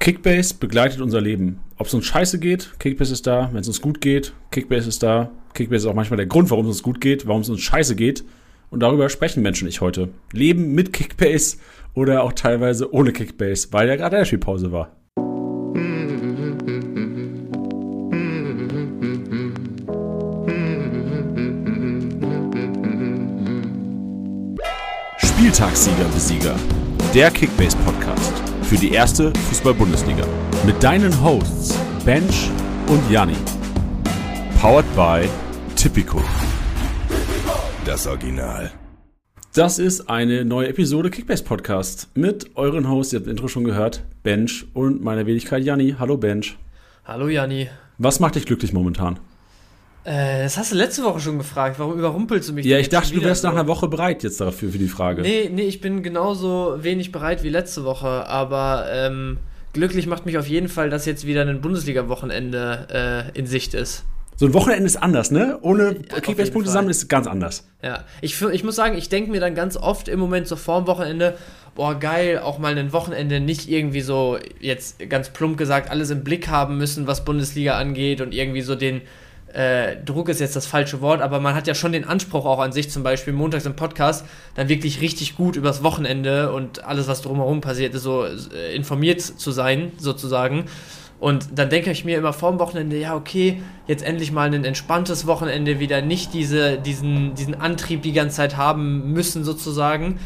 [0.00, 1.60] Kickbase begleitet unser Leben.
[1.76, 3.50] Ob es uns scheiße geht, Kickbase ist da.
[3.52, 5.30] Wenn es uns gut geht, Kickbase ist da.
[5.52, 7.96] Kickbase ist auch manchmal der Grund, warum es uns gut geht, warum es uns scheiße
[7.96, 8.24] geht.
[8.70, 10.08] Und darüber sprechen Menschen nicht heute.
[10.32, 11.58] Leben mit Kickbase
[11.92, 14.96] oder auch teilweise ohne Kickbase, weil ja gerade Spielpause war.
[25.18, 26.54] Spieltagssieger Besieger.
[27.12, 28.39] Der Kickbase Podcast
[28.70, 30.24] für die erste Fußball-Bundesliga.
[30.64, 32.48] Mit deinen Hosts Bench
[32.86, 33.34] und Janni.
[34.60, 35.28] Powered by
[35.74, 36.22] Tipico.
[37.84, 38.70] Das Original.
[39.54, 43.64] Das ist eine neue Episode Kickbase Podcast mit euren Hosts, ihr habt das Intro schon
[43.64, 45.96] gehört, Bench und meiner Wenigkeit Janni.
[45.98, 46.56] Hallo Bench.
[47.04, 47.68] Hallo Janni.
[47.98, 49.18] Was macht dich glücklich momentan?
[50.04, 51.78] Äh, das hast du letzte Woche schon gefragt.
[51.78, 52.64] Warum überrumpelst du mich?
[52.66, 55.22] Ja, ich dachte, du wärst nach einer Woche bereit jetzt dafür für die Frage.
[55.22, 59.38] Nee, nee, ich bin genauso wenig bereit wie letzte Woche, aber ähm,
[59.72, 64.04] glücklich macht mich auf jeden Fall, dass jetzt wieder ein Bundesliga-Wochenende äh, in Sicht ist.
[64.36, 65.58] So ein Wochenende ist anders, ne?
[65.60, 67.68] Ohne Kickbase-Punkte sammeln ist ganz anders.
[67.82, 70.86] Ja, ich, ich muss sagen, ich denke mir dann ganz oft im Moment so vorm
[70.86, 71.36] Wochenende,
[71.74, 76.24] boah, geil, auch mal ein Wochenende nicht irgendwie so, jetzt ganz plump gesagt, alles im
[76.24, 79.02] Blick haben müssen, was Bundesliga angeht und irgendwie so den
[79.52, 82.60] äh, Druck ist jetzt das falsche Wort, aber man hat ja schon den Anspruch auch
[82.60, 87.08] an sich, zum Beispiel montags im Podcast, dann wirklich richtig gut übers Wochenende und alles,
[87.08, 90.66] was drumherum passiert ist, so äh, informiert zu sein, sozusagen.
[91.18, 95.26] Und dann denke ich mir immer vorm Wochenende, ja, okay, jetzt endlich mal ein entspanntes
[95.26, 100.18] Wochenende, wieder nicht diese, diesen, diesen Antrieb die ganze Zeit haben müssen, sozusagen.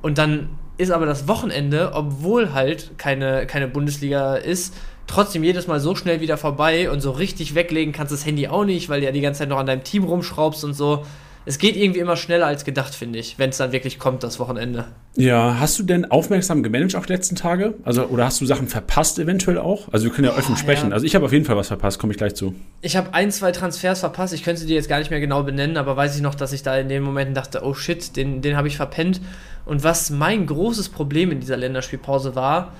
[0.00, 4.74] Und dann ist aber das Wochenende, obwohl halt keine, keine Bundesliga ist,
[5.08, 8.64] trotzdem jedes Mal so schnell wieder vorbei und so richtig weglegen kannst das Handy auch
[8.64, 11.04] nicht, weil du ja die ganze Zeit noch an deinem Team rumschraubst und so.
[11.48, 14.38] Es geht irgendwie immer schneller als gedacht, finde ich, wenn es dann wirklich kommt, das
[14.38, 14.84] Wochenende.
[15.16, 17.72] Ja, hast du denn aufmerksam gemanagt auch die letzten Tage?
[17.84, 19.90] Also, oder hast du Sachen verpasst eventuell auch?
[19.90, 20.90] Also, wir können ja offen oh, sprechen.
[20.90, 20.94] Ja.
[20.94, 22.54] Also, ich habe auf jeden Fall was verpasst, komme ich gleich zu.
[22.82, 24.34] Ich habe ein, zwei Transfers verpasst.
[24.34, 26.52] Ich könnte sie dir jetzt gar nicht mehr genau benennen, aber weiß ich noch, dass
[26.52, 29.22] ich da in den Momenten dachte, oh shit, den, den habe ich verpennt.
[29.64, 32.74] Und was mein großes Problem in dieser Länderspielpause war,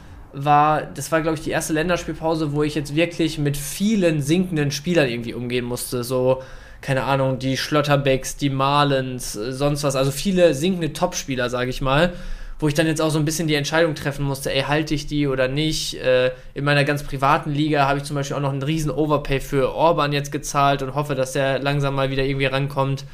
[0.44, 4.70] war, das war, glaube ich, die erste Länderspielpause, wo ich jetzt wirklich mit vielen sinkenden
[4.70, 6.04] Spielern irgendwie umgehen musste.
[6.04, 6.42] So,
[6.80, 9.96] keine Ahnung, die Schlotterbecks, die Malens, sonst was.
[9.96, 12.12] Also viele sinkende Topspieler, sage ich mal.
[12.60, 15.06] Wo ich dann jetzt auch so ein bisschen die Entscheidung treffen musste, ey, halte ich
[15.06, 15.94] die oder nicht.
[15.94, 19.38] Äh, in meiner ganz privaten Liga habe ich zum Beispiel auch noch einen riesen Overpay
[19.38, 23.04] für Orban jetzt gezahlt und hoffe, dass der langsam mal wieder irgendwie rankommt.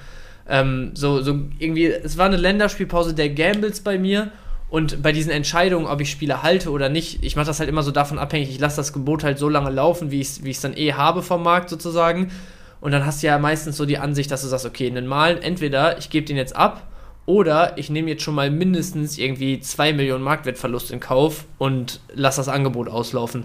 [0.48, 4.30] Ähm, so, so irgendwie, es war eine Länderspielpause der Gambles bei mir
[4.74, 7.84] und bei diesen Entscheidungen, ob ich Spiele halte oder nicht, ich mache das halt immer
[7.84, 10.52] so davon abhängig, ich lasse das Gebot halt so lange laufen, wie ich es wie
[10.52, 12.32] dann eh habe vom Markt sozusagen.
[12.80, 15.40] Und dann hast du ja meistens so die Ansicht, dass du sagst, okay, einen Malen,
[15.40, 16.88] entweder ich gebe den jetzt ab
[17.24, 22.40] oder ich nehme jetzt schon mal mindestens irgendwie 2 Millionen Marktwertverlust in Kauf und lasse
[22.40, 23.44] das Angebot auslaufen.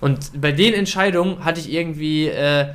[0.00, 2.68] Und bei den Entscheidungen hatte ich irgendwie, äh,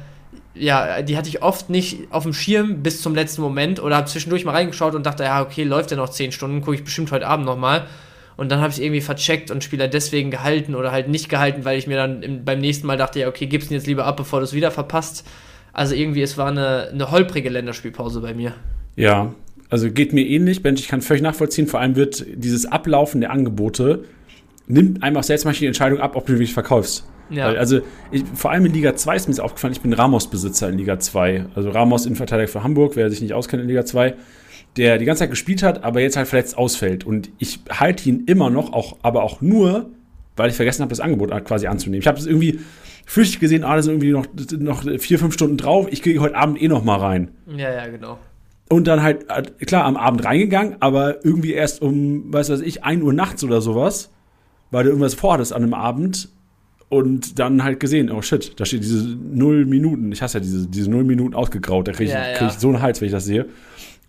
[0.56, 4.08] ja, die hatte ich oft nicht auf dem Schirm bis zum letzten Moment oder habe
[4.08, 7.12] zwischendurch mal reingeschaut und dachte, ja, okay, läuft ja noch 10 Stunden, gucke ich bestimmt
[7.12, 7.88] heute Abend nochmal.
[8.36, 11.78] Und dann habe ich irgendwie vercheckt und Spieler deswegen gehalten oder halt nicht gehalten, weil
[11.78, 14.18] ich mir dann im, beim nächsten Mal dachte, ja, okay, gib's ihn jetzt lieber ab,
[14.18, 15.26] bevor du es wieder verpasst.
[15.72, 18.54] Also irgendwie, es war eine, eine holprige Länderspielpause bei mir.
[18.96, 19.34] Ja,
[19.70, 21.68] also geht mir ähnlich, Bench, ich kann völlig nachvollziehen.
[21.68, 24.04] Vor allem wird dieses Ablaufen der Angebote,
[24.68, 27.06] nimmt einfach selbst mal die Entscheidung ab, ob du wirklich verkaufst.
[27.34, 27.48] Ja.
[27.48, 30.78] Also ich, vor allem in Liga 2 ist mir das aufgefallen, ich bin Ramos-Besitzer in
[30.78, 31.46] Liga 2.
[31.56, 34.16] Also Ramos Innenverteidiger für Hamburg, wer sich nicht auskennt in Liga 2,
[34.78, 37.06] der die ganze Zeit gespielt hat, aber jetzt halt verletzt ausfällt.
[37.06, 39.90] Und ich halte ihn immer noch, auch, aber auch nur,
[40.36, 42.02] weil ich vergessen habe, das Angebot quasi anzunehmen.
[42.02, 42.60] Ich habe es irgendwie
[43.06, 44.26] flüchtig gesehen, ah, da sind irgendwie noch,
[44.60, 47.32] noch vier, fünf Stunden drauf, ich gehe heute Abend eh noch mal rein.
[47.48, 48.18] Ja, ja, genau.
[48.70, 49.26] Und dann halt,
[49.68, 53.62] klar, am Abend reingegangen, aber irgendwie erst um, weiß was ich, 1 Uhr nachts oder
[53.62, 54.12] sowas,
[54.72, 56.30] weil du irgendwas vorhattest an einem Abend
[56.94, 60.12] und dann halt gesehen, oh shit, da steht diese null Minuten.
[60.12, 61.88] Ich hasse ja diese, diese null Minuten ausgegraut.
[61.88, 63.48] Da kriege ich, ja, krieg ich so einen Hals, wenn ich das sehe.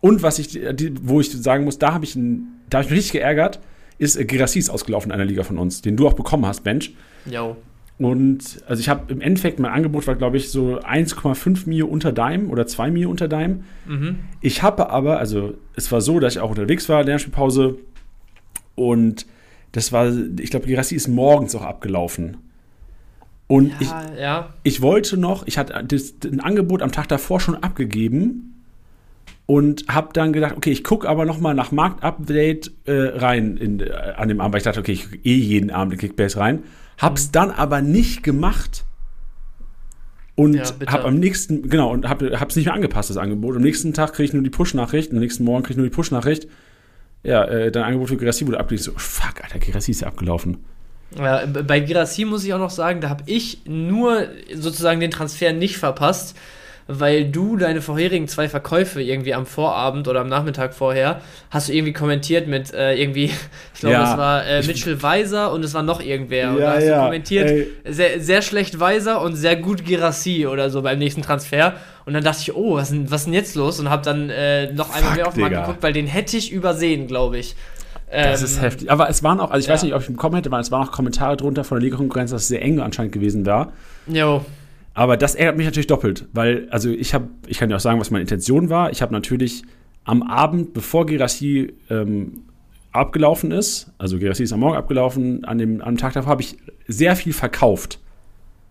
[0.03, 2.15] Und was ich, die, wo ich sagen muss, da habe ich,
[2.69, 3.59] da hab ich mich richtig geärgert,
[3.97, 6.94] ist äh, Gerassi ausgelaufen in einer Liga von uns, den du auch bekommen hast, Bench.
[7.25, 7.56] Jo.
[7.97, 12.12] Und also ich habe im Endeffekt, mein Angebot war, glaube ich, so 1,5 Mio unter
[12.12, 13.61] Dime oder 2 Mio unter Dime.
[13.87, 14.19] Mhm.
[14.43, 17.79] Ich habe aber, also es war so, dass ich auch unterwegs war, Lernspielpause.
[18.75, 19.25] Und
[19.73, 22.37] das war, ich glaube, Gerassi ist morgens auch abgelaufen.
[23.46, 24.55] Und ja, ich, ja.
[24.62, 28.62] ich wollte noch, ich hatte das, ein Angebot am Tag davor schon abgegeben
[29.46, 33.81] und habe dann gedacht, okay, ich gucke aber noch mal nach Marktupdate äh, rein in,
[33.81, 36.38] äh, an dem Abend, weil ich dachte, okay, ich gucke eh jeden Abend in Kickbase
[36.38, 36.62] rein.
[36.99, 37.32] Hab's mhm.
[37.32, 38.85] dann aber nicht gemacht
[40.37, 43.55] und ja, habe am nächsten, genau, und hab, hab's nicht mehr angepasst, das Angebot.
[43.55, 45.94] Am nächsten Tag kriege ich nur die Push-Nachricht, am nächsten Morgen kriege ich nur die
[45.94, 46.49] Push-Nachricht.
[47.23, 48.85] Ja, äh, dein Angebot für Gerassi wurde abgelegt.
[48.85, 50.58] So, fuck, Alter, Gerassi ist ja abgelaufen.
[51.19, 55.52] Ja, bei Girassi muss ich auch noch sagen, da habe ich nur sozusagen den Transfer
[55.52, 56.37] nicht verpasst,
[56.87, 61.72] weil du deine vorherigen zwei Verkäufe irgendwie am Vorabend oder am Nachmittag vorher hast du
[61.72, 63.25] irgendwie kommentiert mit äh, irgendwie,
[63.75, 66.50] ich glaube, Ja, es war äh, Mitchell Weiser und es war noch irgendwer.
[66.50, 67.69] und Ja, da hast ja, du kommentiert, ey.
[67.87, 71.75] sehr, sehr schlecht Weiser und sehr gut Girassi oder so beim nächsten Transfer.
[72.05, 73.81] Und dann dachte ich, oh, was ist denn, was ist denn jetzt los?
[73.81, 76.37] Und habe dann äh, noch einmal Fuck, mehr auf den Markt geguckt, weil den hätte
[76.37, 77.56] ich übersehen, glaube ich.
[78.14, 78.90] Das Ähm, ist heftig.
[78.90, 79.87] Aber es waren auch, also ich weiß ja.
[79.87, 82.43] nicht, ob ich bekommen hätte, weil es waren auch Kommentare drunter von der Liga-Konkurrenz, dass
[82.43, 83.72] es sehr eng anscheinend gewesen war.
[84.06, 84.44] Jo,
[84.94, 87.99] Aber das ärgert mich natürlich doppelt, weil, also ich habe, ich kann dir auch sagen,
[87.99, 88.90] was meine Intention war.
[88.93, 89.64] Ich habe natürlich
[90.05, 92.44] am Abend, bevor Gerassi ähm,
[92.93, 96.56] abgelaufen ist, also Gerassi ist am Morgen abgelaufen, an dem, am Tag davor habe ich
[96.87, 97.99] sehr viel verkauft,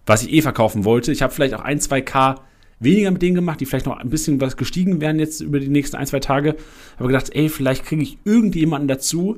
[0.06, 1.12] was ich eh verkaufen wollte.
[1.12, 2.36] Ich habe vielleicht auch ein, zwei K
[2.84, 5.70] weniger mit denen gemacht, die vielleicht noch ein bisschen was gestiegen wären jetzt über die
[5.70, 6.56] nächsten ein, zwei Tage.
[6.98, 9.38] Habe gedacht, ey, vielleicht kriege ich irgendjemanden dazu,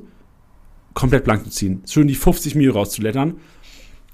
[0.94, 1.82] komplett blank zu ziehen.
[1.88, 3.34] Schön die 50 Mio rauszulettern.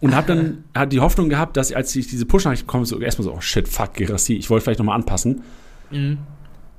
[0.01, 3.25] Und habe dann hat die Hoffnung gehabt, dass als ich diese Push-Nachricht bekomme, so erstmal
[3.25, 5.43] so, oh shit, fuck, Gerassi, ich wollte vielleicht nochmal anpassen,
[5.91, 6.19] Mhm.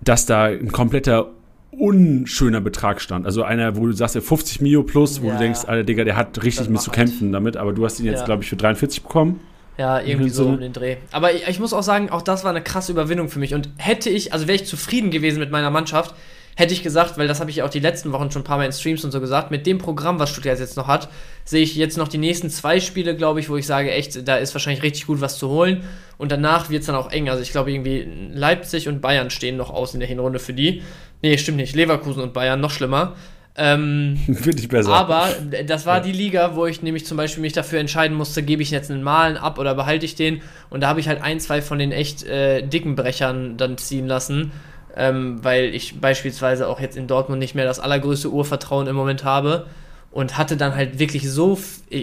[0.03, 1.29] dass da ein kompletter
[1.71, 3.25] unschöner Betrag stand.
[3.25, 5.33] Also einer, wo du sagst, ja, 50 Mio plus, wo Ja.
[5.33, 8.05] du denkst, Alter, Digga, der hat richtig mit zu kämpfen damit, aber du hast ihn
[8.05, 8.25] jetzt, Ja.
[8.25, 9.39] glaube ich, für 43 bekommen.
[9.77, 10.55] Ja, irgendwie so Sinne.
[10.55, 10.97] um den Dreh.
[11.11, 13.53] Aber ich, ich muss auch sagen, auch das war eine krasse Überwindung für mich.
[13.53, 16.13] Und hätte ich, also wäre ich zufrieden gewesen mit meiner Mannschaft,
[16.55, 18.57] hätte ich gesagt, weil das habe ich ja auch die letzten Wochen schon ein paar
[18.57, 21.09] Mal in Streams und so gesagt, mit dem Programm, was Stuttgart jetzt noch hat,
[21.45, 24.35] sehe ich jetzt noch die nächsten zwei Spiele, glaube ich, wo ich sage, echt, da
[24.35, 25.83] ist wahrscheinlich richtig gut was zu holen.
[26.19, 27.29] Und danach wird es dann auch eng.
[27.29, 30.83] Also ich glaube, irgendwie Leipzig und Bayern stehen noch aus in der Hinrunde für die.
[31.23, 31.75] Nee, stimmt nicht.
[31.75, 33.15] Leverkusen und Bayern, noch schlimmer.
[33.55, 34.93] Ähm, Finde ich besser.
[34.93, 35.29] aber
[35.65, 38.71] das war die Liga, wo ich nämlich zum Beispiel mich dafür entscheiden musste, gebe ich
[38.71, 40.41] jetzt einen Malen ab oder behalte ich den.
[40.69, 44.07] Und da habe ich halt ein, zwei von den echt äh, dicken Brechern dann ziehen
[44.07, 44.51] lassen,
[44.95, 49.23] ähm, weil ich beispielsweise auch jetzt in Dortmund nicht mehr das allergrößte Urvertrauen im Moment
[49.23, 49.67] habe
[50.11, 51.59] und hatte dann halt wirklich so,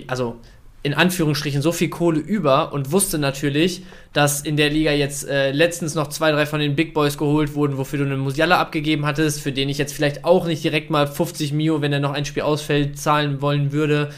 [0.06, 0.36] also
[0.82, 3.82] in Anführungsstrichen so viel Kohle über und wusste natürlich,
[4.14, 7.54] dass in der Liga jetzt äh, letztens noch zwei, drei von den Big Boys geholt
[7.54, 10.90] wurden, wofür du einen Musiala abgegeben hattest, für den ich jetzt vielleicht auch nicht direkt
[10.90, 14.10] mal 50 Mio, wenn er noch ein Spiel ausfällt, zahlen wollen würde.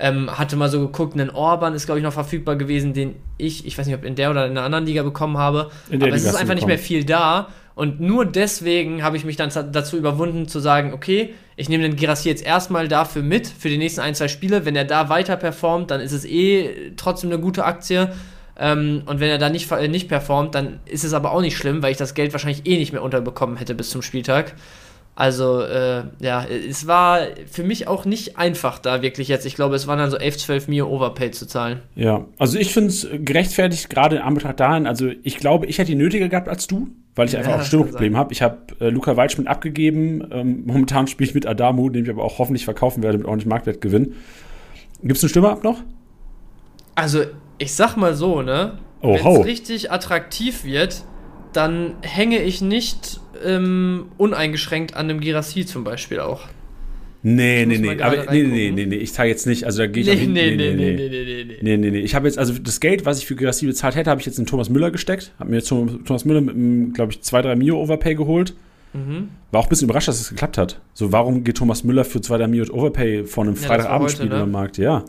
[0.00, 3.66] Ähm, hatte mal so geguckt, ein Orban ist, glaube ich, noch verfügbar gewesen, den ich,
[3.66, 5.70] ich weiß nicht, ob in der oder in einer anderen Liga bekommen habe.
[5.86, 7.48] Aber es Liga ist hast du einfach nicht mehr viel da.
[7.78, 11.94] Und nur deswegen habe ich mich dann dazu überwunden zu sagen, okay, ich nehme den
[11.94, 14.64] Girassi jetzt erstmal dafür mit, für die nächsten ein, zwei Spiele.
[14.64, 18.12] Wenn er da weiter performt, dann ist es eh trotzdem eine gute Aktie.
[18.58, 21.56] Ähm, und wenn er da nicht, äh, nicht performt, dann ist es aber auch nicht
[21.56, 24.56] schlimm, weil ich das Geld wahrscheinlich eh nicht mehr unterbekommen hätte bis zum Spieltag.
[25.14, 29.46] Also, äh, ja, es war für mich auch nicht einfach da wirklich jetzt.
[29.46, 31.80] Ich glaube, es waren dann so 11, 12 Mio Overpay zu zahlen.
[31.94, 34.88] Ja, also ich finde es gerechtfertigt, gerade in Anbetracht dahin.
[34.88, 37.58] Also ich glaube, ich hätte die nötiger gehabt als du, weil ich Ja, einfach auch
[37.58, 38.32] das Stimmungsproblem kann habe.
[38.32, 40.26] Ich habe äh, Luca Waldschmidt abgegeben.
[40.30, 43.50] Ähm, momentan spiele ich mit Adamu, den ich aber auch hoffentlich verkaufen werde mit ordentlichem
[43.50, 44.14] Marktwertgewinn.
[45.02, 45.82] Gibt es einen Stürmer ab noch?
[46.94, 47.24] Also,
[47.58, 48.78] ich sag mal so, ne?
[49.02, 51.04] Oh, Wenn es richtig attraktiv wird,
[51.52, 56.42] dann hänge ich nicht ähm, uneingeschränkt an dem Girassi zum Beispiel auch.
[57.22, 58.00] Nee, nee, nee.
[58.00, 58.94] Aber nee, nee, nee, nee.
[58.96, 59.64] Ich zahle jetzt nicht.
[59.64, 60.32] Also da gehe ich Nee, auch hin.
[60.32, 61.56] nee, nee, nee, nee, nee, nee, nee.
[61.62, 61.98] Nee, nee, nee.
[62.00, 64.38] Ich habe jetzt, also das Geld, was ich für Gerassi bezahlt hätte, habe ich jetzt
[64.38, 65.32] in Thomas Müller gesteckt.
[65.40, 68.54] Habe mir jetzt Thom- Thomas Müller mit, glaube ich, 2-3 Mio Overpay geholt.
[68.94, 69.28] Mhm.
[69.50, 70.80] War auch ein bisschen überrascht, dass es geklappt hat.
[70.94, 74.34] So, warum geht Thomas Müller für 2-3 Mio Overpay vor einem Ja, das Freitagabendspiel heute,
[74.38, 74.44] ne?
[74.44, 74.78] den Markt?
[74.78, 75.04] Ja.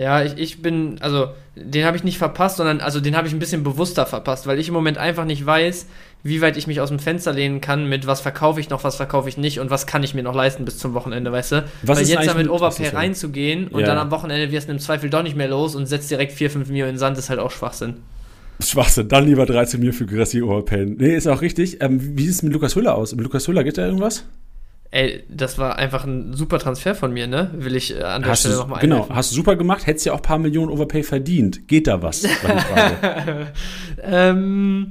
[0.00, 3.34] Ja, ich, ich bin, also, den habe ich nicht verpasst, sondern, also, den habe ich
[3.34, 5.86] ein bisschen bewusster verpasst, weil ich im Moment einfach nicht weiß,
[6.22, 8.96] wie weit ich mich aus dem Fenster lehnen kann mit was verkaufe ich noch, was
[8.96, 11.64] verkaufe ich nicht und was kann ich mir noch leisten bis zum Wochenende, weißt du?
[11.82, 13.86] Was weil ist jetzt damit mit- Overpay reinzugehen und Ja.
[13.88, 16.50] dann am Wochenende wirst du im Zweifel doch nicht mehr los und setzt direkt 4,
[16.50, 17.96] 5 Mio in den Sand, ist halt auch Schwachsinn.
[18.62, 19.08] Schwachsinn.
[19.08, 20.86] Dann lieber 13 Mio für Gerassi Overpay.
[20.98, 21.82] Nee, ist auch richtig.
[21.82, 23.14] Ähm, wie sieht es mit Lukas Hüller aus?
[23.14, 24.24] Mit Lukas Hüller geht da irgendwas?
[24.92, 27.50] Ey, das war einfach ein super Transfer von mir, ne?
[27.54, 29.86] Will ich äh, an der Hast Stelle nochmal genau, hast du super gemacht.
[29.86, 31.68] Hättest ja auch ein paar Millionen Overpay verdient.
[31.68, 32.26] Geht da was?
[34.02, 34.88] Ähm,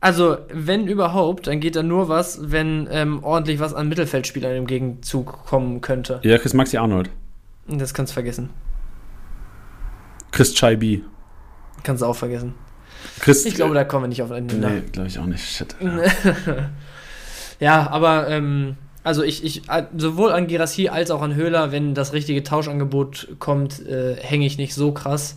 [0.00, 4.66] also, wenn überhaupt, dann geht da nur was, wenn ähm, ordentlich was an Mittelfeldspielern im
[4.66, 6.20] Gegenzug kommen könnte.
[6.22, 7.10] ja, Chris Maxi Arnold.
[7.68, 8.50] Das kannst du vergessen.
[10.32, 11.04] Chris Chaibi.
[11.82, 12.54] Kannst du auch vergessen.
[13.20, 13.44] Chris.
[13.44, 14.70] Ich glaube, da kommen wir nicht auf einen Nenner.
[14.70, 15.44] Nee, glaube ich auch nicht.
[15.44, 15.76] Shit.
[17.58, 21.94] Ja, aber ähm, also ich, ich äh, sowohl an Girassi als auch an Höhler, wenn
[21.94, 25.36] das richtige Tauschangebot kommt, äh, hänge ich nicht so krass.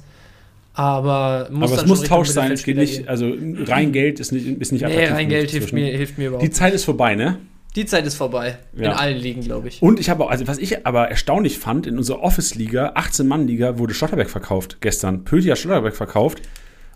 [0.73, 2.51] Aber muss Aber es muss Tausch sein.
[2.51, 3.33] Es geht nicht, also
[3.67, 4.89] rein Geld ist nicht, ist nicht gehen.
[4.89, 5.15] Nee, attraktiv.
[5.17, 6.43] rein Geld hilft mir, hilft mir überhaupt.
[6.45, 7.37] Die Zeit ist vorbei, ne?
[7.75, 8.57] Die Zeit ist vorbei.
[8.75, 8.93] In Ja.
[8.93, 9.81] allen Ligen, glaube ich.
[9.81, 13.93] Und ich habe auch, also was ich aber erstaunlich fand, in unserer Office-Liga, 18-Mann-Liga, wurde
[13.93, 15.23] Schlotterberg verkauft gestern.
[15.23, 16.41] Pöti hat Schlotterberg verkauft.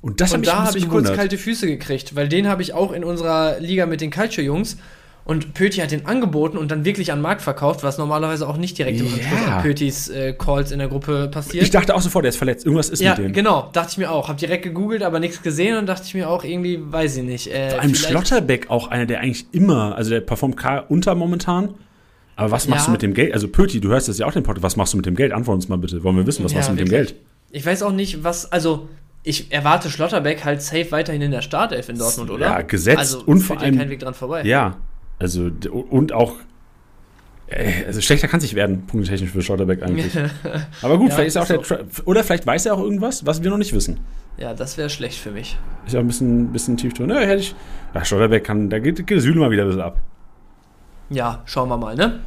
[0.01, 1.15] Und das Und habe ich da habe ich kurz gewundert.
[1.15, 4.77] kalte Füße gekriegt, weil den habe ich auch in unserer Liga mit den Calcio-Jungs.
[5.25, 8.77] Und Pöti hat den angeboten und dann wirklich an Markt verkauft, was normalerweise auch nicht
[8.77, 9.13] direkt im Ja.
[9.13, 11.63] Anschluss an Pötis äh, Calls in der Gruppe passiert.
[11.63, 12.65] Ich dachte auch sofort, der ist verletzt.
[12.65, 13.33] Irgendwas ist ja, mit dem.
[13.33, 14.27] genau, dachte ich mir auch.
[14.27, 17.47] Hab direkt gegoogelt, aber nichts gesehen und dachte ich mir auch irgendwie, weiß ich nicht.
[17.53, 21.73] Äh, Vor allem Schlotterbeck auch einer, der eigentlich immer, also der performt klar unter momentan.
[22.35, 22.85] Aber was machst Ja.
[22.87, 23.33] du mit dem Geld?
[23.33, 24.63] Also Pöti, du hörst das ja auch den Podcast.
[24.63, 25.31] Was machst du mit dem Geld?
[25.31, 26.03] Antwort uns mal bitte.
[26.03, 27.11] Wollen wir wissen, was Ja, machst du mit dem wirklich.
[27.13, 27.21] Geld?
[27.51, 28.89] Ich weiß auch nicht, was, also
[29.23, 32.45] ich erwarte Schlotterbeck halt safe weiterhin in der Startelf in Dortmund, oder?
[32.47, 34.43] Ja, gesetzt also, und vor ja allem- kein Weg dran vorbei.
[34.43, 34.75] Ja,
[35.23, 36.35] also und auch
[37.47, 40.17] äh, also schlechter kann es nicht werden, punktetechnisch für Schlotterbeck eigentlich.
[40.81, 42.81] Aber gut, Ja, vielleicht ist er auch der ist Tra oder vielleicht weiß er auch
[42.81, 43.99] irgendwas, was wir noch nicht wissen.
[44.37, 45.57] Ja, das wäre schlecht für mich.
[45.85, 47.09] Ist ja ein bisschen, bisschen tief drin.
[47.09, 47.55] Ja, hätte ich.
[47.93, 50.01] Ja, Schlotterbeck kann, da geht, geht das Süle mal wieder ein bisschen ab.
[51.09, 52.19] Ja, schauen wir mal, ne?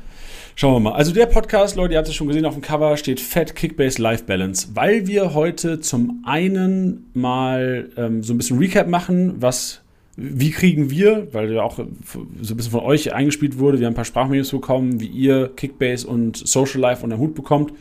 [0.55, 0.97] Schauen wir mal.
[0.97, 4.01] Also der Podcast, Leute, ihr habt es schon gesehen auf dem Cover, steht Fat Kickbase
[4.01, 9.83] Life Balance, weil wir heute zum einen mal ähm, so ein bisschen Recap machen, was,
[10.17, 11.83] wie kriegen wir, weil ja auch so
[12.23, 16.07] ein bisschen von euch eingespielt wurde, wir haben ein paar Sprachmedios bekommen, wie ihr Kickbase
[16.07, 17.73] und Social Life unter den Hut bekommt,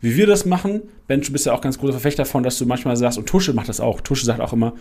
[0.00, 0.82] wie wir das machen.
[1.06, 3.52] Bench, du bist ja auch ganz großer Verfechter davon, dass du manchmal sagst, und Tusche
[3.52, 4.72] macht das auch, Tusche sagt auch immer,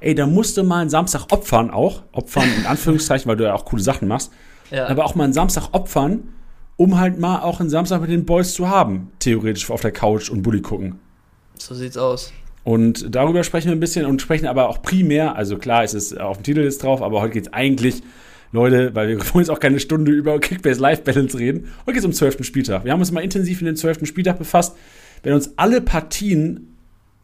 [0.00, 3.54] ey, da musst du mal einen Samstag opfern auch, opfern in Anführungszeichen, weil du ja
[3.54, 4.32] auch coole Sachen machst,
[4.70, 4.86] Ja.
[4.86, 6.24] aber auch mal einen Samstag opfern,
[6.76, 10.30] um halt mal auch einen Samstag mit den Boys zu haben, theoretisch auf der Couch
[10.30, 10.98] und Bulli gucken.
[11.58, 12.32] so sieht's aus.
[12.64, 16.18] Und darüber sprechen wir ein bisschen und sprechen aber auch primär, also klar, es ist
[16.18, 18.02] auf dem Titel jetzt drauf, aber heute geht es eigentlich,
[18.52, 21.68] Leute, weil wir wollen jetzt auch keine Stunde über Kickbase Live Balance reden.
[21.82, 22.44] Heute geht es um den 12.
[22.44, 22.84] Spieltag.
[22.84, 24.06] Wir haben uns mal intensiv in den 12.
[24.06, 24.76] Spieltag befasst,
[25.22, 26.74] werden uns alle Partien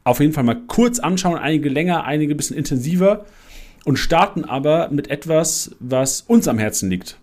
[0.04, 3.26] auf jeden Fall mal kurz anschauen, einige länger, einige ein bisschen intensiver
[3.85, 7.16] und starten aber mit etwas, was uns am Herzen liegt.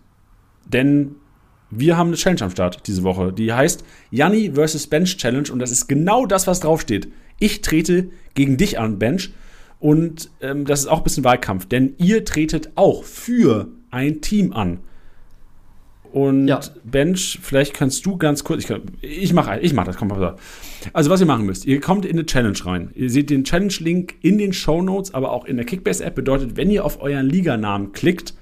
[0.66, 1.16] Denn
[1.70, 4.86] wir haben eine Challenge am Start diese Woche, die heißt Janni vs.
[4.86, 7.08] Bench Challenge und das ist genau das, was draufsteht.
[7.38, 9.32] Ich trete gegen dich an, Bench.
[9.80, 14.52] Und ähm, das ist auch ein bisschen Wahlkampf, denn ihr tretet auch für ein Team
[14.52, 14.80] an.
[16.12, 16.60] Und Ja.
[16.84, 20.40] Bench, vielleicht kannst du ganz kurz, ich, ich mache ich mach das, komm, auf.
[20.92, 22.90] Also was ihr machen müsst, ihr kommt in eine Challenge rein.
[22.94, 26.14] Ihr seht den Challenge-Link in den Show Notes, aber auch in der Kickbase-App.
[26.14, 28.34] Bedeutet, wenn ihr auf euren Liganamen klickt,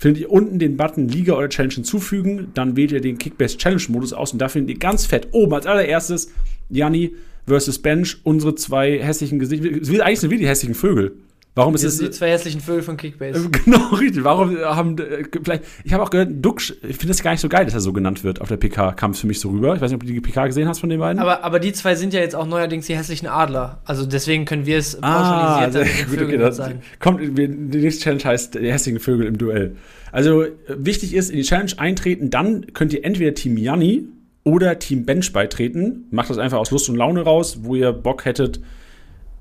[0.00, 2.48] findet ihr unten den Button Liga oder Challenge hinzufügen.
[2.54, 5.52] Dann wählt ihr den Kickbase Challenge Modus aus und da findet ihr ganz fett oben
[5.52, 6.32] als allererstes
[6.70, 7.14] Janni
[7.46, 9.66] versus Bench, unsere zwei hässlichen Gesichter.
[10.04, 11.12] Eigentlich sind wir die hässlichen Vögel.
[11.56, 11.98] Warum ist es.
[11.98, 13.50] die zwei hässlichen Vögel von Kickbase.
[13.64, 14.22] Genau, richtig.
[14.22, 15.64] Warum haben äh, vielleicht.
[15.84, 17.92] Ich habe auch gehört, Duxch, ich finde das gar nicht so geil, dass er so
[17.92, 18.92] genannt wird auf der PK.
[18.92, 19.74] Kam es für mich so rüber.
[19.74, 21.20] Ich weiß nicht, ob du die PK gesehen hast von den beiden.
[21.20, 23.80] Aber, aber die zwei sind ja jetzt auch neuerdings die hässlichen Adler.
[23.84, 26.82] Also deswegen können wir es Ah, pauschalisiert gut, okay, das sein.
[27.00, 29.76] kommt, die nächste Challenge heißt die hässlichen Vögel im Duell.
[30.12, 34.04] Also äh, wichtig ist, in die Challenge eintreten, dann könnt ihr entweder Team Janni
[34.44, 36.06] oder Team Bench beitreten.
[36.10, 38.60] Macht das einfach aus Lust und Laune raus, wo ihr Bock hättet,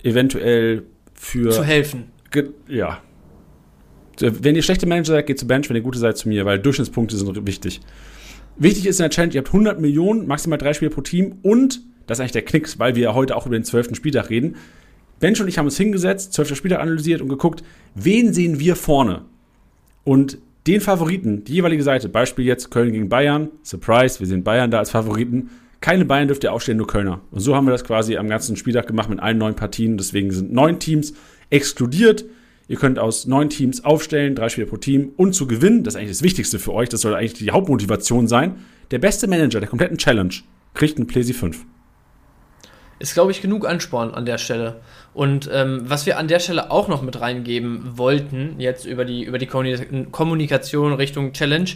[0.03, 0.83] eventuell
[1.19, 1.51] für.
[1.51, 2.05] Zu helfen.
[2.67, 3.01] Ja.
[4.19, 6.59] Wenn ihr schlechte Manager seid, geht zu Bench, wenn ihr gute seid, zu mir, weil
[6.59, 7.81] Durchschnittspunkte sind wichtig.
[8.57, 11.81] Wichtig ist in der Challenge, ihr habt 100 Millionen, maximal drei Spieler pro Team und,
[12.07, 13.95] das ist eigentlich der Knicks, weil wir ja heute auch über den 12.
[13.95, 14.55] Spieltag reden,
[15.19, 16.55] Bench und ich haben uns hingesetzt, 12.
[16.55, 17.63] Spieltag analysiert und geguckt,
[17.95, 19.25] wen sehen wir vorne?
[20.03, 24.71] Und den Favoriten, die jeweilige Seite, Beispiel jetzt Köln gegen Bayern, Surprise, wir sehen Bayern
[24.71, 25.49] da als Favoriten.
[25.81, 27.21] Keine Bayern dürft ihr aufstellen, nur Kölner.
[27.31, 29.97] Und so haben wir das quasi am ganzen Spieltag gemacht mit allen neun Partien.
[29.97, 31.13] Deswegen sind neun Teams
[31.49, 32.25] exkludiert.
[32.67, 35.97] Ihr könnt aus neun Teams aufstellen, drei Spieler pro Team und zu gewinnen, das ist
[35.97, 38.57] eigentlich das Wichtigste für euch, das soll eigentlich die Hauptmotivation sein.
[38.91, 40.35] Der beste Manager der kompletten Challenge
[40.75, 41.65] kriegt einen Plesi 5.
[42.99, 44.81] Ist, glaube ich, genug Ansporn an der Stelle.
[45.15, 49.23] Und ähm, was wir an der Stelle auch noch mit reingeben wollten, jetzt über die,
[49.23, 51.69] über die Kommuni- Kommunikation Richtung Challenge,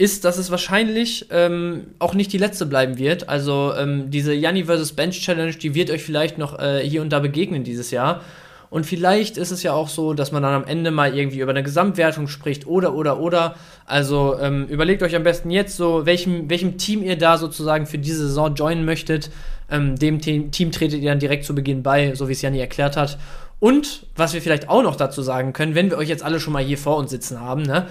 [0.00, 3.28] ist, dass es wahrscheinlich ähm, auch nicht die letzte bleiben wird.
[3.28, 4.92] Also ähm, diese Janni vs.
[4.92, 8.22] Bench Challenge, die wird euch vielleicht noch äh, hier und da begegnen dieses Jahr.
[8.70, 11.50] Und vielleicht ist es ja auch so, dass man dann am Ende mal irgendwie über
[11.50, 13.56] eine Gesamtwertung spricht oder, oder, oder.
[13.84, 17.98] Also ähm, überlegt euch am besten jetzt so, welchem, welchem Team ihr da sozusagen für
[17.98, 19.30] diese Saison joinen möchtet.
[19.70, 22.58] Ähm, dem Team, Team tretet ihr dann direkt zu Beginn bei, so wie es Janni
[22.58, 23.18] erklärt hat.
[23.58, 26.54] Und was wir vielleicht auch noch dazu sagen können, wenn wir euch jetzt alle schon
[26.54, 27.86] mal hier vor uns sitzen haben, ne?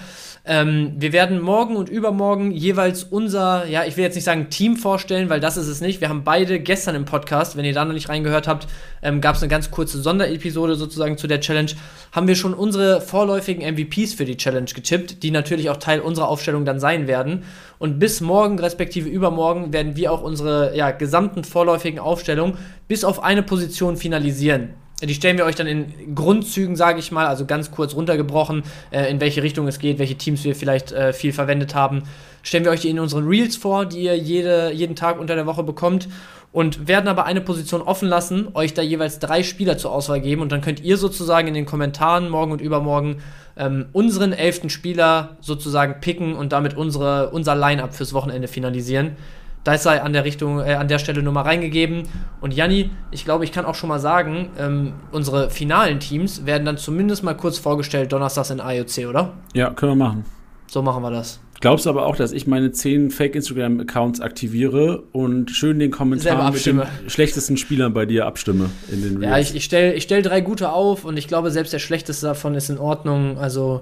[0.45, 4.77] Ähm, wir werden morgen und übermorgen jeweils unser, ja, ich will jetzt nicht sagen Team
[4.77, 6.01] vorstellen, weil das ist es nicht.
[6.01, 8.67] Wir haben beide gestern im Podcast, wenn ihr da noch nicht reingehört habt,
[9.01, 11.71] ähm, gab es eine ganz kurze Sonderepisode sozusagen zu der Challenge.
[12.11, 16.29] Haben wir schon unsere vorläufigen MVPs für die Challenge getippt, die natürlich auch Teil unserer
[16.29, 17.43] Aufstellung dann sein werden.
[17.77, 23.23] Und bis morgen, respektive übermorgen, werden wir auch unsere ja, gesamten vorläufigen Aufstellungen bis auf
[23.23, 24.69] eine Position finalisieren.
[25.01, 29.09] Die stellen wir euch dann in Grundzügen, sage ich mal, also ganz kurz runtergebrochen, äh,
[29.09, 32.03] in welche Richtung es geht, welche Teams wir vielleicht äh, viel verwendet haben.
[32.43, 35.45] Stellen wir euch die in unseren Reels vor, die ihr jede, jeden Tag unter der
[35.45, 36.09] Woche bekommt
[36.51, 40.41] und werden aber eine Position offen lassen, euch da jeweils drei Spieler zur Auswahl geben
[40.41, 43.21] und dann könnt ihr sozusagen in den Kommentaren morgen und übermorgen
[43.55, 49.15] ähm, unseren elften Spieler sozusagen picken und damit unsere, unser Line-Up fürs Wochenende finalisieren.
[49.63, 52.03] Das sei an der Richtung, äh, an der Stelle nur mal reingegeben.
[52.41, 56.65] Und Janni, ich glaube, ich kann auch schon mal sagen, ähm, unsere finalen Teams werden
[56.65, 59.33] dann zumindest mal kurz vorgestellt, donnerstags in IOC, oder?
[59.53, 60.25] Ja, können wir machen.
[60.67, 61.39] So machen wir das.
[61.61, 66.65] Glaubst du aber auch, dass ich meine zehn Fake-Instagram-Accounts aktiviere und schön den Kommentaren mit
[66.65, 69.29] den schlechtesten Spielern bei dir abstimme in den Reels?
[69.29, 72.27] Ja, ich, ich stelle ich stell drei gute auf und ich glaube, selbst der schlechteste
[72.27, 73.37] davon ist in Ordnung.
[73.37, 73.81] Also,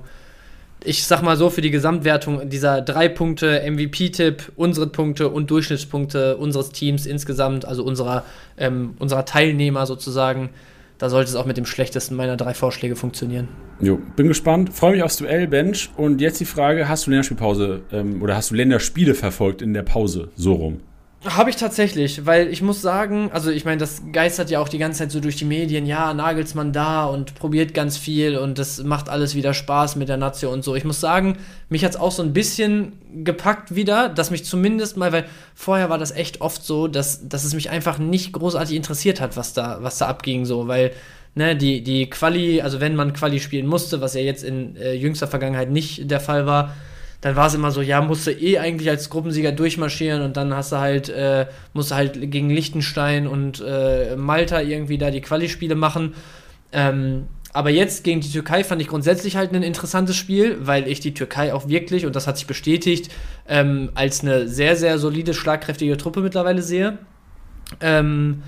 [0.88, 6.38] ich sag mal so, für die Gesamtwertung dieser drei Punkte MVP-Tipp, unsere Punkte und Durchschnittspunkte
[6.38, 8.24] unseres Teams insgesamt, also unserer,
[8.58, 10.50] ähm, unserer Teilnehmer sozusagen,
[10.98, 13.50] da sollte es auch mit dem schlechtesten meiner drei Vorschläge funktionieren.
[13.82, 14.74] Jo, bin gespannt.
[14.74, 15.90] Freue mich aufs Duell, Bench.
[15.98, 19.84] Und jetzt die Frage: Hast du Länderspielpause ähm, oder hast du Länderspiele verfolgt in der
[19.84, 20.30] Pause?
[20.36, 20.80] So rum.
[21.26, 24.78] Habe ich tatsächlich, weil ich muss sagen, also ich meine, das geistert ja auch die
[24.78, 28.84] ganze Zeit so durch die Medien, ja, Nagelsmann da und probiert ganz viel und das
[28.84, 30.76] macht alles wieder Spaß mit der Nation und so.
[30.76, 31.38] Ich muss sagen,
[31.70, 32.94] mich hat es auch so ein bisschen
[33.24, 37.44] gepackt wieder, dass mich zumindest mal, weil vorher war das echt oft so, dass, dass
[37.44, 40.92] es mich einfach nicht großartig interessiert hat, was da, was da abging, so, weil
[41.34, 44.94] ne, die, die Quali, also wenn man Quali spielen musste, was ja jetzt in äh,
[44.94, 46.76] jüngster Vergangenheit nicht der Fall war,
[47.22, 50.54] dann war es immer so, ja, musst du eh eigentlich als Gruppensieger durchmarschieren und dann
[50.54, 55.22] hast du halt, äh, musst du halt gegen Liechtenstein und äh, Malta irgendwie da die
[55.22, 56.14] Quali-Spiele machen.
[56.72, 61.00] Ähm, aber jetzt gegen die Türkei fand ich grundsätzlich halt ein interessantes Spiel, weil ich
[61.00, 63.10] die Türkei auch wirklich, und das hat sich bestätigt,
[63.48, 67.00] ähm, als eine sehr, sehr solide, schlagkräftige Truppe mittlerweile sehe.
[67.82, 68.44] Ähm,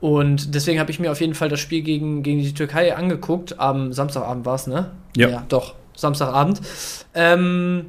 [0.00, 3.58] und deswegen habe ich mir auf jeden Fall das Spiel gegen, gegen die Türkei angeguckt.
[3.60, 4.90] Am Samstagabend war es, ne?
[5.14, 5.28] Ja.
[5.28, 5.44] ja.
[5.50, 6.60] Doch, Samstagabend.
[7.14, 7.86] Ähm,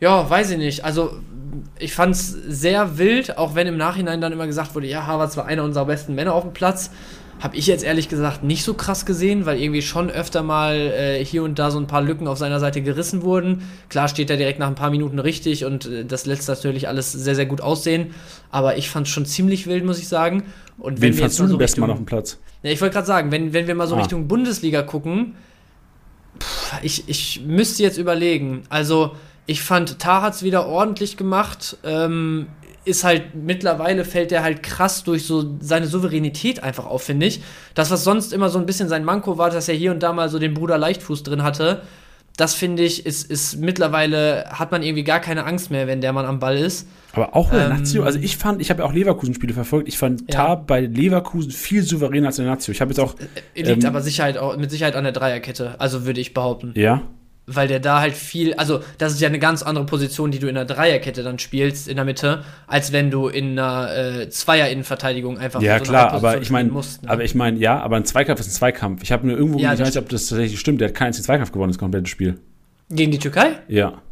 [0.00, 0.84] ja, weiß ich nicht.
[0.84, 1.12] Also,
[1.78, 5.36] ich fand es sehr wild, auch wenn im Nachhinein dann immer gesagt wurde, ja, Harvard
[5.36, 6.90] war einer unserer besten Männer auf dem Platz.
[7.40, 11.24] Habe ich jetzt ehrlich gesagt nicht so krass gesehen, weil irgendwie schon öfter mal äh,
[11.24, 13.62] hier und da so ein paar Lücken auf seiner Seite gerissen wurden.
[13.88, 17.10] Klar steht er direkt nach ein paar Minuten richtig und äh, das lässt natürlich alles
[17.10, 18.14] sehr, sehr gut aussehen.
[18.52, 20.44] Aber ich fand es schon ziemlich wild, muss ich sagen.
[20.78, 22.38] Und Wen fandst du so den besten Mann auf dem Platz?
[22.62, 23.98] Ja, ich wollte gerade sagen, wenn, wenn wir mal so ah.
[23.98, 25.34] Richtung Bundesliga gucken,
[26.82, 28.64] ich, ich müsste jetzt überlegen.
[28.68, 29.12] Also,
[29.46, 31.76] ich fand Tarats wieder ordentlich gemacht.
[31.84, 32.48] Ähm,
[32.84, 37.40] ist halt mittlerweile fällt der halt krass durch so seine Souveränität einfach auf, finde ich.
[37.74, 40.12] Das, was sonst immer so ein bisschen sein Manko war, dass er hier und da
[40.12, 41.82] mal so den Bruder Leichtfuß drin hatte,
[42.36, 46.12] das finde ich, ist, ist mittlerweile, hat man irgendwie gar keine Angst mehr, wenn der
[46.12, 46.88] Mann am Ball ist.
[47.12, 49.88] Aber auch bei der ähm, Lazio, also ich fand, ich habe ja auch Leverkusen-Spiele verfolgt,
[49.88, 50.26] ich fand ja.
[50.28, 52.72] Tar bei Leverkusen viel souveräner als der Lazio.
[52.72, 53.14] Ich habe jetzt auch.
[53.54, 56.72] Liegt ähm, aber Sicherheit, mit Sicherheit an der Dreierkette, also würde ich behaupten.
[56.74, 57.02] Ja
[57.46, 60.48] weil der da halt viel, also das ist ja eine ganz andere Position, die du
[60.48, 65.38] in der Dreierkette dann spielst in der Mitte, als wenn du in einer äh, Zweier-Innenverteidigung
[65.38, 66.80] einfach Ja, so klar, aber ich meine, ne?
[67.06, 69.02] aber ich meine, ja, aber ein Zweikampf ist ein Zweikampf.
[69.02, 71.12] Ich habe nur irgendwo, ja, ich weiß nicht, ob das tatsächlich stimmt, der hat keinen
[71.12, 72.38] Zweikampf gewonnen, das komplette Spiel.
[72.90, 73.58] Gegen die Türkei?
[73.68, 74.02] Ja.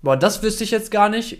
[0.00, 1.38] Boah, das wüsste ich jetzt gar nicht.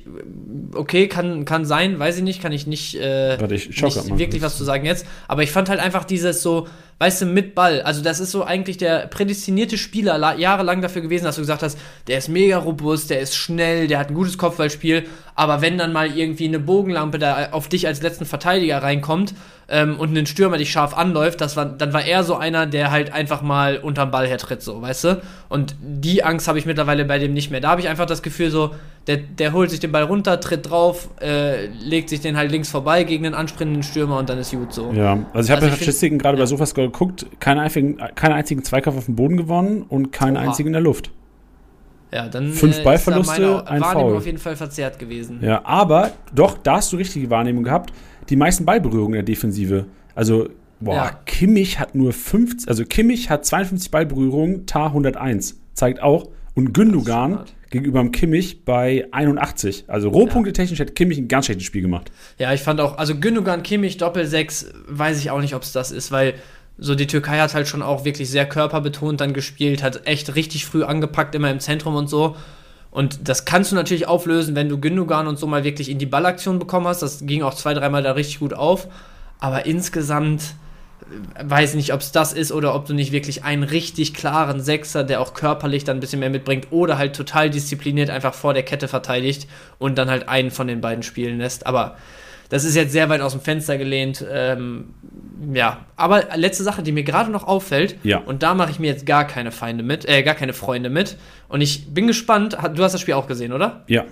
[0.74, 4.42] Okay, kann, kann sein, weiß ich nicht, kann ich nicht, äh, Warte, ich nicht wirklich
[4.42, 5.07] was zu sagen jetzt.
[5.29, 6.66] Aber ich fand halt einfach dieses so,
[6.98, 7.82] weißt du, mit Ball.
[7.82, 11.78] Also das ist so eigentlich der prädestinierte Spieler jahrelang dafür gewesen, dass du gesagt hast,
[12.06, 15.06] der ist mega robust, der ist schnell, der hat ein gutes Kopfballspiel.
[15.34, 19.34] Aber wenn dann mal irgendwie eine Bogenlampe da auf dich als letzten Verteidiger reinkommt
[19.68, 22.90] ähm, und ein Stürmer dich scharf anläuft, das war, dann war er so einer, der
[22.90, 25.22] halt einfach mal unterm Ball hertritt, so, weißt du?
[25.48, 27.61] Und die Angst habe ich mittlerweile bei dem nicht mehr.
[27.61, 28.74] Da habe ich einfach das Gefühl so,
[29.07, 32.70] der, der holt sich den Ball runter, tritt drauf, äh, legt sich den halt links
[32.70, 34.92] vorbei gegen den ansprechenden Stürmer und dann ist gut so.
[34.92, 36.42] Ja, also ich habe also ja Statistiken gerade ja.
[36.42, 40.44] bei Sofascore geguckt, keinen einzigen, keinen einzigen Zweikampf auf dem Boden gewonnen und keinen Oha.
[40.44, 41.11] einzigen in der Luft.
[42.11, 44.16] Ja, dann Fünf äh, Ballverluste, ist ein Wahrnehmung Foul.
[44.16, 45.40] auf jeden Fall verzerrt gewesen.
[45.42, 47.92] Ja, aber doch, da hast du richtige Wahrnehmung gehabt.
[48.28, 49.86] Die meisten Ballberührungen in der Defensive.
[50.14, 50.48] Also,
[50.80, 51.20] boah, ja.
[51.24, 55.60] Kimmich hat nur 50, also Kimmich hat 52 Ballberührungen, Tar 101.
[55.74, 56.28] Zeigt auch.
[56.54, 59.84] Und Gündogan gegenüber dem Kimmich bei 81.
[59.86, 62.10] Also Rohpunkte technisch hätte Kimmich ein ganz schlechtes Spiel gemacht.
[62.38, 65.72] Ja, ich fand auch, also Gündogan, Kimmich, Doppel 6, weiß ich auch nicht, ob es
[65.72, 66.34] das ist, weil
[66.78, 70.64] so die Türkei hat halt schon auch wirklich sehr körperbetont dann gespielt, hat echt richtig
[70.64, 72.36] früh angepackt, immer im Zentrum und so.
[72.98, 76.06] Und das kannst du natürlich auflösen, wenn du Gündogan und so mal wirklich in die
[76.06, 77.00] Ballaktion bekommen hast.
[77.00, 78.88] Das ging auch zwei, dreimal da richtig gut auf.
[79.38, 80.42] Aber insgesamt
[81.02, 84.61] äh, weiß nicht, ob es das ist oder ob du nicht wirklich einen richtig klaren
[84.61, 88.52] Sechser, der auch körperlich dann ein bisschen mehr mitbringt oder halt total diszipliniert einfach vor
[88.52, 89.46] der Kette verteidigt
[89.78, 91.68] und dann halt einen von den beiden spielen lässt.
[91.68, 91.98] Aber
[92.48, 94.26] das ist jetzt sehr weit aus dem Fenster gelehnt.
[94.28, 94.94] Ähm,
[95.53, 98.18] ja, aber letzte Sache, die mir gerade noch auffällt, Ja.
[98.18, 101.16] und da mache ich mir jetzt gar keine Feinde mit, äh, gar keine Freunde mit.
[101.48, 103.85] Und ich bin gespannt, du hast das Spiel auch gesehen, oder?
[103.87, 104.05] Ja.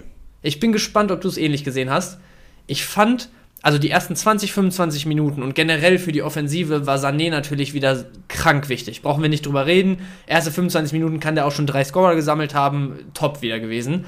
[0.42, 2.18] Ich bin gespannt, ob du es ähnlich gesehen hast.
[2.66, 3.28] Ich fand,
[3.62, 8.04] also die ersten 20, 25 Minuten und generell für die Offensive war Sané natürlich wieder
[8.28, 9.02] krank wichtig.
[9.02, 9.98] Brauchen wir nicht drüber reden.
[10.26, 12.96] Erste 25 Minuten kann der auch schon drei Scorer gesammelt haben.
[13.14, 14.04] Top wieder gewesen.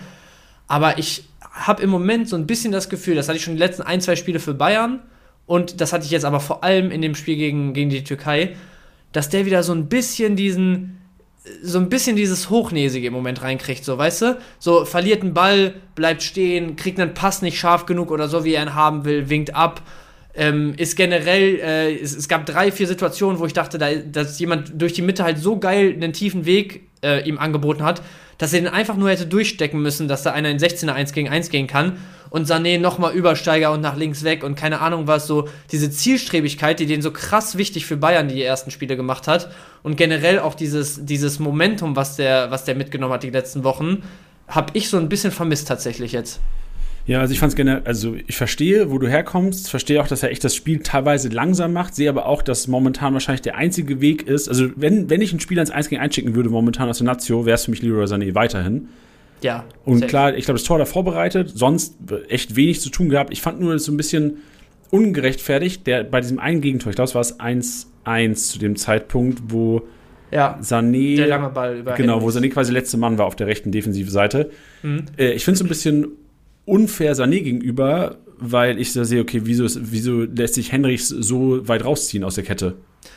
[0.69, 3.59] Aber ich habe im Moment so ein bisschen das Gefühl, das hatte ich schon die
[3.61, 5.01] letzten ein, zwei Spiele für Bayern
[5.49, 8.55] und das hatte ich jetzt aber vor allem in dem Spiel gegen, gegen die Türkei,
[9.13, 10.99] dass der wieder so ein bisschen diesen,
[11.63, 14.39] so ein bisschen dieses Hochnäsige im Moment reinkriegt, so, weißt du?
[14.59, 18.53] So, verliert einen Ball, bleibt stehen, kriegt einen Pass nicht scharf genug oder so, wie
[18.53, 19.81] er ihn haben will, winkt ab.
[20.41, 24.39] Ähm, ist generell, äh, es, es gab drei, vier Situationen, wo ich dachte, da, dass
[24.39, 28.03] jemand durch die Mitte halt so geil einen tiefen Weg äh, ihm angeboten hat,
[28.39, 31.29] dass er den einfach nur hätte durchstecken müssen, dass da einer in 16er 1 gegen
[31.29, 31.99] 1 gehen kann
[32.31, 36.79] und Sané nochmal Übersteiger und nach links weg und keine Ahnung was, so diese Zielstrebigkeit,
[36.79, 39.51] die den so krass wichtig für Bayern die ersten Spiele gemacht hat
[39.83, 44.05] und generell auch dieses, dieses Momentum, was der, was der mitgenommen hat die letzten Wochen,
[44.47, 46.41] habe ich so ein bisschen vermisst tatsächlich jetzt.
[47.09, 50.23] Ja, also ich fand es generell, also ich verstehe, wo du herkommst, verstehe auch, dass
[50.23, 54.03] er echt das Spiel teilweise langsam macht, sehe aber auch, dass momentan wahrscheinlich der einzige
[54.03, 56.87] Weg ist, also wenn, wenn ich ein Spiel ans 1 gegen 1 schicken würde, momentan
[56.89, 58.89] aus der Nazio, wäre es für mich Leroy Sané weiterhin.
[59.41, 59.65] Ja.
[59.87, 60.09] Und safe.
[60.11, 61.97] klar, ich glaube, das Tor da vorbereitet, sonst
[62.29, 63.33] echt wenig zu tun gehabt.
[63.33, 64.39] Ich fand nur so ein bisschen
[64.91, 69.41] ungerechtfertigt, der bei diesem einen Gegentor, ich glaube, es war es 1-1 zu dem Zeitpunkt,
[69.49, 69.83] wo
[70.31, 71.17] Ja, Sané.
[71.17, 72.29] der lange Ball über Genau, wo.
[72.29, 74.51] Sané quasi letzte Mann war auf der rechten defensive Seite.
[74.83, 75.05] Mhm.
[75.17, 76.09] Äh, ich finde es ein bisschen
[76.69, 81.67] unfair Sané gegenüber, weil ich so sehe, okay, wieso, ist, wieso lässt sich Henrichs so
[81.67, 82.77] weit rausziehen aus der Kette?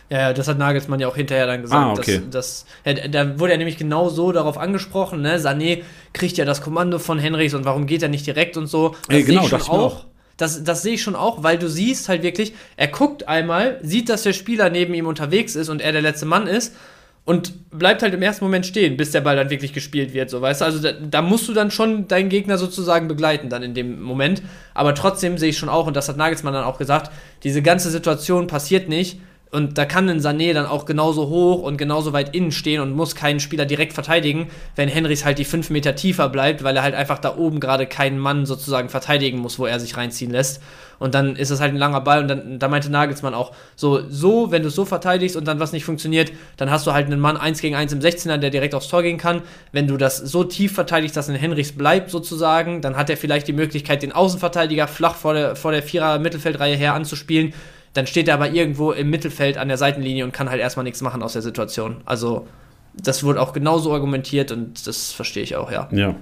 [0.10, 1.82] Ja, das hat Nagelsmann ja auch hinterher dann gesagt.
[1.82, 2.22] Ah, okay.
[2.30, 5.38] dass, dass, ja, da wurde er nämlich genau so darauf angesprochen, ne?
[5.38, 5.84] Sané
[6.14, 8.96] kriegt ja das Kommando von Henrichs und warum geht er nicht direkt und so.
[9.08, 10.06] Das Ey, genau, sehe ich schon dachte ich auch.
[10.38, 14.10] Das, das sehe ich schon auch, weil du siehst halt wirklich, er guckt einmal, sieht,
[14.10, 16.74] dass der Spieler neben ihm unterwegs ist und er der letzte Mann ist
[17.23, 20.41] und bleibt halt im ersten Moment stehen, bis der Ball dann wirklich gespielt wird, so
[20.41, 20.65] weißt du.
[20.65, 24.41] Also da, da musst du dann schon deinen Gegner sozusagen begleiten dann in dem Moment.
[24.73, 27.12] Aber trotzdem sehe ich schon auch, und das hat Nagelsmann dann auch gesagt,
[27.43, 29.19] diese ganze Situation passiert nicht.
[29.52, 32.96] Und da kann ein Sané dann auch genauso hoch und genauso weit innen stehen und
[32.96, 36.84] muss keinen Spieler direkt verteidigen, wenn Henrys halt die fünf Meter tiefer bleibt, weil er
[36.84, 40.62] halt einfach da oben gerade keinen Mann sozusagen verteidigen muss, wo er sich reinziehen lässt.
[41.00, 44.08] Und dann ist es halt ein langer Ball und dann, da meinte Nagelsmann auch, so,
[44.08, 47.08] so, wenn du es so verteidigst und dann was nicht funktioniert, dann hast du halt
[47.08, 49.42] einen Mann 1 gegen 1 im 16er, der direkt aufs Tor gehen kann.
[49.74, 53.50] Wenn du das so tief verteidigst, dass ein Henrichs bleibt sozusagen, dann hat er vielleicht
[53.50, 57.54] die Möglichkeit, den Außenverteidiger flach vor der, vor der Vierer-Mittelfeldreihe her anzuspielen.
[57.93, 61.01] Dann steht er aber irgendwo im Mittelfeld an der Seitenlinie und kann halt erstmal nichts
[61.01, 61.97] machen aus der Situation.
[62.06, 62.47] Also,
[62.93, 65.89] das wurde auch genauso argumentiert und das verstehe ich auch, ja.
[65.91, 66.15] Ja.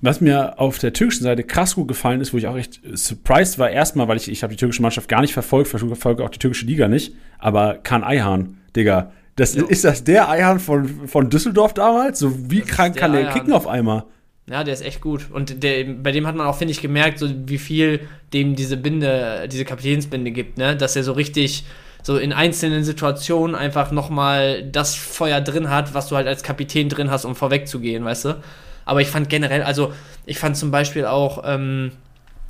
[0.00, 3.58] Was mir auf der türkischen Seite krass gut gefallen ist, wo ich auch echt surprised
[3.58, 6.38] war, erstmal, weil ich, ich habe die türkische Mannschaft gar nicht verfolgt, verfolge auch die
[6.38, 11.72] türkische Liga nicht, aber Kan Ayhan, Digga, das, ist das der Ayhan von, von Düsseldorf
[11.74, 12.18] damals?
[12.18, 13.32] So wie Das krank der kann der Ayhan.
[13.34, 14.04] kicken auf einmal?
[14.46, 15.30] Ja, der ist echt gut.
[15.30, 18.76] Und der, bei dem hat man auch, finde ich, gemerkt, so wie viel dem diese
[18.76, 20.76] Binde, diese Kapitänsbinde gibt, ne?
[20.76, 21.64] Dass er so richtig,
[22.02, 26.90] so in einzelnen Situationen einfach nochmal das Feuer drin hat, was du halt als Kapitän
[26.90, 28.42] drin hast, um vorwegzugehen, weißt du?
[28.84, 29.94] Aber ich fand generell, also
[30.26, 31.92] ich fand zum Beispiel auch, ähm,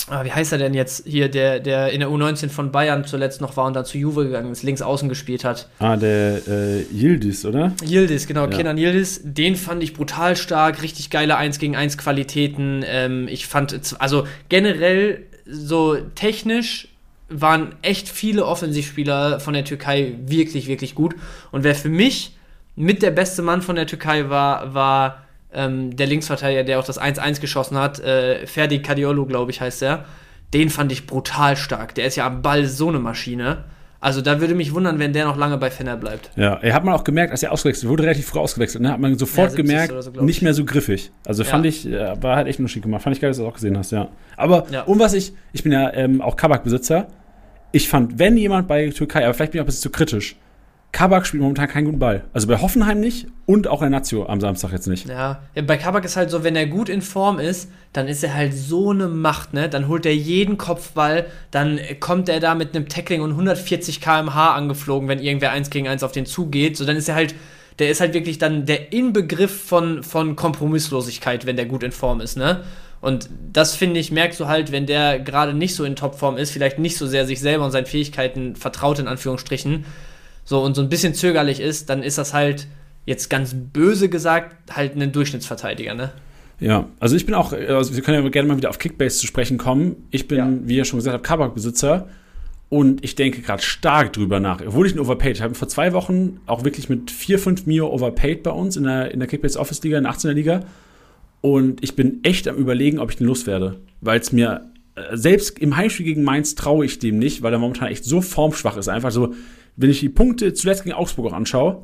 [0.09, 3.57] wie heißt er denn jetzt hier, der, der in der U19 von Bayern zuletzt noch
[3.57, 5.69] war und dann zu Juve gegangen ist, links außen gespielt hat.
[5.79, 7.73] Ah, der äh, Yildiz, oder?
[7.83, 8.49] Yildiz, genau, Ja.
[8.49, 12.85] Kenan Yildiz, den fand ich brutal stark, richtig geile 1 gegen 1 Qualitäten.
[12.87, 16.89] Ähm, ich fand, also generell so technisch
[17.29, 21.15] waren echt viele Offensivspieler von der Türkei wirklich, wirklich gut.
[21.51, 22.37] Und wer für mich
[22.77, 25.24] mit der beste Mann von der Türkei war, war
[25.55, 29.83] ähm, der Linksverteidiger, der auch das 1-1 geschossen hat, äh, Ferdi Kadiolu, glaube ich, heißt
[29.83, 30.05] er.
[30.53, 31.95] Den fand ich brutal stark.
[31.95, 33.65] Der ist ja am Ball so eine Maschine.
[34.01, 36.31] Also da würde mich wundern, wenn der noch lange bei Fenner bleibt.
[36.37, 38.93] Ja, er hat man auch gemerkt, als er ausgewechselt wurde, relativ früh ausgewechselt, ne?
[38.93, 39.67] hat man sofort Ja, 70.
[39.67, 41.11] gemerkt, so, nicht mehr so griffig.
[41.27, 41.49] Also Ja.
[41.49, 43.03] fand ich, äh, war halt echt einen Unterschied gemacht.
[43.03, 44.09] Fand ich geil, dass du das auch gesehen hast, ja.
[44.37, 44.83] Aber, Ja.
[44.83, 47.07] und was ich, ich bin ja ähm, auch Kabak-Besitzer,
[47.73, 50.37] ich fand, wenn jemand bei Türkei, aber vielleicht bin ich auch ein bisschen zu kritisch,
[50.95, 52.23] Kabak spielt momentan keinen guten Ball.
[52.33, 55.09] Also bei Hoffenheim nicht und auch in Nazio am Samstag jetzt nicht.
[55.09, 58.23] Ja, ja, bei Kabak ist halt so, wenn er gut in Form ist, dann ist
[58.23, 59.69] er halt so eine Macht, ne?
[59.69, 64.55] Dann holt er jeden Kopfball, dann kommt er da mit einem Tackling und 140 km/h
[64.55, 66.77] angeflogen, wenn irgendwer eins gegen eins auf den zugeht.
[66.77, 67.35] So, dann ist er halt,
[67.81, 72.21] der ist halt wirklich dann der Inbegriff von, von Kompromisslosigkeit, wenn der gut in Form
[72.21, 72.63] ist, ne?
[73.01, 76.53] Und das finde ich, merkst du halt, wenn der gerade nicht so in Topform ist,
[76.53, 79.85] vielleicht nicht so sehr sich selber und seinen Fähigkeiten vertraut, in Anführungsstrichen,
[80.45, 82.67] so und so ein bisschen zögerlich ist, dann ist das halt,
[83.07, 86.13] jetzt ganz böse gesagt, halt ein Durchschnittsverteidiger, ne?
[86.61, 89.27] Ja, also ich bin auch, also wir können ja gerne mal wieder auf Kickbase zu
[89.27, 89.97] sprechen kommen.
[90.11, 90.49] Ich bin, ja.
[90.65, 92.09] wie ihr schon gesagt habt, Kabak-Besitzer
[92.69, 94.61] und ich denke gerade stark drüber nach.
[94.67, 98.43] Obwohl ich ein Overpaid habe, vor zwei Wochen auch wirklich mit 4, 5 Mio Overpaid
[98.43, 100.65] bei uns in der, in der Kickbase Office Liga, in der 18er Liga.
[101.41, 103.81] Und ich bin echt am überlegen, ob ich den loswerde.
[104.01, 107.59] Weil es mir, äh, selbst im Heimspiel gegen Mainz traue ich dem nicht, weil er
[107.59, 108.89] momentan echt so formschwach ist.
[108.89, 109.35] Einfach so,
[109.77, 111.83] wenn ich die Punkte zuletzt gegen Augsburg auch anschaue,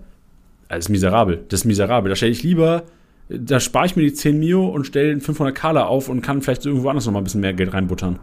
[0.69, 1.45] das ist miserabel.
[1.49, 2.11] Das ist miserabel.
[2.11, 2.85] Da stelle ich lieber
[3.31, 6.43] da spare ich mir die 10 Mio und stelle den 500 Kala auf und kann
[6.43, 8.19] vielleicht irgendwo anders noch mal ein bisschen mehr Geld reinbuttern.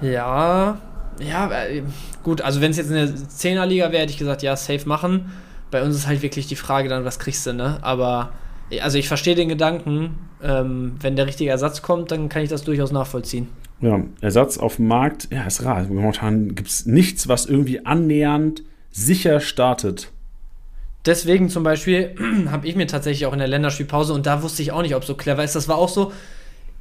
[0.00, 0.78] Ja,
[1.20, 1.82] ja, äh,
[2.22, 5.32] gut, also wenn es jetzt eine 10er-Liga wäre, hätte ich gesagt, ja, safe machen.
[5.70, 7.78] Bei uns ist halt wirklich die Frage dann, was kriegst du, ne?
[7.82, 8.32] Aber,
[8.80, 12.62] also ich verstehe den Gedanken, ähm, wenn der richtige Ersatz kommt, dann kann ich das
[12.62, 13.48] durchaus nachvollziehen.
[13.80, 15.84] Ja, Ersatz auf dem Markt, ja, ist rar.
[15.84, 20.10] Momentan gibt es nichts, was irgendwie annähernd sicher startet
[21.08, 22.14] deswegen zum Beispiel
[22.50, 25.04] habe ich mir tatsächlich auch in der Länderspielpause, und da wusste ich auch nicht, ob
[25.04, 26.12] so clever ist, das war auch so,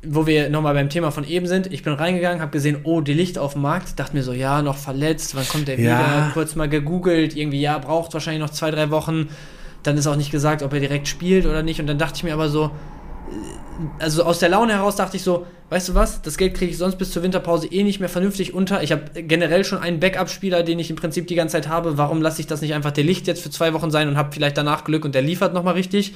[0.04, 1.74] wo wir nochmal beim Thema von eben sind.
[1.74, 4.00] Ich bin reingegangen, habe gesehen, oh, die Licht auf dem Markt.
[4.00, 6.00] Dachte mir so, ja, noch verletzt, wann kommt der ja.
[6.00, 6.30] wieder?
[6.34, 9.30] Kurz mal gegoogelt, irgendwie, ja, braucht wahrscheinlich noch zwei, drei Wochen.
[9.82, 11.82] Dann ist auch nicht gesagt, ob er direkt spielt oder nicht.
[11.82, 12.70] Und dann dachte ich mir aber so,
[14.00, 16.78] also aus der Laune heraus dachte ich so, weißt du was, das Geld kriege ich
[16.78, 18.84] sonst bis zur Winterpause eh nicht mehr vernünftig unter.
[18.84, 21.98] Ich habe generell schon einen Backup-Spieler, den ich im Prinzip die ganze Zeit habe.
[21.98, 24.32] Warum lasse ich das nicht einfach der Licht jetzt für zwei Wochen sein und habe
[24.32, 26.14] vielleicht danach Glück und der liefert nochmal richtig?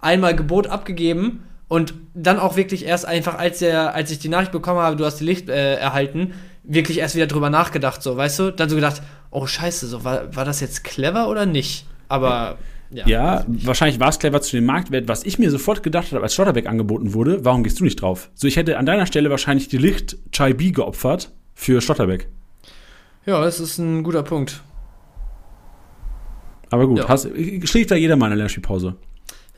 [0.00, 4.52] Einmal Gebot abgegeben und dann auch wirklich erst einfach, als, der, als ich die Nachricht
[4.52, 6.34] bekommen habe, du hast die Licht äh, erhalten,
[6.64, 8.50] wirklich erst wieder drüber nachgedacht, so, weißt du?
[8.50, 11.86] Dann so gedacht, oh scheiße, so, war, war das jetzt clever oder nicht?
[12.08, 12.56] Aber ja,
[12.92, 15.08] ja wahrscheinlich war es clever zu dem Marktwert.
[15.08, 18.30] Was ich mir sofort gedacht habe, als Schlotterbeck angeboten wurde, warum gehst du nicht drauf?
[18.34, 22.28] So, ich hätte an deiner Stelle wahrscheinlich die Licht Chai B geopfert für Schlotterbeck.
[23.26, 24.62] Ja, das ist ein guter Punkt.
[26.70, 27.08] Aber gut, ja.
[27.08, 27.28] hast,
[27.64, 28.96] schlägt da jeder mal in der Lernspielpause.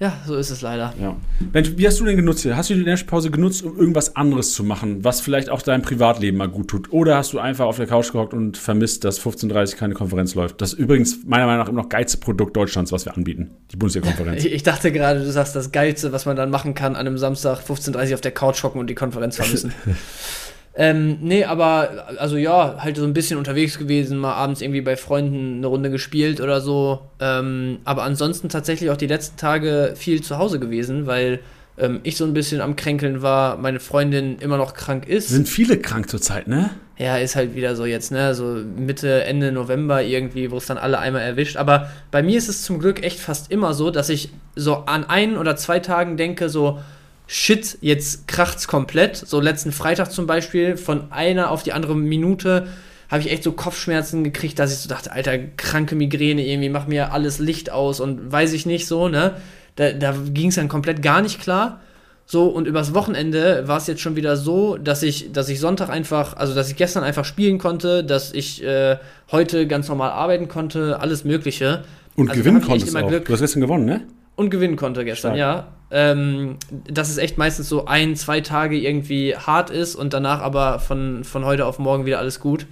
[0.01, 0.93] Ja, so ist es leider.
[1.01, 1.17] Ja.
[1.53, 2.45] Mensch, wie hast du denn genutzt?
[2.45, 6.37] Hast du die Lernspielpause genutzt, um irgendwas anderes zu machen, was vielleicht auch deinem Privatleben
[6.37, 6.93] mal gut tut?
[6.93, 10.61] Oder hast du einfach auf der Couch gehockt und vermisst, dass 15.30 keine Konferenz läuft?
[10.61, 13.53] Das ist übrigens meiner Meinung nach immer noch geilste Produkt Deutschlands, was wir anbieten.
[13.71, 14.45] Die Bundesliga-Konferenz.
[14.45, 17.61] ich dachte gerade, du sagst das Geilste, was man dann machen kann, an einem Samstag
[17.61, 19.73] 15.30 auf der Couch hocken und die Konferenz vermissen.
[20.77, 24.97] Ähm, nee, aber also ja, halt so ein bisschen unterwegs gewesen, mal abends irgendwie bei
[24.97, 27.03] Freunden eine Runde gespielt oder so.
[27.21, 31.41] Ähm, aber ansonsten tatsächlich auch die letzten Tage viel zu Hause gewesen, weil
[31.79, 35.29] ähm, ich so ein bisschen am Kränkeln war, meine Freundin immer noch krank ist.
[35.29, 36.71] Sind viele krank zurzeit, ne?
[36.97, 38.35] Ja, ist halt wieder so jetzt, ne?
[38.35, 38.45] So
[38.77, 41.57] Mitte, Ende November irgendwie, wo es dann alle einmal erwischt.
[41.57, 45.05] Aber bei mir ist es zum Glück echt fast immer so, dass ich so an
[45.05, 46.79] ein oder zwei Tagen denke, so,
[47.27, 49.17] shit, jetzt kracht's komplett.
[49.17, 52.69] So letzten Freitag zum Beispiel, von einer auf die andere Minute
[53.11, 56.87] habe ich echt so Kopfschmerzen gekriegt, dass ich so dachte, alter, kranke Migräne, irgendwie mach
[56.87, 59.35] mir alles Licht aus und weiß ich nicht so, ne?
[59.77, 61.81] Da, da ging es dann komplett gar nicht klar.
[62.27, 65.91] So, und übers Wochenende war es jetzt schon wieder so, dass ich, dass ich Sonntag
[65.91, 68.97] einfach, also dass ich gestern einfach spielen konnte, dass ich äh,
[69.31, 71.85] heute ganz normal arbeiten konnte, alles Mögliche.
[72.17, 73.09] Und also gewinnen konntest auch.
[73.09, 73.27] Glück.
[73.27, 74.03] Du hast gestern gewonnen, ne?
[74.37, 75.39] Und gewinnen konnte gestern, Stark.
[75.39, 76.57] ja ähm,
[76.91, 81.23] dass es echt meistens so ein, zwei Tage irgendwie hart ist und danach aber von,
[81.23, 82.67] von heute auf morgen wieder alles gut.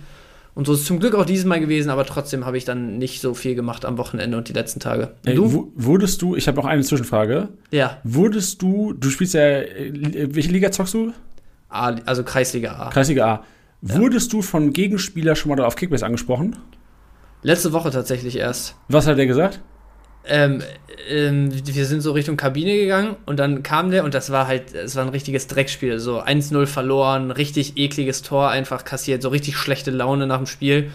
[0.55, 2.99] Und so ist es zum Glück auch dieses Mal gewesen, aber trotzdem habe ich dann
[2.99, 5.15] nicht so viel gemacht am Wochenende und die letzten Tage.
[5.25, 5.73] Ey, du?
[5.77, 7.49] Wurdest du, ich habe noch eine Zwischenfrage.
[7.71, 7.99] Ja.
[8.03, 11.13] Wurdest du, du spielst ja, welche Liga zockst du?
[11.69, 12.91] A, also Kreisliga A.
[12.91, 13.45] Kreisliga A.
[13.83, 13.99] Ja.
[13.99, 16.57] Wurdest du von Gegenspieler schon mal auf Kickbase angesprochen?
[17.43, 18.75] Letzte Woche tatsächlich erst.
[18.89, 19.61] Was hat der gesagt?
[20.25, 20.63] Ähm,
[21.09, 24.75] ähm, wir sind so Richtung Kabine gegangen und dann kam der und das war halt,
[24.75, 25.99] es war ein richtiges Dreckspiel.
[25.99, 30.91] So 1-0 verloren, richtig ekliges Tor einfach kassiert, so richtig schlechte Laune nach dem Spiel.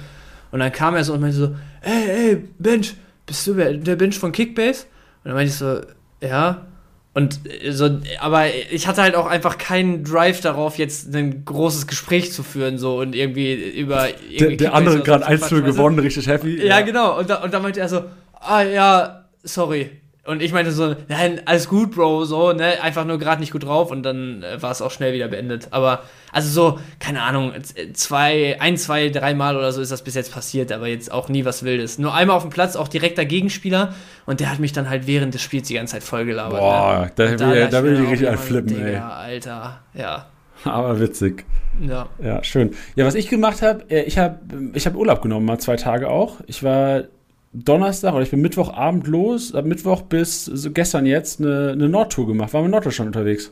[0.51, 4.17] Und dann kam er so und meinte so, ey, ey, Bench, bist du der Bench
[4.17, 4.85] von Kickbase?
[5.23, 5.81] Und dann meinte ich so,
[6.21, 6.67] ja.
[7.13, 11.87] Und äh, so, aber ich hatte halt auch einfach keinen Drive darauf, jetzt ein großes
[11.87, 14.07] Gespräch zu führen, so und irgendwie über.
[14.29, 16.59] Irgendwie der, der andere gerade 1-0 gewonnen, richtig happy.
[16.59, 16.81] Ja, ja.
[16.81, 17.17] genau.
[17.19, 18.03] Und, da, und dann meinte er so,
[18.41, 20.01] ah ja, sorry.
[20.27, 23.63] Und ich meinte so, nein, alles gut, Bro, so, ne, einfach nur gerade nicht gut
[23.63, 25.69] drauf und dann äh, war es auch schnell wieder beendet.
[25.71, 27.53] Aber, also so, keine Ahnung,
[27.93, 31.45] zwei, ein, zwei, dreimal oder so ist das bis jetzt passiert, aber jetzt auch nie
[31.45, 31.97] was Wildes.
[31.97, 33.93] Nur einmal auf dem Platz, auch direkter Gegenspieler
[34.25, 36.59] und der hat mich dann halt während des Spiels die ganze Zeit vollgelabert.
[36.59, 37.11] Boah, ne?
[37.15, 38.93] da, da, will, da will ich richtig anflippen, ey.
[38.95, 40.25] Ja, Alter, ja.
[40.65, 41.45] Aber witzig.
[41.79, 42.09] Ja.
[42.21, 42.71] Ja, schön.
[42.97, 44.39] Ja, was ich gemacht habe, äh, ich habe
[44.73, 46.41] ich hab Urlaub genommen, mal zwei Tage auch.
[46.47, 47.03] Ich war
[47.53, 52.27] Donnerstag oder ich bin Mittwochabend los, ab Mittwoch bis so gestern jetzt eine, eine Nordtour
[52.27, 52.53] gemacht.
[52.53, 53.51] Waren wir in Norddeutschland unterwegs.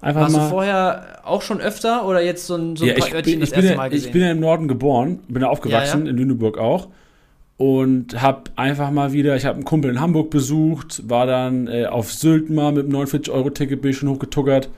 [0.00, 2.94] Einfach Warst mal, du vorher auch schon öfter oder jetzt so ein, so ein ja,
[2.94, 4.06] paar Örtchen das erste Mal gesehen?
[4.06, 6.10] Ich bin ja im Norden geboren, bin ja aufgewachsen, ja, ja.
[6.10, 6.88] in Lüneburg auch.
[7.58, 11.84] und habe einfach mal wieder, ich habe einen Kumpel in Hamburg besucht, war dann äh,
[11.84, 14.70] auf Sylt mal mit einem 49-Euro-Ticket, bin ich schon hochgetuckert,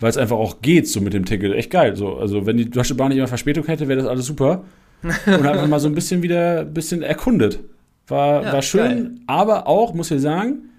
[0.00, 1.52] weil es einfach auch geht so mit dem Ticket.
[1.52, 1.94] Echt geil.
[1.94, 4.64] So, also wenn die Deutsche Bahn nicht immer Verspätung hätte, wäre das alles super.
[5.02, 7.60] Und einfach mal so ein bisschen wieder ein bisschen erkundet.
[8.08, 9.10] War, ja, war schön, geil.
[9.26, 10.70] aber auch, muss ich sagen,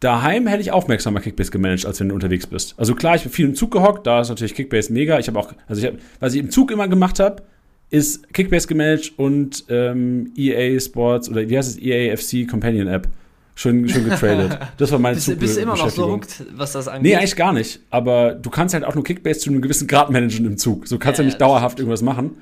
[0.00, 2.74] daheim hätte ich aufmerksamer Kickbase gemanagt, als wenn du unterwegs bist.
[2.78, 5.18] Also klar, ich bin viel im Zug gehockt, da ist natürlich Kickbase mega.
[5.18, 7.42] Ich habe auch, also ich hab, was ich im Zug immer gemacht habe,
[7.90, 13.08] ist Kickbase gemanagt und ähm, EA Sports oder wie heißt es, EA FC Companion App.
[13.56, 14.58] Schon, schon getradet.
[14.78, 17.02] Das war mein bist, bist du immer noch so hooked, was das angeht?
[17.02, 17.80] Nee, eigentlich gar nicht.
[17.90, 20.88] Aber du kannst halt auch nur Kickbase zu einem gewissen Grad managen im Zug.
[20.88, 22.38] So kannst ja, ja nicht dauerhaft irgendwas machen.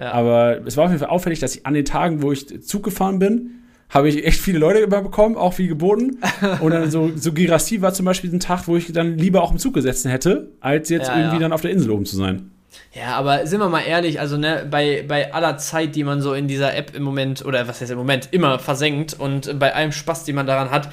[0.00, 0.12] Ja.
[0.12, 2.82] Aber es war auf jeden Fall auffällig, dass ich an den Tagen, wo ich Zug
[2.82, 3.50] gefahren bin,
[3.90, 6.18] habe ich echt viele Leute immer bekommen, auch wie geboten.
[6.60, 9.50] Und dann so, so Girassi war zum Beispiel ein Tag, wo ich dann lieber auch
[9.50, 12.50] im Zug gesessen hätte, als jetzt ja, irgendwie dann auf der Insel oben zu sein.
[12.92, 16.34] Ja, aber sind wir mal ehrlich, also ne, bei, bei aller Zeit, die man so
[16.34, 19.92] in dieser App im Moment, oder was heißt im Moment, immer versenkt und bei allem
[19.92, 20.90] Spaß, den man daran hat,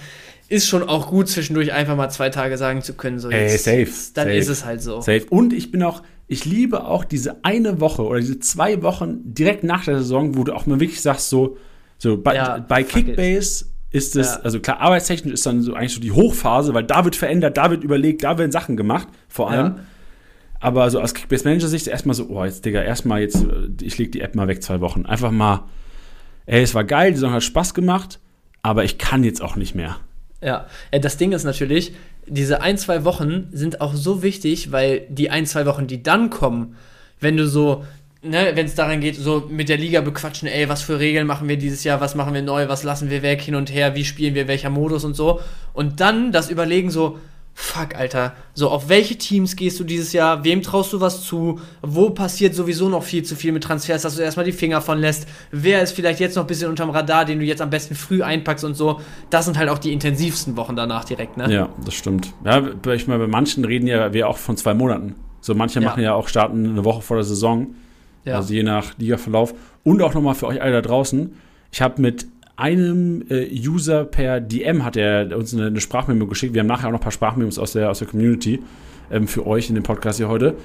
[0.50, 3.86] ist schon auch gut, zwischendurch einfach mal zwei Tage sagen zu können, so jetzt, Ey,
[3.86, 4.12] safe.
[4.14, 5.02] Dann safe, ist es halt so.
[5.02, 5.26] Safe.
[5.30, 9.64] Und ich bin auch, ich liebe auch diese eine Woche oder diese zwei Wochen direkt
[9.64, 11.58] nach der Saison, wo du auch mal wirklich sagst, so,
[11.98, 14.42] so bei, ja, bei Kickbase ist es, ja.
[14.42, 17.72] also klar, arbeitstechnisch ist dann so eigentlich so die Hochphase, weil da wird verändert, da
[17.72, 19.78] wird überlegt, da werden Sachen gemacht, vor allem.
[19.78, 19.84] Ja.
[20.60, 23.46] Aber so aus Kickbase-Manager-Sicht erstmal so, oh, jetzt, Digga, erstmal jetzt,
[23.82, 25.06] ich leg die App mal weg, zwei Wochen.
[25.06, 25.64] Einfach mal,
[26.46, 28.20] ey, es war geil, die Saison hat Spaß gemacht,
[28.64, 29.98] aber ich kann jetzt auch nicht mehr.
[30.42, 31.94] Ja, das Ding ist natürlich,
[32.28, 36.30] diese ein, zwei Wochen sind auch so wichtig, weil die ein, zwei Wochen, die dann
[36.30, 36.76] kommen,
[37.20, 37.86] wenn du so,
[38.22, 41.48] ne, wenn es daran geht, so mit der Liga bequatschen, ey, was für Regeln machen
[41.48, 44.06] wir dieses Jahr, was machen wir neu, was lassen wir weg, hin und her, wie
[44.06, 45.40] spielen wir, welcher Modus und so.
[45.74, 47.18] Und dann das Überlegen so,
[47.60, 51.60] fuck, Alter, so auf welche Teams gehst du dieses Jahr, wem traust du was zu,
[51.82, 55.00] wo passiert sowieso noch viel zu viel mit Transfers, dass du erstmal die Finger von
[55.00, 57.96] lässt, wer ist vielleicht jetzt noch ein bisschen unterm Radar, den du jetzt am besten
[57.96, 59.02] früh einpackst und so.
[59.32, 61.52] Das sind halt auch die intensivsten Wochen danach direkt, ne?
[61.52, 62.32] Ja, das stimmt.
[62.46, 62.62] Ja,
[62.94, 65.16] ich meine, bei manchen reden ja wir auch von zwei Monaten.
[65.42, 65.90] So manche ja.
[65.90, 67.74] machen ja auch starten eine Woche vor der Saison.
[68.24, 68.36] Ja.
[68.36, 69.56] Also je nach Ligaverlauf.
[69.84, 71.34] Und auch nochmal für euch alle da draußen.
[71.72, 76.54] Ich habe mit einem äh, User per DM hat er uns eine, eine Sprachmemo geschickt.
[76.54, 78.60] Wir haben nachher auch noch ein paar Sprachmemos aus der, aus der Community
[79.12, 80.56] ähm, für euch in dem Podcast hier heute.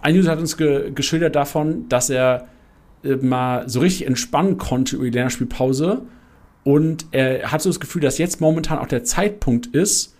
[0.00, 2.48] Ein User hat uns ge geschildert davon, dass er
[3.04, 6.02] äh, mal so richtig entspannen konnte über die Lernspielpause.
[6.64, 10.16] Und er hat so das Gefühl, dass jetzt momentan auch der Zeitpunkt ist,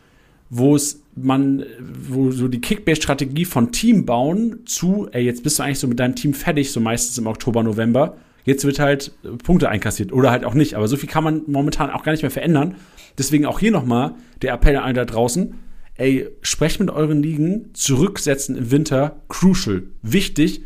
[0.50, 5.62] wo es man, wo so die Kickbase-Strategie von Team bauen zu, ey, jetzt bist du
[5.62, 9.68] eigentlich so mit deinem Team fertig, so meistens im Oktober, November Jetzt wird halt Punkte
[9.68, 10.74] einkassiert oder halt auch nicht.
[10.74, 12.76] Aber so viel kann man momentan auch gar nicht mehr verändern.
[13.16, 15.54] Deswegen auch hier nochmal der Appell an alle da draußen.
[15.96, 20.62] Ey, sprecht mit euren Ligen, zurücksetzen im Winter, crucial, wichtig.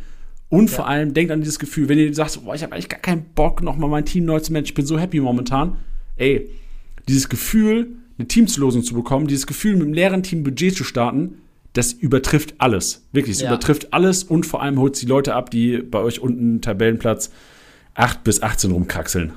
[0.48, 0.76] Und ja.
[0.76, 3.26] vor allem denkt an dieses Gefühl, wenn ihr sagt, boah, ich habe eigentlich gar keinen
[3.34, 5.76] Bock, nochmal mein Team neu zu managen, ich bin so happy momentan.
[6.16, 6.48] Ey,
[7.06, 7.88] dieses Gefühl,
[8.18, 11.34] eine Teamslosung zu bekommen, dieses Gefühl, mit einem leeren Team Budget zu starten,
[11.74, 13.06] das übertrifft alles.
[13.12, 13.48] Wirklich, es ja.
[13.48, 17.30] übertrifft alles und vor allem holt es die Leute ab, die bei euch unten Tabellenplatz
[17.98, 19.32] 8 bis 18 rumkraxeln.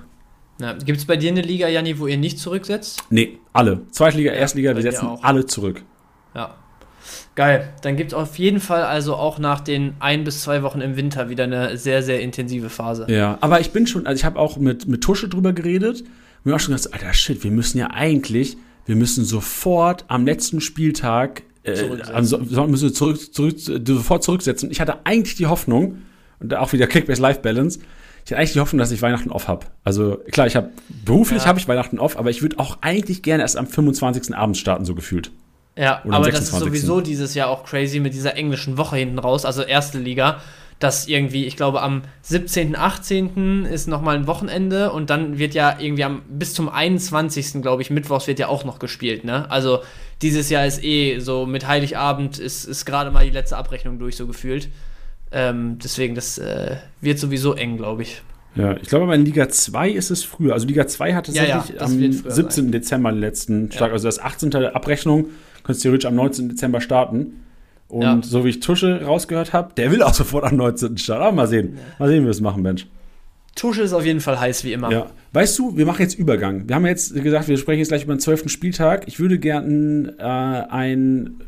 [0.85, 3.03] Gibt es bei dir eine Liga, Janni, wo ihr nicht zurücksetzt?
[3.09, 3.81] Nee, alle.
[3.89, 5.81] Zweitliga, ja, Erstliga, wir setzen alle zurück.
[6.35, 6.53] Ja.
[7.33, 7.73] Geil.
[7.81, 10.95] Dann gibt es auf jeden Fall also auch nach den ein bis zwei Wochen im
[10.95, 13.07] Winter wieder eine sehr, sehr intensive Phase.
[13.09, 16.03] Ja, aber ich bin schon, also ich habe auch mit, mit Tusche drüber geredet.
[16.43, 20.61] Mir auch schon gedacht, Alter, shit, wir müssen ja eigentlich, wir müssen sofort am letzten
[20.61, 24.69] Spieltag, äh, also müssen wir zurück, zurück, sofort zurücksetzen.
[24.69, 26.03] Ich hatte eigentlich die Hoffnung,
[26.39, 27.79] und auch wieder Kickbase Life Balance,
[28.25, 29.65] ich hatte eigentlich die Hoffnung, dass ich Weihnachten off habe.
[29.83, 30.69] Also klar, ich habe
[31.05, 31.47] beruflich ja.
[31.47, 34.35] habe ich Weihnachten off, aber ich würde auch eigentlich gerne erst am 25.
[34.35, 35.31] abends starten, so gefühlt.
[35.77, 39.19] Ja, Oder aber das ist sowieso dieses Jahr auch crazy mit dieser englischen Woche hinten
[39.19, 40.41] raus, also erste Liga,
[40.79, 43.65] dass irgendwie, ich glaube, am 17., 18.
[43.65, 47.89] ist nochmal ein Wochenende und dann wird ja irgendwie am bis zum 21., glaube ich,
[47.89, 49.49] Mittwochs wird ja auch noch gespielt, ne?
[49.49, 49.79] Also
[50.21, 54.15] dieses Jahr ist eh so mit Heiligabend ist, ist gerade mal die letzte Abrechnung durch,
[54.15, 54.69] so gefühlt.
[55.31, 58.21] Ähm, deswegen, das äh, wird sowieso eng, glaube ich.
[58.55, 60.53] Ja, ich glaube, aber in Liga 2 ist es früher.
[60.53, 62.49] Also Liga 2 hat tatsächlich ja, ja, am 17.
[62.49, 62.71] Sein.
[62.71, 63.93] Dezember den letzten Start.
[63.93, 64.53] Also das 18.
[64.53, 65.27] Abrechnung
[65.63, 66.49] könntest du theoretisch am 19.
[66.49, 67.43] Dezember starten.
[67.87, 68.19] Und ja.
[68.21, 70.97] so wie ich Tusche rausgehört habe, der will auch sofort am 19.
[70.97, 71.23] starten.
[71.23, 71.77] Aber mal sehen.
[71.97, 72.87] Mal sehen, wie wir es machen, Mensch.
[73.55, 74.91] Tusche ist auf jeden Fall heiß, wie immer.
[74.91, 75.07] Ja.
[75.33, 76.67] Weißt du, wir machen jetzt Übergang.
[76.67, 78.49] Wir haben jetzt gesagt, wir sprechen jetzt gleich über den 12.
[78.49, 79.07] Spieltag.
[79.07, 80.23] Ich würde gerne äh,
[80.73, 81.41] ein,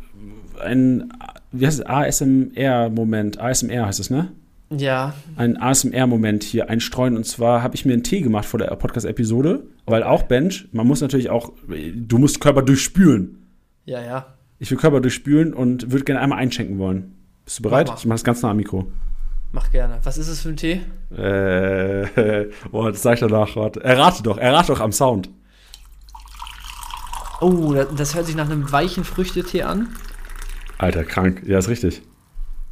[0.62, 1.14] ein
[1.54, 4.32] wie heißt es, ASMR-Moment, ASMR heißt es, ne?
[4.70, 5.14] Ja.
[5.36, 7.16] Ein ASMR-Moment hier einstreuen.
[7.16, 10.88] Und zwar habe ich mir einen Tee gemacht vor der Podcast-Episode, weil auch Bench, man
[10.88, 13.48] muss natürlich auch, du musst Körper durchspülen.
[13.86, 14.26] Ja, ja.
[14.60, 17.16] Ich will Körper durchspülen und würde gerne einmal einschenken wollen.
[17.46, 17.88] Bist du bereit?
[17.88, 18.92] Mach ich mache das ganz nah am Mikro.
[19.52, 20.00] Mach gerne.
[20.04, 20.82] Was ist es für ein Tee?
[21.16, 23.56] Äh, boah, das sag ich danach.
[23.56, 23.84] Warte.
[23.84, 25.30] Errate doch, errate doch am Sound.
[27.42, 29.90] Oh, das, das hört sich nach einem weichen Früchtetee an.
[30.78, 31.44] Alter, krank.
[31.46, 32.02] Ja, ist richtig.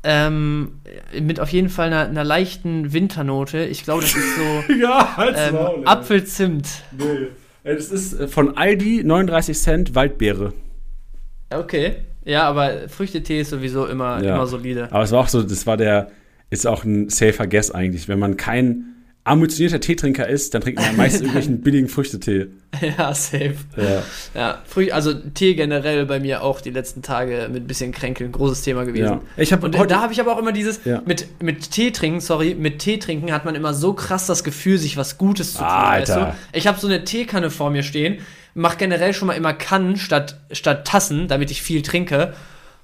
[0.04, 0.80] Ähm,
[1.22, 3.66] mit auf jeden Fall einer, einer leichten Winternote.
[3.66, 5.82] Ich glaube, das ist so ja, halt's ähm, Maul.
[5.86, 6.68] Apfelzimt.
[6.98, 7.28] Nee.
[7.64, 10.54] Das ist äh, von Aldi 39 Cent Waldbeere.
[11.52, 11.98] Okay.
[12.26, 14.36] Ja, aber Früchtetee ist sowieso immer, Ja.
[14.36, 14.88] immer solide.
[14.92, 16.10] Aber es war auch so, das war der,
[16.50, 18.08] ist auch ein safer Guess eigentlich.
[18.08, 18.86] Wenn man kein
[19.24, 22.48] ambitionierter Teetrinker ist, dann trinkt man meistens irgendwelchen billigen Früchtetee.
[22.98, 23.56] ja, safe.
[23.78, 24.04] Ja.
[24.34, 28.32] Ja, Früh, also Tee generell bei mir auch die letzten Tage mit ein bisschen Kränkeln,
[28.32, 29.04] großes Thema gewesen.
[29.06, 29.22] ja.
[29.38, 31.02] Ich Und da habe ich aber auch immer dieses, Ja.
[31.06, 34.78] mit, mit Tee trinken, sorry, mit Tee trinken hat man immer so krass das Gefühl,
[34.78, 35.68] sich was Gutes zu tun.
[35.68, 36.16] Alter.
[36.16, 36.58] Weißt du?
[36.58, 38.20] Ich habe so eine Teekanne vor mir stehen,
[38.56, 42.34] mach generell schon mal immer Kannen statt, statt Tassen, damit ich viel trinke.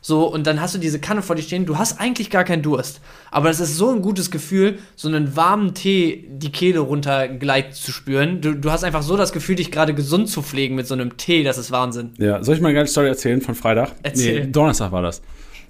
[0.08, 2.62] So, und dann hast du diese Kanne vor dir stehen, du hast eigentlich gar keinen
[2.62, 3.02] Durst.
[3.30, 7.92] Aber es ist so ein gutes Gefühl, so einen warmen Tee die Kehle runtergleitet zu
[7.92, 8.40] spüren.
[8.40, 11.18] Du, du hast einfach so das Gefühl, dich gerade gesund zu pflegen mit so einem
[11.18, 12.12] Tee, das ist Wahnsinn.
[12.20, 13.96] ja, soll ich mal eine geile Story erzählen von Freitag?
[14.02, 14.46] Erzähl.
[14.46, 15.22] Nee, Donnerstag war das.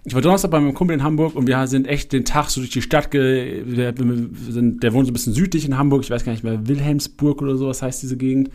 [0.03, 2.61] Ich war Donnerstag bei meinem Kumpel in Hamburg und wir sind echt den Tag so
[2.61, 6.23] durch die Stadt, ge sind, der wohnt so ein bisschen südlich in Hamburg, ich weiß
[6.23, 8.51] gar nicht mehr, Wilhelmsburg oder sowas heißt diese Gegend.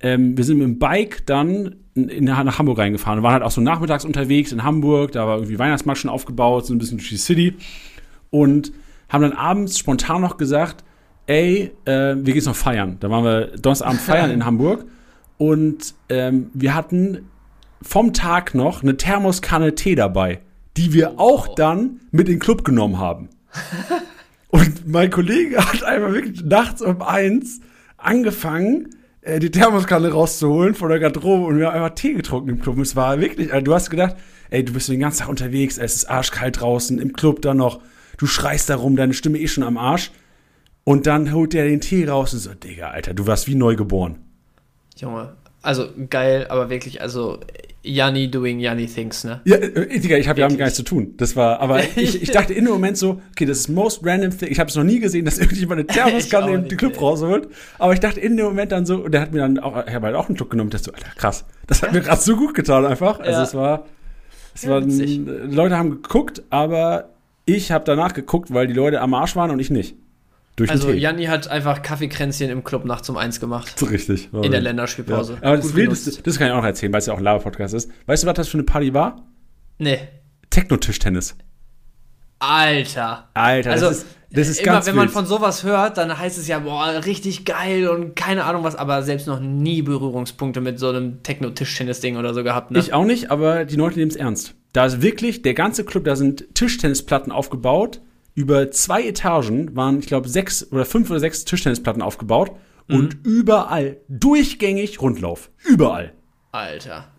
[0.00, 3.18] Ähm, wir sind mit dem Bike dann in, in, nach Hamburg reingefahren.
[3.18, 6.66] Wir waren halt auch so nachmittags unterwegs in Hamburg, da war irgendwie Weihnachtsmarkt schon aufgebaut,
[6.66, 7.54] so ein bisschen durch die City.
[8.30, 8.72] Und
[9.08, 10.84] haben dann abends spontan noch gesagt,
[11.26, 12.96] ey, äh, wir gehen noch feiern.
[13.00, 14.84] Da waren wir Donnerstagabend feiern in Hamburg.
[15.36, 17.28] Und ähm, wir hatten
[17.82, 20.40] vom Tag noch eine Thermoskanne Tee dabei,
[20.76, 23.28] die wir auch dann mit in den Club genommen haben.
[24.50, 27.60] Und mein Kollege hat einfach wirklich nachts um eins
[27.96, 28.88] angefangen,
[29.26, 32.76] die Thermoskanne rauszuholen von der Garderobe und wir haben einfach Tee getrunken im Club.
[32.76, 34.16] Und es war wirklich, also du hast gedacht,
[34.48, 37.80] ey, du bist den ganzen Tag unterwegs, es ist arschkalt draußen, im Club dann noch,
[38.16, 40.10] du schreist da rum, deine Stimme eh schon am Arsch.
[40.84, 44.18] Und dann holt der den Tee raus und so, Digga, Alter, du warst wie neugeboren.
[44.96, 47.40] Junge, also geil, aber wirklich, also
[47.82, 49.40] Yanni doing Yanni things, ne?
[49.44, 51.14] Ja, äh, Digga, ich habe ja gar nichts zu tun.
[51.16, 54.36] Das war, aber ich, ich dachte in dem Moment so, okay, das ist most random
[54.36, 54.48] thing.
[54.50, 56.98] Ich habe es noch nie gesehen, dass irgendjemand eine Thermoskanne in den Club ey.
[56.98, 57.48] rausholt.
[57.78, 59.94] Aber ich dachte in dem Moment dann so, und der hat mir dann auch, ich
[59.94, 61.44] habe halt auch einen Schluck genommen, dachte so, Alter, krass.
[61.66, 63.18] Das hat mir gerade so gut getan einfach.
[63.20, 63.42] Also Ja.
[63.44, 63.86] es war,
[64.54, 64.80] es Ja, war.
[64.82, 67.10] Leute haben geguckt, aber
[67.46, 69.96] ich habe danach geguckt, weil die Leute am Arsch waren und ich nicht.
[70.56, 70.90] Durch Also.
[70.90, 73.78] Janni hat einfach Kaffeekränzchen im Club nachts um eins gemacht.
[73.78, 74.26] So richtig.
[74.26, 74.62] In der richtig.
[74.62, 75.34] Länderspielpause.
[75.34, 75.48] Ja.
[75.48, 76.26] Aber das genutzt.
[76.26, 77.90] das kann ich auch noch erzählen, weil es ja auch ein Lava-Podcast ist.
[78.06, 79.22] Weißt du, was das für eine Party war?
[79.78, 79.98] Nee.
[80.50, 81.36] Techno-Tischtennis.
[82.38, 83.28] Alter.
[83.34, 85.12] Alter, Also, das ist, das ist immer ganz wenn man wild.
[85.12, 89.02] von sowas hört, dann heißt es ja, boah, richtig geil und keine Ahnung was, aber
[89.02, 92.78] selbst noch nie Berührungspunkte mit so einem Techno-Tischtennis-Ding oder so gehabt, ne?
[92.78, 94.54] Ich auch nicht, aber die Leute nehmen es ernst.
[94.72, 98.00] Da ist wirklich der ganze Club, da sind Tischtennisplatten aufgebaut.
[98.40, 102.52] Über zwei Etagen waren, ich glaube, sechs oder fünf oder sechs Tischtennisplatten aufgebaut.
[102.88, 105.50] Und überall, durchgängig Rundlauf.
[105.62, 106.14] Überall.
[106.52, 107.12] Alter.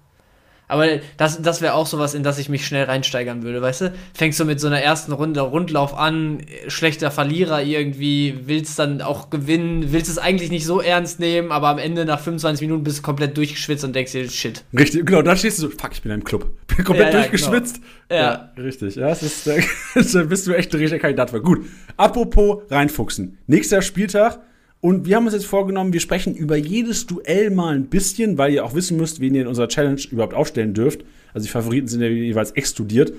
[0.72, 3.94] Aber das, das wäre auch sowas, in das ich mich schnell reinsteigern würde, weißt du?
[4.14, 9.30] Fängst du mit so einer ersten Runde Rundlauf an, schlechter Verlierer irgendwie, willst dann auch
[9.30, 13.00] gewinnen, willst es eigentlich nicht so ernst nehmen, aber am Ende nach 25 Minuten bist
[13.00, 14.64] du komplett durchgeschwitzt und denkst dir, shit.
[14.78, 16.50] Richtig, genau, dann stehst du so, fuck, ich bin im Club.
[16.68, 17.82] Bin komplett Ja, ja, durchgeschwitzt.
[18.08, 18.22] genau.
[18.22, 18.52] Ja.
[18.58, 18.96] richtig.
[18.96, 19.46] Ja, das ist,
[20.16, 21.42] da bist du echt ein richtiger Kandidat für.
[21.42, 21.66] Gut,
[21.98, 23.38] apropos reinfuchsen.
[23.48, 24.40] Nächster Spieltag.
[24.82, 28.52] Und wir haben uns jetzt vorgenommen, wir sprechen über jedes Duell mal ein bisschen, weil
[28.52, 31.02] ihr auch wissen müsst, wen ihr in unserer Challenge überhaupt aufstellen dürft.
[31.34, 33.14] Also die Favoriten sind ja jeweils exkludiert.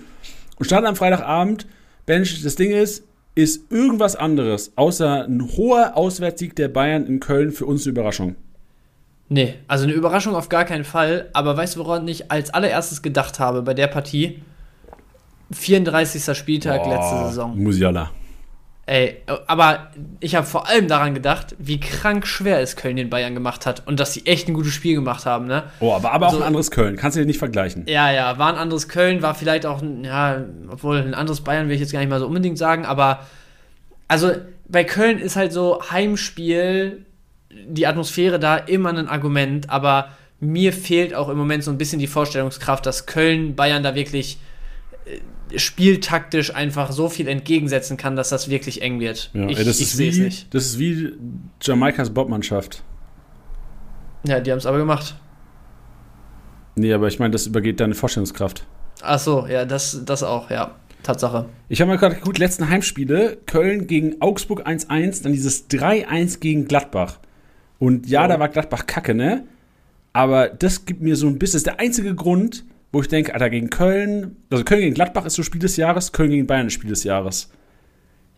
[0.59, 1.67] Und starten am Freitagabend.
[2.05, 3.05] Bench, das Ding ist,
[3.37, 8.35] ist irgendwas anderes, außer ein hoher Auswärtssieg der Bayern in Köln für uns eine Überraschung.
[9.29, 13.01] Nee, also eine Überraschung auf gar keinen Fall, aber weißt du, woran ich als allererstes
[13.01, 14.43] gedacht habe bei der Partie?
[15.53, 16.37] 34.
[16.37, 17.59] Spieltag letzte Boah, Saison.
[17.59, 18.11] Musiala.
[18.85, 23.33] Ey, aber ich habe vor allem daran gedacht, wie krank schwer es Köln den Bayern
[23.33, 25.63] gemacht hat und dass sie echt ein gutes Spiel gemacht haben, ne?
[25.79, 26.97] Oh, aber, aber auch Also- ein anderes Köln.
[26.97, 27.85] Kannst du dir nicht vergleichen.
[27.87, 31.69] Ja, ja, war ein anderes Köln, war vielleicht auch, ein, ja, obwohl ein anderes Bayern
[31.69, 33.21] will ich jetzt gar nicht mal so unbedingt sagen, aber
[34.09, 34.33] also
[34.67, 37.07] bei Köln ist halt so Heimspiel,
[37.51, 40.09] die Atmosphäre da immer ein Argument, aber
[40.41, 44.39] mir fehlt auch im Moment so ein bisschen die Vorstellungskraft, dass Köln Bayern da wirklich
[45.05, 45.21] äh,
[45.57, 49.31] spieltaktisch einfach so viel entgegensetzen kann, dass das wirklich eng wird.
[49.35, 50.55] Ja, ich ey, das, ich ist sehe es wie, nicht.
[50.55, 51.13] das ist wie
[51.61, 52.83] Jamaikas Bobmannschaft.
[54.25, 55.17] Ja, die haben es aber gemacht.
[56.77, 58.67] Nee, aber ich meine, das übergeht deine Vorstellungskraft.
[59.03, 60.75] Ach so, ja, das, das auch, ja.
[61.03, 61.47] Tatsache.
[61.69, 66.67] Ich habe mal gerade gut, letzten Heimspiele, Köln gegen Augsburg 1-1, dann dieses 3-1 gegen
[66.69, 67.19] Gladbach.
[67.81, 68.29] Und ja, So.
[68.29, 69.45] da war Gladbach kacke, ne?
[70.13, 73.33] Aber das gibt mir so ein bisschen, das ist der einzige Grund, wo ich denke,
[73.35, 76.67] Alter, gegen Köln, also Köln gegen Gladbach ist so Spiel des Jahres, Köln gegen Bayern
[76.67, 77.51] ist Spiel des Jahres.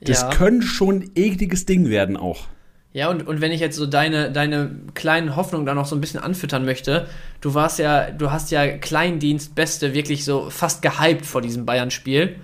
[0.00, 0.30] Das Ja.
[0.30, 2.46] könnte schon ein ekliges Ding werden auch.
[2.92, 6.00] Ja, und, und wenn ich jetzt so deine, deine kleinen Hoffnungen da noch so ein
[6.00, 7.08] bisschen anfüttern möchte,
[7.40, 12.36] du warst ja, du hast ja Kleindienst Beste wirklich so fast gehypt vor diesem Bayern-Spiel.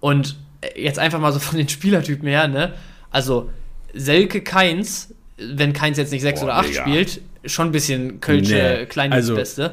[0.00, 0.38] Und
[0.74, 2.72] jetzt einfach mal so von den Spielertypen her, ne?
[3.10, 3.50] Also
[3.92, 6.80] Selke Keins, wenn Keins jetzt nicht 6 Boah, oder 8 Digga.
[6.80, 9.30] spielt, schon ein bisschen Kölsche Nee, Kleindienst
[9.60, 9.70] also-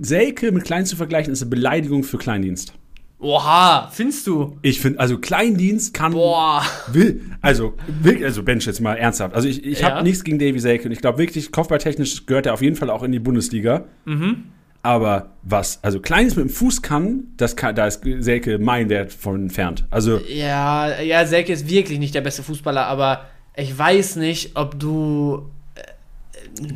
[0.00, 2.74] Selke mit Klein zu vergleichen, ist eine Beleidigung für Kleindienst.
[3.20, 4.58] Oha, findest du?
[4.62, 6.12] Ich finde, also Kleindienst kann.
[6.12, 6.62] Boah.
[6.92, 9.34] Will, also, will, also Bench jetzt mal ernsthaft.
[9.34, 9.90] Also ich, ich Ja.
[9.90, 12.90] habe nichts gegen Davy Selke und ich glaube wirklich, kopfballtechnisch gehört er auf jeden Fall
[12.90, 13.86] auch in die Bundesliga.
[14.04, 14.44] Mhm.
[14.84, 19.42] Aber was, also Kleines mit dem Fuß kann, das kann, da ist Selke meilenweit von
[19.42, 19.84] entfernt.
[19.90, 23.22] Also, Ja, ja, Selke ist wirklich nicht der beste Fußballer, aber
[23.56, 25.50] ich weiß nicht, ob du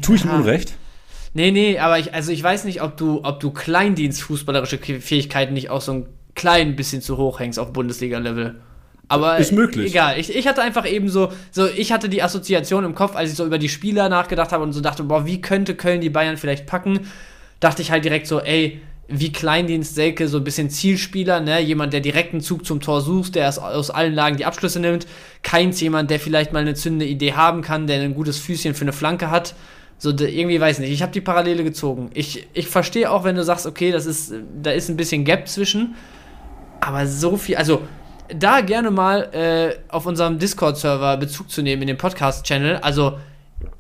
[0.01, 0.31] tue ich ihm.
[0.31, 0.75] Unrecht?
[1.35, 5.71] Nee, nee, aber ich, also ich weiß nicht, ob du, ob du Kleindienstfußballerische Fähigkeiten nicht
[5.71, 8.57] auch so ein klein bisschen zu hoch hängst auf Bundesliga-Level.
[9.09, 9.91] Aber Ist möglich.
[9.91, 13.31] Egal, ich, ich hatte einfach eben so, so, ich hatte die Assoziation im Kopf, als
[13.31, 16.11] ich so über die Spieler nachgedacht habe und so dachte, boah, wie könnte Köln die
[16.11, 17.01] Bayern vielleicht packen?
[17.61, 18.81] Dachte ich halt direkt so, ey,
[19.13, 21.61] wie Kleindienst Selke, so ein bisschen Zielspieler, ne?
[21.61, 25.07] Jemand, der direkten Zug zum Tor sucht, der aus, allen Lagen die Abschlüsse nimmt.
[25.43, 28.83] Keins jemand, der vielleicht mal eine zündende Idee haben kann, der ein gutes Füßchen für
[28.83, 29.55] eine Flanke hat.
[29.99, 30.91] So, irgendwie weiß nicht.
[30.91, 32.11] Ich habe die Parallele gezogen.
[32.15, 35.47] Ich, ich verstehe auch, wenn du sagst, okay, das ist, da ist ein bisschen Gap
[35.47, 35.95] zwischen.
[36.81, 37.83] Aber so viel, also
[38.37, 42.77] da gerne mal äh, auf unserem Discord-Server Bezug zu nehmen in dem Podcast-Channel.
[42.77, 43.19] Also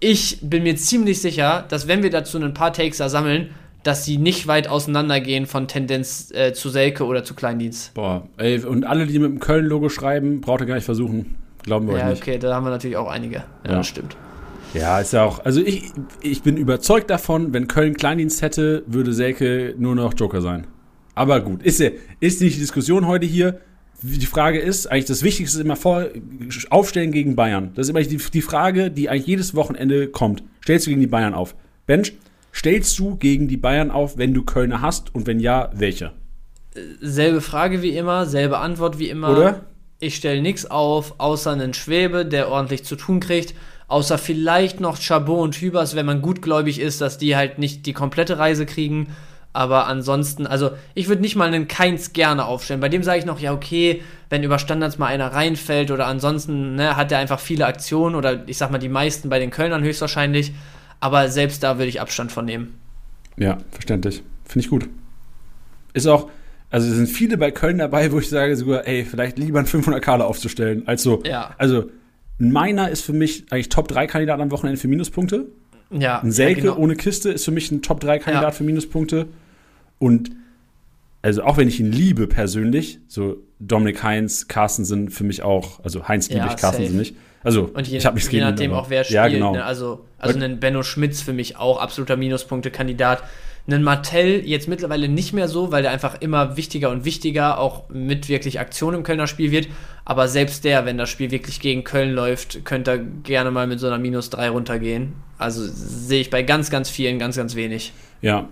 [0.00, 3.50] ich bin mir ziemlich sicher, dass wenn wir dazu ein paar Takes da sammeln,
[3.82, 7.94] dass sie nicht weit auseinandergehen von Tendenz äh, zu Selke oder zu Kleindienst.
[7.94, 11.36] Boah, ey, und alle, die mit dem Köln-Logo schreiben, braucht ihr gar nicht versuchen.
[11.62, 12.22] Glauben wir Ja, euch nicht.
[12.22, 13.36] okay, da haben wir natürlich auch einige.
[13.36, 13.76] Ja, Ja.
[13.78, 14.16] das stimmt.
[14.74, 15.44] Ja, ist ja auch.
[15.44, 15.90] Also ich,
[16.22, 20.66] ich bin überzeugt davon, wenn Köln Kleindienst hätte, würde Selke nur noch Joker sein.
[21.14, 23.60] Aber gut, ist, ja- ist nicht die Diskussion heute hier.
[24.04, 26.06] Die Frage ist, eigentlich das Wichtigste ist immer vor,
[26.70, 27.70] aufstellen gegen Bayern.
[27.74, 30.42] Das ist immer die, die Frage, die eigentlich jedes Wochenende kommt.
[30.64, 31.54] Stellst du gegen die Bayern auf?
[31.86, 32.14] Bench,
[32.54, 35.14] stellst du gegen die Bayern auf, wenn du Kölner hast?
[35.14, 36.12] Und wenn ja, welche?
[37.00, 39.30] Selbe Frage wie immer, selbe Antwort wie immer.
[39.30, 39.60] Oder?
[39.98, 43.54] Ich stelle nichts auf, außer einen Schwebe, der ordentlich zu tun kriegt.
[43.88, 47.92] Außer vielleicht noch Chabot und Hübers, wenn man gutgläubig ist, dass die halt nicht die
[47.92, 49.08] komplette Reise kriegen.
[49.52, 52.80] Aber ansonsten, also ich würde nicht mal einen Keins gerne aufstellen.
[52.80, 56.76] Bei dem sage ich noch, ja, okay, wenn über Standards mal einer reinfällt oder ansonsten
[56.76, 59.82] ne, hat er einfach viele Aktionen oder ich sag mal die meisten bei den Kölnern
[59.82, 60.52] höchstwahrscheinlich.
[61.02, 62.74] Aber selbst da würde ich Abstand von nehmen.
[63.36, 64.22] Ja, verständlich.
[64.44, 64.88] Finde ich gut.
[65.94, 66.30] Ist auch,
[66.70, 69.66] also es sind viele bei Köln dabei, wo ich sage sogar, ey, vielleicht lieber einen
[69.66, 71.20] 500 Kala aufzustellen, als so.
[71.24, 71.56] Ja.
[71.58, 71.90] Also,
[72.38, 75.46] ein Meiner ist für mich eigentlich Top-3-Kandidat am Wochenende für Minuspunkte.
[75.90, 76.76] Ja, Ein Selke ja, genau.
[76.82, 78.50] ohne Kiste ist für mich ein Top-3-Kandidat Ja.
[78.52, 79.26] für Minuspunkte.
[79.98, 80.30] Und
[81.20, 85.80] also auch wenn ich ihn liebe persönlich, so Dominik Heinz, Carsten sind für mich auch,
[85.84, 87.16] also Heinz liebe Ja, ich, Carsten sind nicht.
[87.44, 89.14] Also Und je, ich habe nichts je gegen ihn, nachdem aber- auch wer spielt.
[89.16, 89.52] Ja, genau.
[89.52, 89.64] Ne?
[89.64, 93.22] Also, also Und- ein Benno Schmitz für mich auch absoluter Minuspunkte-Kandidat.
[93.70, 97.88] Ein Martell jetzt mittlerweile nicht mehr so, weil der einfach immer wichtiger und wichtiger auch
[97.90, 99.68] mit wirklich Aktion im Kölner Spiel wird.
[100.04, 103.78] Aber selbst der, wenn das Spiel wirklich gegen Köln läuft, könnte er gerne mal mit
[103.78, 105.12] so einer Minus 3 runtergehen.
[105.38, 107.92] Also sehe ich bei ganz, ganz vielen ganz, ganz wenig.
[108.20, 108.48] Ja.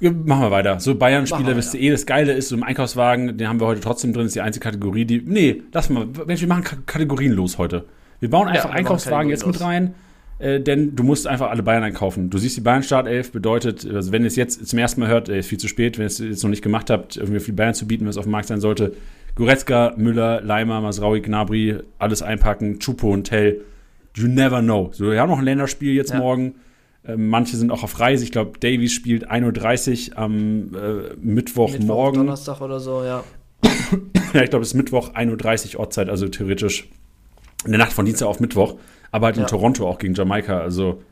[0.00, 0.78] Machen wir weiter.
[0.80, 3.80] So Bayern-Spieler, wisst ihr eh, das Geile ist, so im Einkaufswagen, den haben wir heute
[3.80, 5.22] trotzdem drin, ist die einzige Kategorie, die.
[5.24, 6.06] Nee, lass mal.
[6.26, 7.84] Mensch, wir machen K Kategorien los heute.
[8.20, 9.94] Wir bauen einfach machen Einkaufswagen jetzt mit rein,
[10.38, 12.30] äh, denn du musst einfach alle Bayern einkaufen.
[12.30, 15.38] Du siehst die Bayern-Startelf, bedeutet, also wenn ihr es jetzt zum ersten Mal hört, äh,
[15.38, 17.74] ist viel zu spät, wenn ihr es jetzt noch nicht gemacht habt, irgendwie viel Bayern
[17.74, 18.94] zu bieten, was auf dem Markt sein sollte.
[19.36, 23.60] Goretzka, Müller, Leimer, Masraui, Gnabry, alles einpacken, Chupo und Tell.
[24.16, 24.90] You never know.
[24.92, 26.18] So, wir haben noch ein Länderspiel jetzt Ja.
[26.18, 26.54] morgen.
[27.06, 28.24] Ähm, manche sind auch auf Reise.
[28.24, 32.20] Ich glaube, Davies spielt 1.30 Uhr am äh, Mittwochmorgen.
[32.20, 33.24] Donnerstag oder so, ja.
[34.32, 36.88] ja, ich glaube, es ist Mittwoch 1.30 Uhr Ortszeit, also theoretisch
[37.64, 38.76] in der Nacht von Dienstag auf Mittwoch.
[39.10, 39.48] Aber halt in Ja.
[39.48, 40.58] Toronto auch gegen Jamaika.
[40.60, 41.02] Also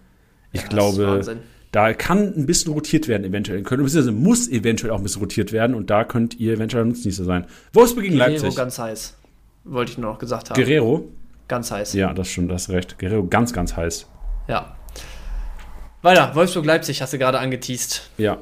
[0.53, 1.36] ich Ja, glaube,
[1.70, 3.82] da kann ein bisschen rotiert werden eventuell in Köln.
[3.82, 7.46] Beziehungsweise muss eventuell auch ein bisschen rotiert werden und da könnt ihr eventuell Nutznießer sein.
[7.72, 8.57] Wolfsburg gegen Guerrero Leipzig.
[8.57, 9.16] ganz heiß.
[9.64, 10.57] Wollte ich nur noch gesagt haben.
[10.57, 11.09] Guerrero.
[11.48, 11.92] ganz heiß.
[11.94, 12.98] Ja, das stimmt, das recht.
[12.98, 14.07] Guerrero ganz, ganz heiß.
[14.48, 14.74] Ja.
[16.03, 18.11] Weiter, Wolfsburg-Leipzig hast du gerade angeteased.
[18.18, 18.38] Ja.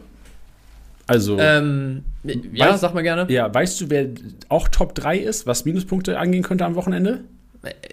[1.07, 2.05] Also, Ähm,
[2.53, 3.27] ja, Weiß- sag mal gerne.
[3.33, 4.07] ja, weißt du, wer
[4.49, 7.25] auch Top 3 ist, was Minuspunkte angehen könnte am Wochenende?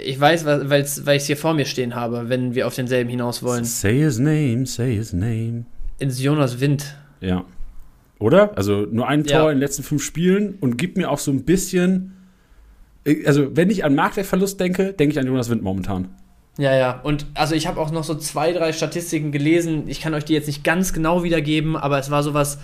[0.03, 3.09] Ich weiß, weil weil ich es hier vor mir stehen habe, wenn wir auf denselben
[3.09, 3.65] hinaus wollen.
[3.65, 5.65] Say his name, say his name.
[5.99, 6.95] Ins Jonas Wind.
[7.20, 7.43] Ja.
[8.20, 8.57] Oder?
[8.57, 9.39] Also nur ein Ja.
[9.41, 12.13] Tor in den letzten fünf Spielen und gibt mir auch so ein bisschen.
[13.26, 16.09] Also, wenn ich an Marktwertverlust denke, denke ich an Jonas Wind momentan.
[16.58, 16.99] Ja, ja.
[17.03, 19.84] Und also ich habe auch noch so zwei, drei Statistiken gelesen.
[19.88, 22.58] Ich kann euch die jetzt nicht ganz genau wiedergeben, aber es war sowas,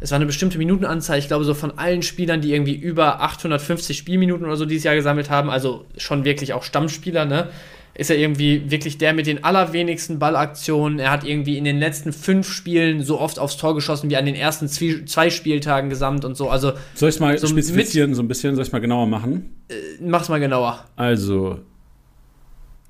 [0.00, 1.18] es war eine bestimmte Minutenanzahl.
[1.18, 4.94] Ich glaube, so von allen Spielern, die irgendwie über 850 Spielminuten oder so dieses Jahr
[4.94, 7.48] gesammelt haben, also schon wirklich auch Stammspieler, ne?
[7.96, 10.98] Ist er irgendwie wirklich der mit den allerwenigsten Ballaktionen.
[10.98, 14.26] Er hat irgendwie in den letzten fünf Spielen so oft aufs Tor geschossen wie an
[14.26, 16.50] den ersten zwei Spieltagen gesamt und so.
[16.50, 19.54] Also soll ich mal so spezifizieren, so ein bisschen, soll ich mal genauer machen?
[19.68, 20.84] Äh, mach's mal genauer.
[20.96, 21.60] Also,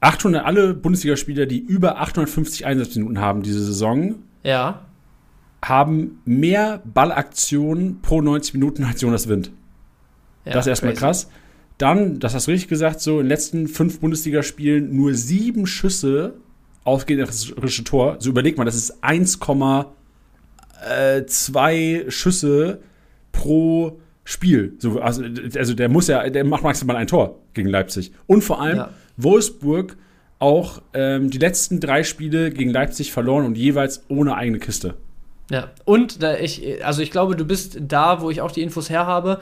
[0.04, 4.84] 800, alle Bundesligaspieler, die über 850 Einsatzminuten haben diese Saison, ja.
[5.64, 9.50] haben mehr Ballaktionen pro 90 Minuten als Jonas Wind.
[10.44, 11.00] Ja, das ist erstmal crazy.
[11.00, 11.30] krass.
[11.78, 16.34] Dann, das hast du richtig gesagt, so in den letzten fünf Bundesligaspielen nur sieben Schüsse
[16.84, 18.16] auf gegnerische Tor.
[18.18, 22.80] So überleg mal, das ist 1,2 äh, Schüsse
[23.32, 24.74] pro Spiel.
[24.78, 25.22] So, also,
[25.56, 28.12] also der muss ja, der macht maximal ein Tor gegen Leipzig.
[28.26, 28.90] Und vor allem, ja.
[29.16, 29.96] Wolfsburg
[30.38, 34.94] auch ähm, die letzten drei Spiele gegen Leipzig verloren und jeweils ohne eigene Kiste.
[35.50, 38.90] Ja, und da ich, also ich glaube, du bist da, wo ich auch die Infos
[38.90, 39.40] her habe.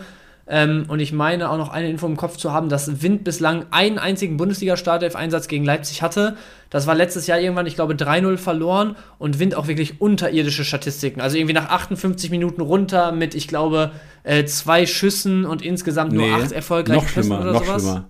[0.54, 3.64] Ähm, und ich meine auch noch eine Info im Kopf zu haben, dass Wind bislang
[3.70, 6.36] einen einzigen Bundesliga-Startelf-Einsatz gegen Leipzig hatte.
[6.68, 11.22] Das war letztes Jahr irgendwann, ich glaube, 3-0 verloren und Wind auch wirklich unterirdische Statistiken.
[11.22, 13.92] Also irgendwie nach 58 Minuten runter mit, ich glaube,
[14.24, 17.82] äh, zwei Schüssen und insgesamt nur nee, acht erfolgreiche noch schlimmer, oder noch sowas.
[17.82, 18.08] Schlimmer.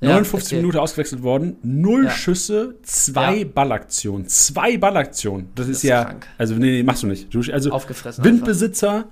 [0.00, 2.10] 59 Minuten ausgewechselt worden, null ja.
[2.10, 3.44] Schüsse, zwei ja.
[3.44, 4.26] Ballaktionen.
[4.28, 5.50] Zwei Ballaktionen.
[5.54, 6.04] Das, das ist, ja.
[6.04, 6.26] Krank.
[6.38, 7.32] Also, nee, nee, machst du nicht.
[7.32, 8.24] Du, also, Aufgefressen.
[8.24, 9.04] Windbesitzer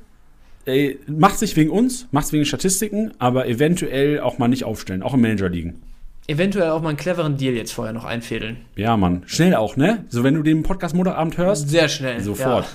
[0.71, 5.03] ey, macht sich wegen uns, macht sich wegen Statistiken, aber eventuell auch mal nicht aufstellen,
[5.03, 5.81] auch im Manager liegen.
[6.27, 8.59] Eventuell auch mal einen cleveren Deal jetzt vorher noch einfädeln.
[8.77, 9.23] Ja, Mann.
[9.27, 10.05] Schnell auch, ne?
[10.09, 11.69] So, wenn du den Podcast Montagabend hörst.
[11.69, 12.21] Sehr schnell.
[12.21, 12.67] Sofort.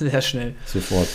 [0.00, 0.10] Ja.
[0.10, 0.54] Sehr schnell.
[0.66, 1.08] Sofort.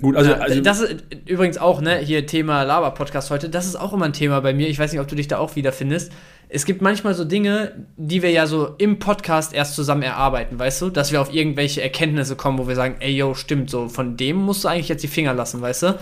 [0.00, 3.92] Gut, also, also das ist übrigens auch, ne, hier Thema Laber-Podcast heute, das ist auch
[3.92, 4.68] immer ein Thema bei mir.
[4.68, 6.12] Ich weiß nicht, ob du dich da auch wiederfindest.
[6.50, 10.80] Es gibt manchmal so Dinge, die wir ja so im Podcast erst zusammen erarbeiten, weißt
[10.80, 10.90] du?
[10.90, 14.36] Dass wir auf irgendwelche Erkenntnisse kommen, wo wir sagen, ey, yo, stimmt, so von dem
[14.36, 15.98] musst du eigentlich jetzt die Finger lassen, weißt du?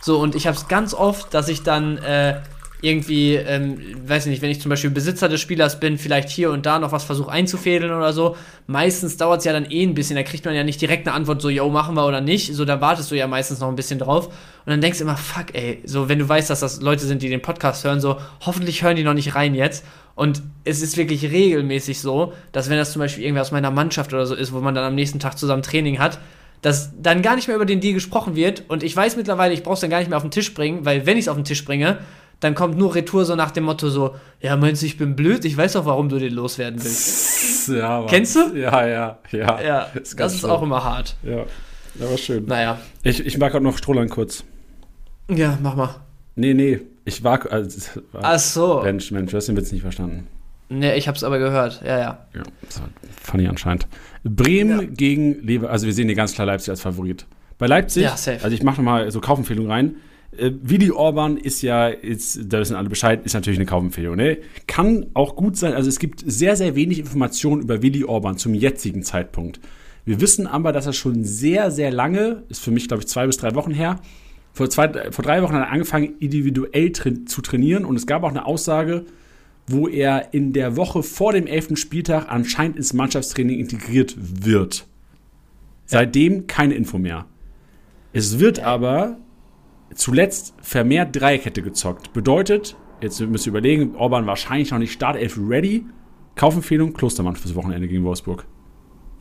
[0.00, 2.40] So, und ich habe es ganz oft, dass ich dann äh,
[2.82, 6.50] irgendwie, ähm, weiß ich nicht, wenn ich zum Beispiel Besitzer des Spielers bin, vielleicht hier
[6.50, 8.36] und da noch was versuche einzufädeln oder so.
[8.66, 11.14] Meistens dauert es ja dann eh ein bisschen, da kriegt man ja nicht direkt eine
[11.14, 12.54] Antwort, so, yo, machen wir oder nicht.
[12.54, 14.26] So, da wartest du ja meistens noch ein bisschen drauf.
[14.28, 17.22] Und dann denkst du immer, fuck, ey, so, wenn du weißt, dass das Leute sind,
[17.22, 19.84] die den Podcast hören, so, hoffentlich hören die noch nicht rein jetzt.
[20.14, 24.12] Und es ist wirklich regelmäßig so, dass wenn das zum Beispiel irgendwer aus meiner Mannschaft
[24.12, 26.18] oder so ist, wo man dann am nächsten Tag zusammen Training hat,
[26.62, 28.64] dass dann gar nicht mehr über den Deal gesprochen wird.
[28.68, 30.84] Und ich weiß mittlerweile, ich brauche es dann gar nicht mehr auf den Tisch bringen,
[30.84, 31.98] weil wenn ich es auf den Tisch bringe,
[32.40, 35.44] dann kommt nur Retour so nach dem Motto so, ja, meinst du, ich bin blöd?
[35.44, 37.38] Ich weiß doch, warum du den loswerden willst.
[37.68, 38.04] Ja.
[38.08, 38.56] Kennst du?
[38.56, 39.62] Ja, ja, ja.
[39.62, 40.50] Ja, ist das ist schön.
[40.50, 41.14] auch immer hart.
[41.22, 41.44] Ja,
[41.94, 42.46] war schön.
[42.46, 42.78] Naja.
[43.02, 44.44] Ich, ich mag auch noch Strohlein kurz.
[45.28, 45.94] Ja, mach mal.
[46.36, 48.80] Nee, nee, ich war, also, Ach so.
[48.82, 50.26] Mensch, Mensch, du hast den Witz nicht verstanden.
[50.68, 52.26] Nee, ich hab's aber gehört, ja, ja.
[52.34, 52.42] Ja,
[53.22, 53.86] funny anscheinend.
[54.24, 54.86] Bremen ja.
[54.86, 57.26] gegen Lever, also wir sehen hier ganz klar Leipzig als Favorit.
[57.58, 58.42] Bei Leipzig, ja, safe.
[58.42, 59.96] also ich mache nochmal so Kaufempfehlungen rein.
[60.40, 64.16] Äh, Willi Orban ist ja, ist, da wissen alle Bescheid, ist natürlich eine Kaufempfehlung.
[64.16, 64.38] Ne?
[64.66, 68.54] Kann auch gut sein, also es gibt sehr, sehr wenig Informationen über Willi Orban zum
[68.54, 69.60] jetzigen Zeitpunkt.
[70.04, 73.26] Wir wissen aber, dass er schon sehr, sehr lange, ist für mich, glaube ich, zwei
[73.26, 74.00] bis drei Wochen her,
[74.52, 78.24] vor, zwei, vor drei Wochen hat er angefangen, individuell tra zu trainieren und es gab
[78.24, 79.04] auch eine Aussage,
[79.66, 84.86] wo er in der Woche vor dem elften Spieltag anscheinend ins Mannschaftstraining integriert wird.
[85.86, 87.26] Seitdem keine Info mehr.
[88.12, 89.18] Es wird aber
[89.94, 92.12] zuletzt vermehrt Dreierkette gezockt.
[92.12, 95.84] Bedeutet, jetzt müsst ihr überlegen, Orban wahrscheinlich noch nicht Startelf ready.
[96.36, 98.46] Kaufempfehlung, Klostermann fürs Wochenende gegen Wolfsburg.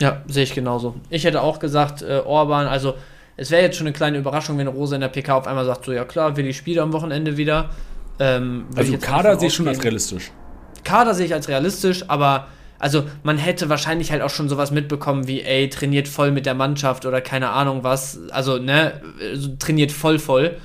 [0.01, 0.95] Ja, sehe ich genauso.
[1.09, 2.93] Ich hätte auch gesagt, äh, Orban, also
[3.35, 5.85] es wäre jetzt schon eine kleine Überraschung, wenn Rose in der PK auf einmal sagt,
[5.85, 7.69] so ja klar, will ich spiele am Wochenende wieder.
[8.19, 10.31] Ähm, also Kader sehe ich schon als realistisch.
[10.83, 12.47] Kader sehe ich als realistisch, aber
[12.79, 16.53] also man hätte wahrscheinlich halt auch schon sowas mitbekommen wie, ey, trainiert voll mit der
[16.55, 18.19] Mannschaft oder keine Ahnung was.
[18.31, 19.01] Also, ne,
[19.59, 20.57] trainiert voll voll.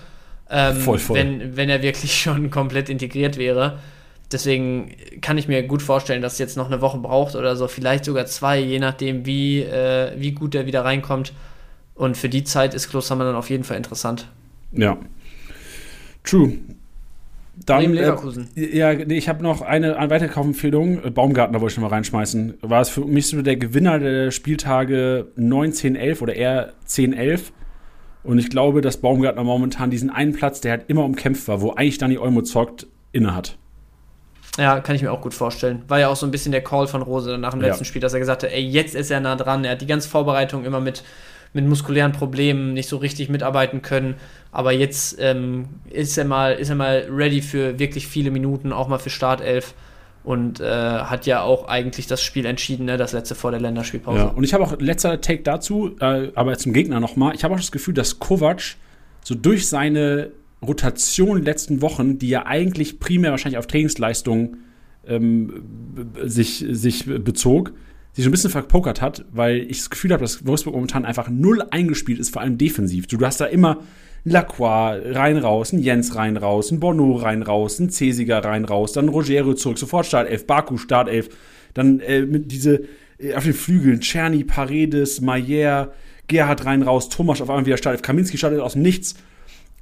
[0.49, 1.19] Ähm, voll voll.
[1.19, 3.81] Wenn, wenn er wirklich schon komplett integriert wäre.
[4.33, 7.69] Deswegen kann ich mir gut vorstellen, dass es jetzt noch eine Woche braucht oder so,
[7.69, 11.33] vielleicht sogar zwei, je nachdem, wie, äh, wie gut er wieder reinkommt.
[11.95, 14.29] Und für die Zeit ist Klostermann dann auf jeden Fall interessant.
[14.73, 14.97] Ja.
[16.25, 16.59] True.
[17.67, 18.49] Dann, äh, Leverkusen.
[18.57, 21.13] Äh, ja, nee, ich habe noch eine, eine weitere Kaufempfehlung.
[21.13, 22.59] Baumgartner wollte ich noch mal reinschmeißen.
[22.63, 27.13] War es für mich so der Gewinner der Spieltage 9, 10, 11 oder eher 10,
[27.13, 27.53] 11.
[28.23, 31.73] Und ich glaube, dass Baumgartner momentan diesen einen Platz, der halt immer umkämpft war, wo
[31.73, 33.59] eigentlich Dani Olmo zockt, inne hat.
[34.57, 35.83] Ja, kann ich mir auch gut vorstellen.
[35.89, 37.89] War ja auch so ein bisschen der Call von Rose nach dem letzten ja.
[37.89, 39.65] Spiel, dass er gesagt hat, ey, jetzt ist er nah dran.
[39.65, 41.03] Er hat die ganze Vorbereitung immer mit
[41.55, 44.17] mit muskulären Problemen nicht so richtig mitarbeiten können.
[44.53, 48.89] Aber jetzt ähm, ist, er mal, ist er mal ready für wirklich viele Minuten, auch
[48.89, 49.75] mal für Startelf.
[50.25, 52.97] und äh, hat ja auch eigentlich das Spiel entschieden, ne?
[52.97, 54.19] das letzte vor der Länderspielpause.
[54.19, 57.35] Ja, und ich habe auch letzter Take dazu, äh, aber zum Gegner nochmal.
[57.35, 58.77] Ich habe auch das Gefühl, dass Kovac
[59.23, 60.31] so durch seine
[60.67, 64.65] Rotation letzten Wochen, die ja eigentlich primär wahrscheinlich auf Trainingsleistungen
[65.07, 65.63] ähm,
[66.25, 67.73] sich, sich bezog,
[68.15, 71.29] sich so ein bisschen verpokert hat, weil ich das Gefühl habe, dass Wolfsburg momentan einfach
[71.29, 73.07] null eingespielt ist, vor allem defensiv.
[73.09, 73.83] Du, du hast da immer
[74.25, 78.93] Lacroix rein raus, ein Jens rein raus, ein Bono rein raus, ein Cesiger rein raus,
[78.93, 81.29] dann Rogero zurück, sofort Startelf, Baku Startelf,
[81.75, 82.85] dann äh, mit diese
[83.19, 85.93] äh, auf den Flügeln Czerny, Paredes, Mayer,
[86.29, 89.17] Gerhard rein raus, Thomas auf einmal wieder Startelf, Kaminski startet aus dem Nichts.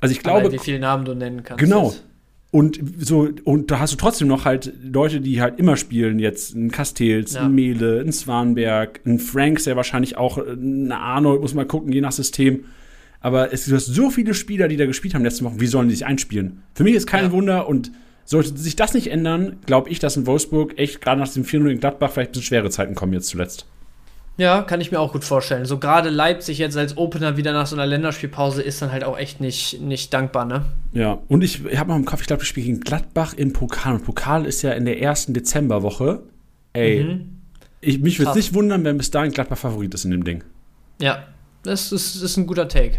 [0.00, 1.62] Also ich glaube, wie viele Namen du nennen kannst.
[1.62, 1.90] Genau.
[1.90, 2.04] Jetzt.
[2.52, 6.54] Und so, und da hast du trotzdem noch halt Leute, die halt immer spielen, jetzt
[6.54, 7.46] ein Castells, ja.
[7.46, 12.02] ein Mehle, ein Swanberg, ein Franks, der wahrscheinlich auch, ein Arnold, muss man gucken, je
[12.02, 12.66] nach System.
[13.20, 15.60] Aber es, du hast so viele Spieler, die da gespielt haben letzte Woche.
[15.60, 16.62] Wie sollen die sich einspielen?
[16.74, 17.32] Für mich ist kein ja.
[17.32, 17.90] Wunder und
[18.26, 21.70] sollte sich das nicht ändern, glaube ich, dass in Wolfsburg echt gerade nach dem 4-0
[21.70, 23.66] in Gladbach vielleicht ein bisschen schwere Zeiten kommen jetzt zuletzt.
[24.42, 25.66] Ja, kann ich mir auch gut vorstellen.
[25.66, 29.16] So gerade Leipzig jetzt als Opener wieder nach so einer Länderspielpause ist dann halt auch
[29.16, 30.64] echt nicht, nicht dankbar, ne?
[30.92, 33.94] Ja, und ich, habe noch im Kopf, ich glaube, ich spiele gegen Gladbach im Pokal.
[33.94, 36.24] Und Pokal ist ja in der ersten Dezemberwoche.
[36.72, 37.38] Ey, mhm.
[37.80, 40.42] ich, mich würde es nicht wundern, wenn bis dahin Gladbach Favorit ist in dem Ding.
[41.00, 41.22] Ja,
[41.62, 42.98] das ist, das ist ein guter Take.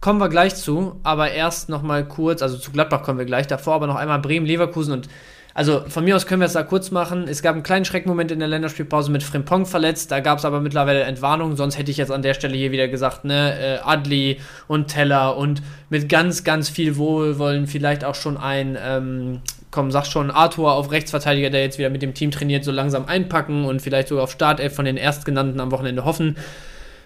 [0.00, 3.46] Kommen wir gleich zu, aber erst noch mal kurz, also zu Gladbach kommen wir gleich,
[3.46, 5.10] davor aber noch einmal Bremen-Leverkusen und
[5.56, 7.26] also von mir aus können wir es da kurz machen.
[7.28, 10.10] Es gab einen kleinen Schreckmoment in der Länderspielpause mit Frimpong verletzt.
[10.10, 11.54] Da gab es aber mittlerweile Entwarnung.
[11.54, 15.36] Sonst hätte ich jetzt an der Stelle hier wieder gesagt, ne, äh, Adli und Teller
[15.36, 20.72] und mit ganz, ganz viel Wohlwollen vielleicht auch schon ein, ähm, komm, sag schon, Arthur
[20.72, 24.24] auf Rechtsverteidiger, der jetzt wieder mit dem Team trainiert, so langsam einpacken und vielleicht sogar
[24.24, 26.36] auf Startelf von den Erstgenannten am Wochenende hoffen.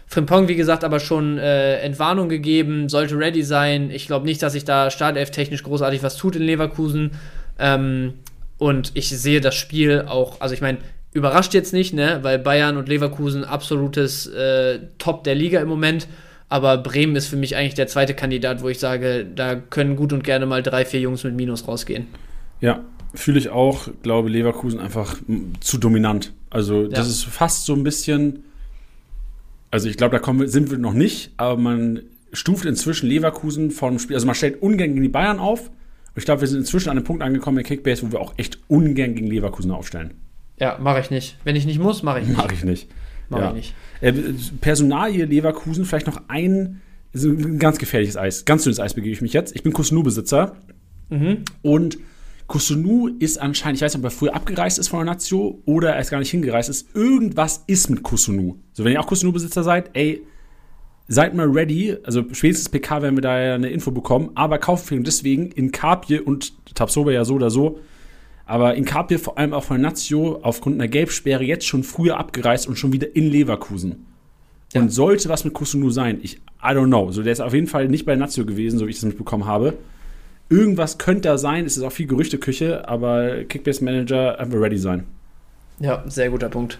[0.07, 3.91] Frimpong, wie gesagt, aber schon äh, Entwarnung gegeben, sollte ready sein.
[3.91, 7.11] Ich glaube nicht, dass sich da Startelf technisch großartig was tut in Leverkusen.
[7.59, 8.15] Ähm,
[8.59, 10.79] und ich sehe das Spiel auch, also ich meine,
[11.13, 16.09] überrascht jetzt nicht, ne, weil Bayern und Leverkusen absolutes äh, Top der Liga im Moment.
[16.51, 20.13] Aber Bremen ist für mich eigentlich der zweite Kandidat, wo ich sage, da können gut
[20.13, 22.07] und gerne mal drei, vier Jungs mit Minus rausgehen.
[22.61, 22.85] Ja,
[23.15, 23.89] fühle ich auch.
[24.03, 25.17] Glaube Leverkusen einfach
[25.61, 26.33] zu dominant.
[26.51, 27.13] Also das ja.
[27.13, 28.45] ist fast so ein bisschen.
[29.71, 32.01] Also ich glaube, da kommen, sind wir noch nicht, aber man
[32.33, 34.17] stuft inzwischen Leverkusen vom Spiel.
[34.17, 35.71] Also man stellt ungern gegen die Bayern auf,
[36.17, 38.59] ich glaube, wir sind inzwischen an einem Punkt angekommen in Kickbase, wo wir auch echt
[38.69, 40.15] ungern gegen Leverkusen aufstellen.
[40.59, 41.39] Ja, mache ich nicht.
[41.45, 42.37] Wenn ich nicht muss, mache ich nicht.
[42.37, 42.89] Mache ich nicht.
[43.29, 43.49] Mache ja.
[43.51, 43.75] ich nicht.
[44.01, 44.13] Äh,
[44.61, 46.81] Personalie Leverkusen, vielleicht noch ein,
[47.15, 48.45] ein ganz gefährliches Eis.
[48.45, 49.55] Ganz dünnes Eis begebe ich mich jetzt.
[49.55, 50.57] Ich bin Kusunu-Besitzer.
[51.11, 51.45] Mhm.
[51.63, 51.99] Und
[52.49, 55.95] Kusunu ist anscheinend, ich weiß nicht, ob er früher abgereist ist von der Nazio oder
[55.95, 56.95] er ist gar nicht hingereist ist.
[56.97, 58.57] Irgendwas ist mit Kusunu.
[58.73, 60.23] So, wenn ihr auch Kusunu-Besitzer seid, ey,
[61.09, 61.97] seid mal ready.
[62.05, 64.31] Also spätestens PK werden wir da ja eine Info bekommen.
[64.35, 67.81] Aber Kaufempfehlung deswegen in Kapje und Tabsoba ja so oder so.
[68.47, 72.67] Aber in Kapje vor allem auch von Nazio aufgrund einer Gelbsperre jetzt schon früher abgereist
[72.69, 74.07] und schon wieder in Leverkusen.
[74.73, 74.83] Ja.
[74.83, 77.11] Und sollte was mit Kusunu sein, ich, I don't know.
[77.11, 79.47] So, der ist auf jeden Fall nicht bei Nazio gewesen, so wie ich das mitbekommen
[79.47, 79.75] habe.
[80.51, 85.05] Irgendwas könnte da sein, es ist auch viel Gerüchteküche, aber Kickbase Manager einfach ready sein.
[85.79, 86.79] Ja, sehr guter Punkt.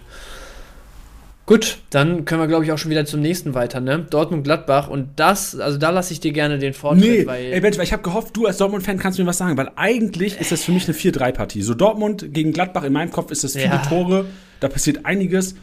[1.49, 4.05] Gut, dann können wir, glaube ich, auch schon wieder zum nächsten weiter, ne?
[4.07, 7.01] Dortmund-Gladbach und das, also da lasse ich dir gerne den Vortritt.
[7.01, 9.71] Nee, weil ey Bench, ich habe gehofft, du als Dortmund-Fan kannst mir was sagen, weil
[9.75, 11.63] eigentlich ist das für mich eine 4-3-Partie.
[11.63, 13.77] So Dortmund gegen Gladbach, in meinem Kopf ist das viele ja.
[13.79, 14.25] Tore,
[14.59, 15.55] da passiert einiges.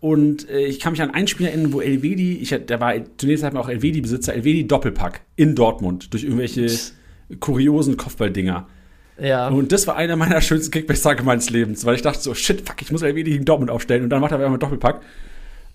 [0.00, 3.42] Und äh, ich kann mich an ein Spiel erinnern, wo Elvedi, ich, der war zunächst
[3.42, 6.66] einmal auch Elvedi-Besitzer, Elvedi Doppelpack in Dortmund durch irgendwelche
[7.38, 8.68] kuriosen Kopfballdinger.
[9.20, 9.48] Ja.
[9.48, 12.80] Und das war einer meiner schönsten Kickbase-Tage meines Lebens, weil ich dachte so, shit, fuck,
[12.80, 15.00] ich muss Elvedi gegen Dortmund aufstellen und dann macht er einfach Doppelpack.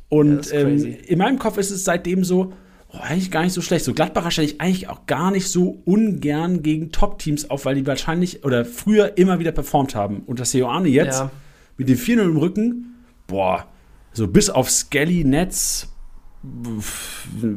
[0.10, 2.54] Und ja, ähm, in meinem Kopf ist es seitdem so,
[2.90, 3.86] oh, eigentlich gar nicht so schlecht.
[3.86, 7.86] So Gladbacher stelle ich eigentlich auch gar nicht so ungern gegen Top-Teams auf, weil die
[7.86, 10.24] wahrscheinlich oder früher immer wieder performt haben.
[10.26, 11.32] Und das Seoane jetzt ja.
[11.78, 12.96] mit dem 4-0 im Rücken,
[13.28, 13.66] boah,
[14.14, 15.90] so bis auf Skelly, Netz,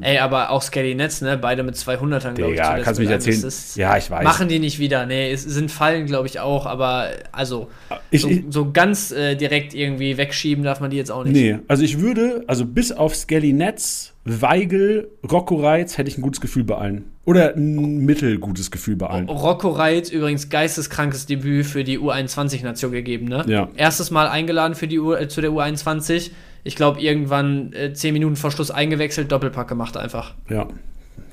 [0.01, 1.39] Ey, aber auch Scary Netz, ne?
[1.39, 2.59] Beide mit 200ern, glaube ich.
[2.59, 3.45] Ja, kannst du mich erzählen.
[3.45, 4.25] Ist, ja, ich weiß.
[4.25, 5.07] Machen die nicht wieder.
[5.07, 6.67] Nee, es sind Fallen, glaube ich, auch.
[6.67, 7.69] Aber also
[8.11, 11.35] ich, so, so, ganz äh, direkt irgendwie wegschieben darf man die jetzt auch nicht.
[11.35, 16.23] Nee, also ich würde, also bis auf Skelly Netz, Weigel, Rocco Reitz hätte ich ein
[16.23, 17.05] gutes Gefühl bei allen.
[17.25, 19.29] Oder ein mittelgutes Gefühl bei allen.
[19.29, 23.45] Rocco Reitz übrigens geisteskrankes Debüt für die U21-Nation gegeben, ne?
[23.47, 23.69] Ja.
[23.77, 26.31] Erstes Mal eingeladen für die U, äh, zu der U21
[26.65, 30.35] ich glaube, irgendwann äh, zehn Minuten vor Schluss eingewechselt, Doppelpack gemacht einfach.
[30.49, 30.69] Ja.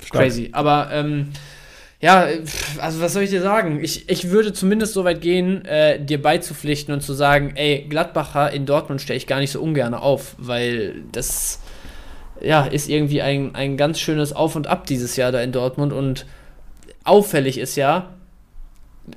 [0.04, 0.24] Stark.
[0.24, 0.50] Crazy.
[0.52, 1.28] Aber ähm,
[2.00, 2.26] ja,
[2.78, 3.82] also was soll ich dir sagen?
[3.82, 8.52] Ich, ich würde zumindest so weit gehen, äh, dir beizupflichten und zu sagen, ey, Gladbacher
[8.52, 11.60] in Dortmund stelle ich gar nicht so ungern auf, weil das
[12.40, 15.92] ja, ist irgendwie ein, ein ganz schönes Auf und Ab dieses Jahr da in Dortmund
[15.92, 16.26] und
[17.04, 18.14] auffällig ist ja,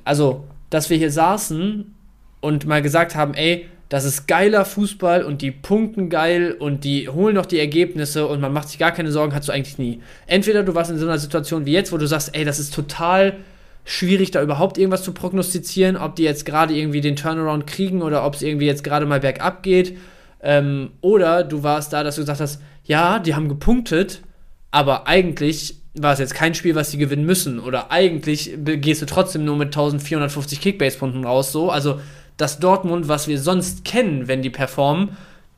[0.04, 1.94] also, dass wir hier saßen
[2.40, 7.08] und mal gesagt haben, ey, das ist geiler Fußball und die punkten geil und die
[7.08, 10.00] holen noch die Ergebnisse und man macht sich gar keine Sorgen, hast du eigentlich nie.
[10.28, 12.72] Entweder du warst in so einer Situation wie jetzt, wo du sagst, ey, das ist
[12.72, 13.38] total
[13.84, 18.24] schwierig, da überhaupt irgendwas zu prognostizieren, ob die jetzt gerade irgendwie den Turnaround kriegen oder
[18.24, 19.98] ob es irgendwie jetzt gerade mal bergab geht.
[20.40, 24.22] Ähm, oder du warst da, dass du gesagt hast, ja, die haben gepunktet,
[24.70, 27.58] aber eigentlich war es jetzt kein Spiel, was sie gewinnen müssen.
[27.58, 31.50] Oder eigentlich gehst du trotzdem nur mit 1450 Kickbase-Punkten raus.
[31.50, 31.70] So.
[31.70, 32.00] Also
[32.40, 35.10] das Dortmund, was wir sonst kennen, wenn die performen,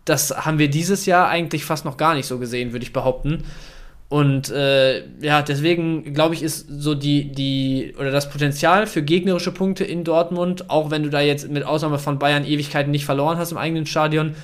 [0.05, 3.45] das haben wir dieses Jahr eigentlich fast noch gar nicht so gesehen, würde ich behaupten.
[4.09, 9.53] Und äh, ja, deswegen glaube ich, ist so die, die, oder das Potenzial für gegnerische
[9.53, 13.39] Punkte in Dortmund, auch wenn du da jetzt mit Ausnahme von Bayern Ewigkeiten nicht verloren
[13.39, 14.35] hast im eigenen Stadion,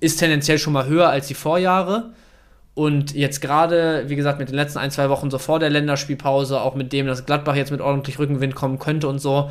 [0.00, 2.10] ist tendenziell schon mal höher als die Vorjahre.
[2.72, 6.60] Und jetzt gerade, wie gesagt, mit den letzten ein, zwei Wochen so vor der Länderspielpause,
[6.60, 9.50] auch mit dem, dass Gladbach jetzt mit ordentlich Rückenwind kommen könnte und so,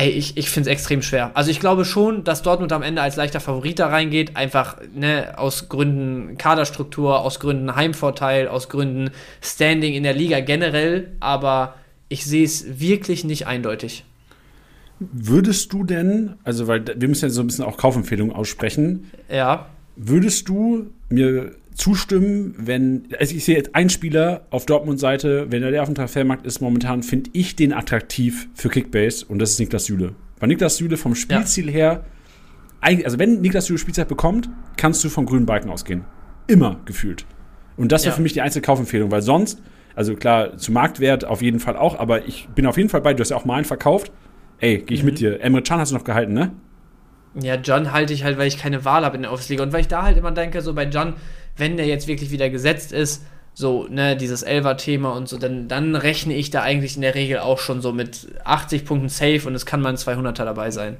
[0.00, 1.30] ey, ich, ich finde es extrem schwer.
[1.34, 5.34] Also ich glaube schon, dass Dortmund am Ende als leichter Favorit da reingeht, einfach ne,
[5.36, 9.10] aus Gründen Kaderstruktur, aus Gründen Heimvorteil, aus Gründen
[9.42, 11.74] Standing in der Liga generell, aber
[12.08, 14.04] ich sehe es wirklich nicht eindeutig.
[14.98, 19.10] Würdest du denn, also weil wir müssen ja so ein bisschen auch Kaufempfehlungen aussprechen.
[19.30, 19.66] Ja.
[19.96, 25.70] Würdest du mir zustimmen, wenn, also ich sehe jetzt einen Spieler auf Dortmund-Seite, wenn er
[25.70, 29.60] der auf dem Transfermarkt ist, momentan finde ich den attraktiv für Kickbase und das ist
[29.60, 30.14] Niklas Süle.
[30.38, 31.72] Weil Niklas Süle vom Spielziel ja.
[31.72, 32.04] her,
[32.80, 36.04] also wenn Niklas Süle Spielzeit bekommt, kannst du vom grünen Balken ausgehen.
[36.46, 37.24] Immer gefühlt.
[37.76, 38.16] Und das wäre ja.
[38.16, 39.62] für mich die einzige Kaufempfehlung, weil sonst,
[39.94, 43.14] also klar, zu Marktwert auf jeden Fall auch, aber ich bin auf jeden Fall bei,
[43.14, 44.12] du hast ja auch mal einen verkauft.
[44.58, 45.06] Ey, gehe ich mhm.
[45.06, 45.40] mit dir.
[45.40, 46.52] Emre Can hast du noch gehalten, ne?
[47.34, 49.62] Ja, John halte ich halt, weil ich keine Wahl habe in der Aufsliga.
[49.62, 51.14] Und weil ich da halt immer denke, so bei John,
[51.56, 53.22] wenn der jetzt wirklich wieder gesetzt ist,
[53.54, 57.38] so, ne, dieses Elver-Thema und so, dann, dann rechne ich da eigentlich in der Regel
[57.40, 60.96] auch schon so mit 80 Punkten safe und es kann mal ein 200er dabei sein.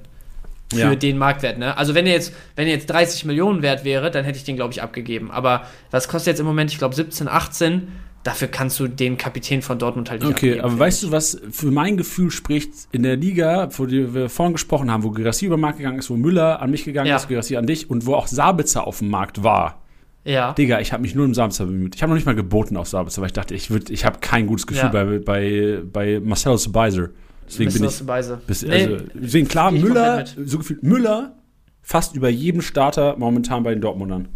[0.72, 0.94] Für ja.
[0.94, 1.76] den Marktwert, ne?
[1.76, 4.54] Also, wenn er jetzt, wenn er jetzt 30 Millionen wert wäre, dann hätte ich den,
[4.54, 5.32] glaube ich, abgegeben.
[5.32, 6.70] Aber was kostet jetzt im Moment?
[6.70, 7.88] Ich glaube, 17, 18.
[8.22, 11.40] Dafür kannst du den Kapitän von Dortmund halt nicht Okay, abgeben, aber weißt du, was
[11.50, 15.56] für mein Gefühl spricht in der Liga, wo wir vorhin gesprochen haben, wo Gerassi über
[15.56, 17.16] den Markt gegangen ist, wo Müller an mich gegangen ja.
[17.16, 19.80] ist, Gerassi an dich und wo auch Sabitzer auf dem Markt war
[20.24, 20.52] ja.
[20.52, 21.94] Digga, ich habe mich nur im Sabitzer bemüht.
[21.94, 24.46] Ich habe noch nicht mal geboten auf Sabitzer, weil ich dachte, ich, ich habe kein
[24.46, 25.04] gutes Gefühl ja.
[25.04, 27.08] bei, bei, bei Marcelo Subaiser.
[27.46, 28.46] Deswegen bin ich.
[28.46, 31.34] Bis, nee, also, deswegen klar, Müller, so gefühlt Müller
[31.82, 34.28] fast über jedem Starter momentan bei den Dortmundern.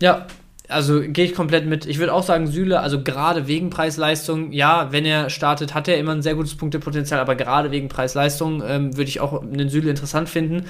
[0.00, 0.26] Ja,
[0.68, 1.86] also gehe ich komplett mit.
[1.86, 5.98] Ich würde auch sagen, Süle, also gerade wegen Preis-Leistung, ja, wenn er startet, hat er
[5.98, 9.90] immer ein sehr gutes Punktepotenzial, aber gerade wegen Preis-Leistung ähm, würde ich auch einen Süle
[9.90, 10.66] interessant finden.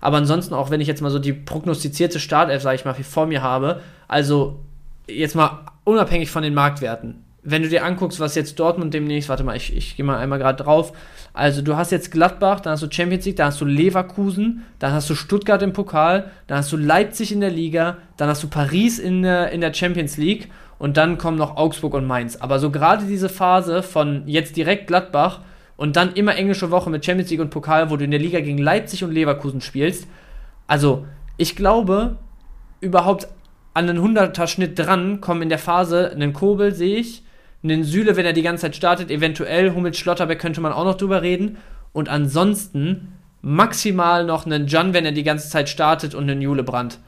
[0.00, 3.26] Aber ansonsten, auch wenn ich jetzt mal so die prognostizierte Startelf, sage ich mal, vor
[3.26, 4.60] mir habe, also
[5.06, 7.23] jetzt mal unabhängig von den Marktwerten.
[7.44, 10.38] Wenn du dir anguckst, was jetzt Dortmund demnächst, warte mal, ich, ich gehe mal einmal
[10.38, 10.92] gerade drauf.
[11.34, 14.92] Also du hast jetzt Gladbach, dann hast du Champions League, dann hast du Leverkusen, dann
[14.92, 18.48] hast du Stuttgart im Pokal, dann hast du Leipzig in der Liga, dann hast du
[18.48, 22.36] Paris in der, in der Champions League und dann kommen noch Augsburg und Mainz.
[22.36, 25.40] Aber so gerade diese Phase von jetzt direkt Gladbach
[25.76, 28.40] und dann immer englische Woche mit Champions League und Pokal, wo du in der Liga
[28.40, 30.06] gegen Leipzig und Leverkusen spielst.
[30.66, 31.04] Also,
[31.36, 32.16] ich glaube,
[32.80, 33.28] überhaupt
[33.74, 37.23] an einen 100er Schnitt dran kommen in der Phase einen Kobel, sehe ich,
[37.64, 40.96] einen Süle, wenn er die ganze Zeit startet, eventuell Hummels Schlotterbeck könnte man auch noch
[40.96, 41.56] drüber reden.
[41.92, 46.62] Und ansonsten maximal noch einen Jan, wenn er die ganze Zeit startet und einen Jule
[46.62, 46.98] Brandt.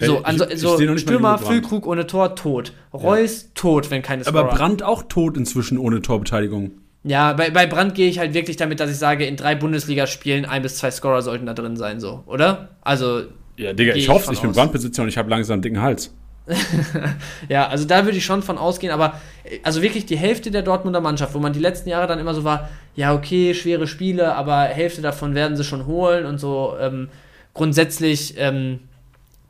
[0.00, 2.72] So, ich, also, so Stürmer, Füllkrug ohne Tor, tot.
[2.92, 3.48] Reus, ja.
[3.54, 4.40] tot, wenn keine Scorer.
[4.40, 6.72] Aber Brandt auch tot inzwischen ohne Torbeteiligung.
[7.04, 10.44] Ja, bei, bei Brand gehe ich halt wirklich damit, dass ich sage, in drei Bundesligaspielen
[10.44, 12.70] ein bis zwei Scorer sollten da drin sein, so, oder?
[12.80, 13.22] Also.
[13.56, 16.14] Ja, Digga, ich hoffe, ich, ich bin Brandbesitzer und ich habe langsam einen dicken Hals.
[17.48, 19.20] ja, also da würde ich schon von ausgehen, aber
[19.62, 22.44] also wirklich die Hälfte der Dortmunder Mannschaft, wo man die letzten Jahre dann immer so
[22.44, 27.08] war, ja, okay, schwere Spiele, aber Hälfte davon werden sie schon holen und so ähm,
[27.54, 28.80] grundsätzlich ähm,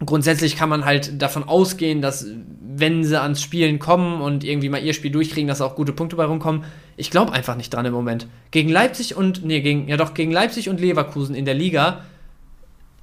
[0.06, 2.26] grundsätzlich kann man halt davon ausgehen, dass
[2.74, 6.16] wenn sie ans Spielen kommen und irgendwie mal ihr Spiel durchkriegen, dass auch gute Punkte
[6.16, 6.64] bei rumkommen.
[6.96, 8.26] Ich glaube einfach nicht dran im Moment.
[8.50, 12.00] Gegen Leipzig und, nee, gegen, ja doch, gegen Leipzig und Leverkusen in der Liga,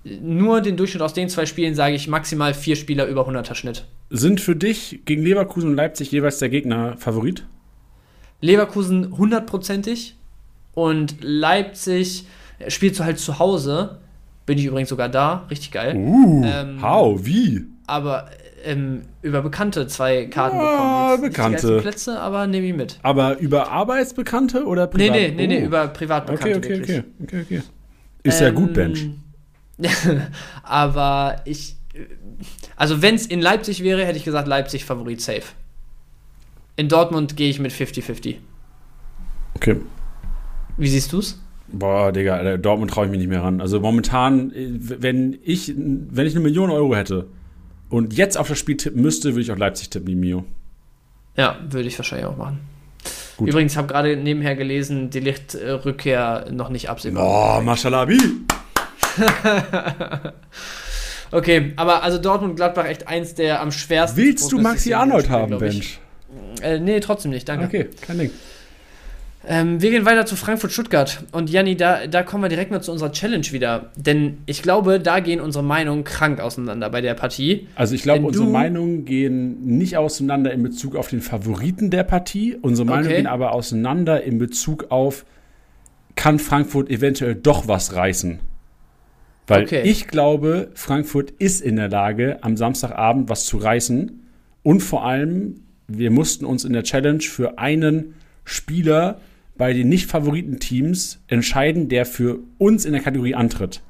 [0.04, 3.86] nur den Durchschnitt aus den zwei Spielen sage ich maximal vier Spieler über 100er Schnitt.
[4.10, 7.45] Sind für dich gegen Leverkusen und Leipzig jeweils der Gegner Favorit?
[8.41, 10.16] Leverkusen hundertprozentig
[10.74, 12.26] und Leipzig
[12.68, 14.00] spielst du halt zu Hause
[14.50, 15.95] bin ich übrigens sogar da, richtig geil.
[15.95, 17.68] Uh, ähm, how, wie?
[17.86, 18.32] Aber
[18.66, 21.12] ähm, über Bekannte zwei Karten ja, bekommen.
[21.12, 21.76] Jetzt Bekannte.
[21.76, 22.97] Die Plätze, aber nehme ich mit.
[23.04, 25.12] Aber über Arbeitsbekannte oder privat?
[25.12, 25.68] Nee, nee, nee, nee, oh.
[25.68, 26.58] über Privatbekannte.
[26.58, 27.62] Okay, okay, okay, okay, okay.
[28.24, 29.10] Ist ähm, ja gut, Bench.
[30.64, 31.76] aber ich.
[32.76, 35.44] Also, wenn es in Leipzig wäre, hätte ich gesagt, Leipzig Favorit safe.
[36.76, 38.36] In Dortmund gehe ich mit 50-50.
[39.56, 39.78] Okay.
[40.78, 41.42] Wie siehst du es?
[41.72, 43.62] Boah, Digga, Dortmund traue ich mich nicht mehr ran.
[43.62, 47.28] Also momentan, äh, wenn ich, wenn ich eine Million Euro hätte
[47.90, 50.46] und jetzt auf das Spiel tippen müsste, würde ich auch Leipzig tippen, die Mio.
[51.36, 52.60] Ja, würde ich wahrscheinlich auch machen.
[53.38, 53.50] Gut.
[53.50, 57.24] Übrigens, habe gerade nebenher gelesen, die Lichtrückkehr noch nicht absehbar.
[57.24, 58.18] Boah, Maschalabi!
[61.32, 64.18] okay, aber also Dortmund Gladbach echt eins der am schwersten.
[64.18, 65.99] Willst du Maxi Arnold haben, Bench?
[66.62, 67.66] Äh, nee, trotzdem nicht, danke.
[67.66, 68.32] Okay, kein Ding.
[69.47, 71.24] Ähm, wir gehen weiter zu Frankfurt-Stuttgart.
[71.32, 73.89] Und Janni, da, da kommen wir direkt mal zu unserer Challenge wieder.
[73.95, 77.68] Denn ich glaube, da gehen unsere Meinungen krank auseinander bei der Partie.
[77.76, 82.57] Also ich glaube, unsere Meinungen gehen nicht auseinander in Bezug auf den Favoriten der Partie.
[82.62, 83.16] Unsere Meinungen okay.
[83.16, 85.26] gehen aber auseinander in Bezug auf,
[86.16, 88.39] kann Frankfurt eventuell doch was reißen?
[89.50, 89.82] Weil okay.
[89.84, 94.24] ich glaube, Frankfurt ist in der Lage, am Samstagabend was zu reißen.
[94.64, 98.14] Und vor allem, wir mussten uns in der Challenge für einen
[98.45, 99.20] Spieler
[99.58, 103.82] bei den Nicht-Favoriten-Teams entscheiden, der für uns in der Kategorie antritt.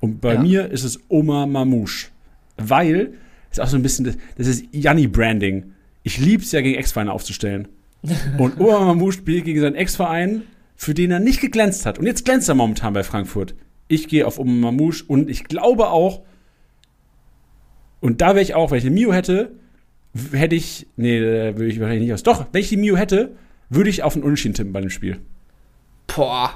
[0.00, 0.40] Und bei ja.
[0.40, 2.08] mir ist es Omar Mamouche.
[2.56, 3.14] Weil,
[3.50, 5.72] das ist auch so ein bisschen, das, das ist Janni-Branding.
[6.02, 7.68] Ich liebe es ja, gegen Ex-Vereine aufzustellen.
[8.38, 10.42] Und Omar Mamouche spielt gegen seinen Ex-Verein,
[10.76, 11.98] für den er nicht geglänzt hat.
[11.98, 13.54] Und jetzt glänzt er momentan bei Frankfurt.
[13.88, 16.22] Ich gehe auf Omar Mamouche und ich glaube auch,
[18.00, 19.50] und da wäre ich auch, wenn ich eine Mio hätte,
[20.32, 22.22] hätte ich, nee, da würde ich wahrscheinlich nicht aus.
[22.22, 23.32] Doch, wenn ich die Mio hätte,
[23.70, 25.18] würde ich auf einen Unentschieden tippen bei dem Spiel.
[26.06, 26.50] Boah.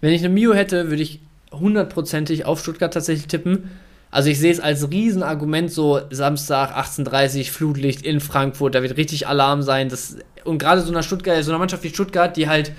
[0.00, 1.20] Wenn ich eine Mio hätte, würde ich
[1.52, 3.70] hundertprozentig auf Stuttgart tatsächlich tippen.
[4.10, 9.26] Also ich sehe es als Riesenargument so Samstag 18:30 Flutlicht in Frankfurt, da wird richtig
[9.26, 9.88] Alarm sein.
[9.88, 12.72] Das, und gerade so einer Stuttgart, so einer Mannschaft wie Stuttgart, die halt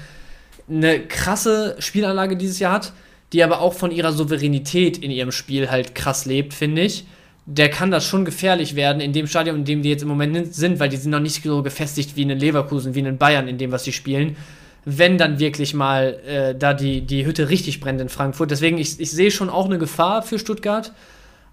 [0.69, 2.93] eine krasse Spielanlage dieses Jahr hat,
[3.33, 7.05] die aber auch von ihrer Souveränität in ihrem Spiel halt krass lebt, finde ich
[7.45, 10.55] der kann das schon gefährlich werden in dem Stadion, in dem die jetzt im Moment
[10.55, 13.57] sind, weil die sind noch nicht so gefestigt wie in Leverkusen, wie in Bayern, in
[13.57, 14.37] dem, was sie spielen.
[14.85, 18.51] Wenn dann wirklich mal äh, da die, die Hütte richtig brennt in Frankfurt.
[18.51, 20.93] Deswegen, ich, ich sehe schon auch eine Gefahr für Stuttgart.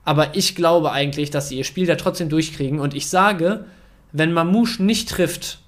[0.04, 2.80] Aber ich glaube eigentlich, dass sie ihr Spiel da trotzdem durchkriegen.
[2.80, 3.64] Und ich sage,
[4.12, 5.58] wenn Mamouche nicht trifft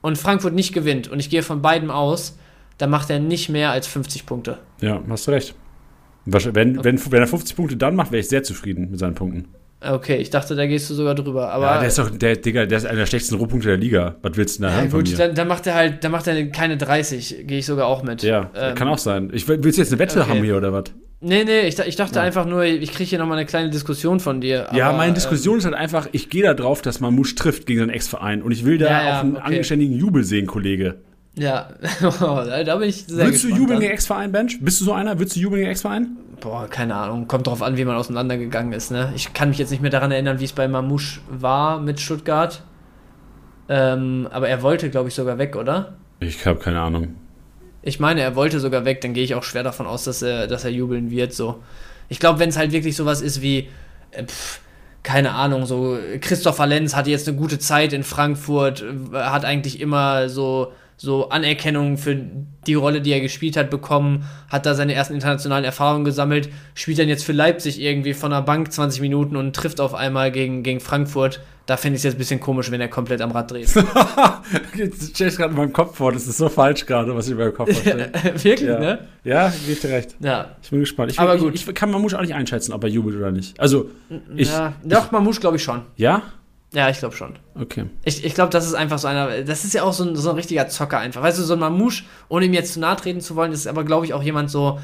[0.00, 2.36] und Frankfurt nicht gewinnt, und ich gehe von beiden aus,
[2.78, 4.58] dann macht er nicht mehr als 50 Punkte.
[4.80, 5.54] Ja, hast du recht.
[6.24, 9.46] Wenn, wenn, wenn er 50 Punkte dann macht, wäre ich sehr zufrieden mit seinen Punkten.
[9.80, 11.50] Okay, ich dachte, da gehst du sogar drüber.
[11.50, 14.16] Aber ja, der ist doch, der, Digga, der ist einer der schlechtesten Rohpunkte der Liga.
[14.22, 16.26] Was willst du denn da ja, haben gut, dann, dann, macht er halt, dann macht
[16.26, 18.24] er keine 30, gehe ich sogar auch mit.
[18.24, 19.30] Ja, ähm, kann auch sein.
[19.32, 20.30] Ich, willst du jetzt eine Wette okay.
[20.30, 20.84] haben hier oder was?
[21.20, 22.22] Nee, nee, ich, ich dachte ja.
[22.22, 24.68] einfach nur, ich kriege hier nochmal eine kleine Diskussion von dir.
[24.72, 27.80] ja, meine Diskussion ähm, ist halt einfach, ich gehe da drauf, dass Mamouche trifft gegen
[27.80, 29.58] seinen Ex-Verein und ich will da ja, auch einen okay.
[29.58, 30.96] anständigen Jubel sehen, Kollege.
[31.38, 31.68] Ja,
[32.20, 34.58] da bin ich sehr Willst du jubeln gegen Ex-Verein, Bench?
[34.60, 35.18] Bist du so einer?
[35.18, 36.16] Willst du jubeln gegen Ex-Verein?
[36.40, 37.28] Boah, keine Ahnung.
[37.28, 38.90] Kommt drauf an, wie man auseinandergegangen ist.
[38.90, 39.12] Ne?
[39.14, 42.62] Ich kann mich jetzt nicht mehr daran erinnern, wie es bei Mamouche war mit Stuttgart.
[43.68, 45.94] Ähm, aber er wollte, glaube ich, sogar weg, oder?
[46.20, 47.14] Ich habe keine Ahnung.
[47.82, 49.00] Ich meine, er wollte sogar weg.
[49.00, 51.32] Dann gehe ich auch schwer davon aus, dass er, dass er jubeln wird.
[51.32, 51.62] So.
[52.08, 53.68] Ich glaube, wenn es halt wirklich sowas ist wie,
[54.10, 54.60] äh, pff,
[55.04, 59.80] keine Ahnung, so Christopher Lenz hatte jetzt eine gute Zeit in Frankfurt, äh, hat eigentlich
[59.80, 62.16] immer so so Anerkennung für
[62.66, 66.98] die Rolle, die er gespielt hat, bekommen, hat da seine ersten internationalen Erfahrungen gesammelt, spielt
[66.98, 70.64] dann jetzt für Leipzig irgendwie von der Bank 20 Minuten und trifft auf einmal gegen,
[70.64, 71.40] gegen Frankfurt.
[71.66, 73.68] Da finde ich es jetzt ein bisschen komisch, wenn er komplett am Rad dreht.
[75.12, 77.38] stelle ich gerade in meinem Kopf vor, das ist so falsch gerade, was ich in
[77.38, 78.10] meinem Kopf vorstelle.
[78.34, 78.78] Wirklich, ja.
[78.78, 78.98] ne?
[79.22, 80.16] Ja, ich dir recht.
[80.18, 80.56] Ja.
[80.62, 81.12] Ich bin gespannt.
[81.12, 81.54] Ich, Aber ich, gut.
[81.54, 83.60] Ich, ich kann Mamouche auch nicht einschätzen, ob er jubelt oder nicht.
[83.60, 83.90] Also,
[84.34, 84.48] ich.
[84.48, 85.82] Ja, doch, Mamouche glaube ich schon.
[85.96, 86.22] Ja?
[86.72, 87.38] Ja, ich glaube schon.
[87.54, 87.86] Okay.
[88.04, 90.28] Ich, ich glaube, das ist einfach so einer, das ist ja auch so ein, so
[90.30, 91.22] ein richtiger Zocker einfach.
[91.22, 93.84] Weißt du, so ein Mamouche, ohne ihm jetzt zu nahe treten zu wollen, ist aber,
[93.84, 94.78] glaube ich, auch jemand so,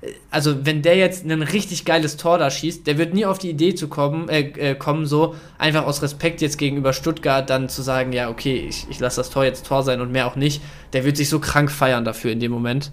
[0.00, 3.38] äh, also wenn der jetzt ein richtig geiles Tor da schießt, der wird nie auf
[3.38, 7.68] die Idee zu kommen, äh, äh, kommen, so einfach aus Respekt jetzt gegenüber Stuttgart dann
[7.68, 10.36] zu sagen, ja, okay, ich, ich lasse das Tor jetzt Tor sein und mehr auch
[10.36, 10.60] nicht.
[10.92, 12.90] Der wird sich so krank feiern dafür in dem Moment.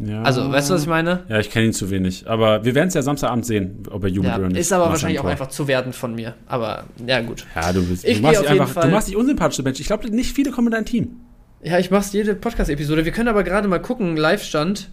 [0.00, 0.22] Ja.
[0.22, 1.24] Also, weißt du, was ich meine?
[1.28, 2.28] Ja, ich kenne ihn zu wenig.
[2.28, 4.58] Aber wir werden es ja Samstagabend sehen, ob er jubelt ja, oder nicht.
[4.58, 6.34] Ist aber wahrscheinlich auch einfach zu werten von mir.
[6.46, 7.46] Aber ja, gut.
[7.54, 8.04] Ja, du bist.
[8.04, 9.80] Ich du, machst dich einfach, du machst dich unsympathisch, Mensch.
[9.80, 11.16] Ich glaube, nicht viele kommen in dein Team.
[11.62, 13.04] Ja, ich mach's jede Podcast-Episode.
[13.04, 14.90] Wir können aber gerade mal gucken, Live-Stand,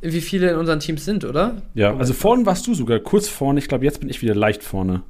[0.00, 1.60] wie viele in unseren Teams sind, oder?
[1.74, 3.58] Ja, also vorne warst du sogar kurz vorne.
[3.58, 5.02] Ich glaube, jetzt bin ich wieder leicht vorne.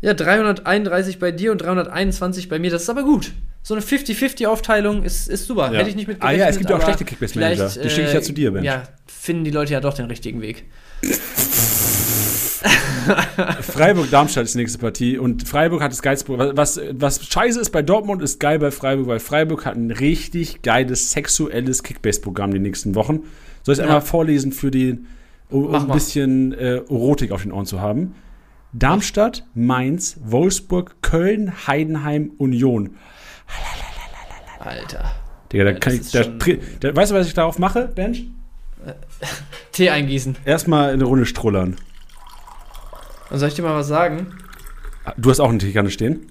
[0.00, 2.70] Ja, 331 bei dir und 321 bei mir.
[2.70, 3.32] Das ist aber gut
[3.68, 5.70] so eine 50-50-Aufteilung ist, ist super.
[5.70, 5.80] Ja.
[5.80, 7.68] Hätte ich nicht mit Ah ja, es gibt ja auch schlechte Kickbase-Manager.
[7.68, 8.64] Die schicke ich ja zu dir, Ben.
[8.64, 10.64] Ja, finden die Leute ja doch den richtigen Weg.
[13.60, 17.82] Freiburg-Darmstadt ist die nächste Partie und Freiburg hat das geilste was, was scheiße ist bei
[17.82, 22.94] Dortmund, ist geil bei Freiburg, weil Freiburg hat ein richtig geiles sexuelles Kickbase-Programm die nächsten
[22.94, 23.24] Wochen.
[23.64, 23.84] Soll ich es ja.
[23.84, 24.98] einmal vorlesen für die,
[25.50, 28.14] um, ein bisschen äh, Erotik auf den Ohren zu haben?
[28.72, 32.96] Darmstadt, Mainz, Wolfsburg, Köln, Heidenheim, Union.
[34.58, 35.14] Alter.
[35.52, 38.26] Digga, da kann ich, da, da, weißt du, was ich darauf mache, Bench?
[39.72, 40.36] Tee eingießen.
[40.44, 41.76] Erstmal eine Runde strullern.
[43.30, 44.34] Und soll ich dir mal was sagen?
[45.16, 46.30] Du hast auch eine Teekanne stehen?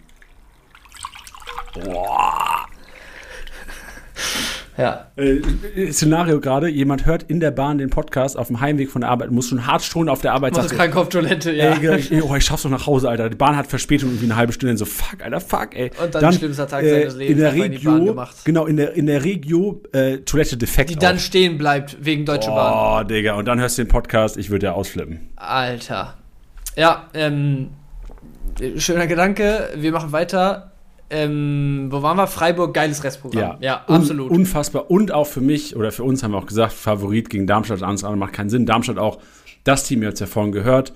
[4.77, 5.07] Ja.
[5.15, 9.09] Äh, Szenario gerade, jemand hört in der Bahn den Podcast auf dem Heimweg von der
[9.09, 10.53] Arbeit, muss schon hart strullern auf der Arbeit.
[10.53, 11.71] Muss sagt so, krank auf Toilette, ja.
[11.73, 13.29] Ey, oh, ich schaff's noch nach Hause, Alter.
[13.29, 14.77] Die Bahn hat Verspätung irgendwie eine halbe Stunde.
[14.77, 15.91] So, fuck, Alter, fuck, ey.
[16.01, 18.35] Und dann schlimmster Tag seines Lebens in der einfach in die Bahn Regio, gemacht.
[18.45, 21.19] genau, in der, in der Regio äh, Toilette defekt Die dann auch.
[21.19, 23.03] stehen bleibt wegen Deutsche Bahn.
[23.03, 25.29] Oh, Digga, und dann hörst du den Podcast, ich würde ja ausflippen.
[25.37, 26.13] Alter.
[26.75, 27.69] Ja, ähm,
[28.77, 29.69] schöner Gedanke.
[29.75, 30.71] Wir machen weiter.
[31.09, 32.27] Ähm, wo waren wir?
[32.27, 33.57] Freiburg, geiles Restprogramm.
[33.61, 34.31] Ja, Un- absolut.
[34.31, 34.91] unfassbar.
[34.91, 38.03] Und auch für mich, oder für uns haben wir auch gesagt, Favorit gegen Darmstadt, alles
[38.03, 38.65] andere macht keinen Sinn.
[38.65, 39.19] Darmstadt auch,
[39.63, 40.93] das Team, ihr habt es ja vorhin gehört,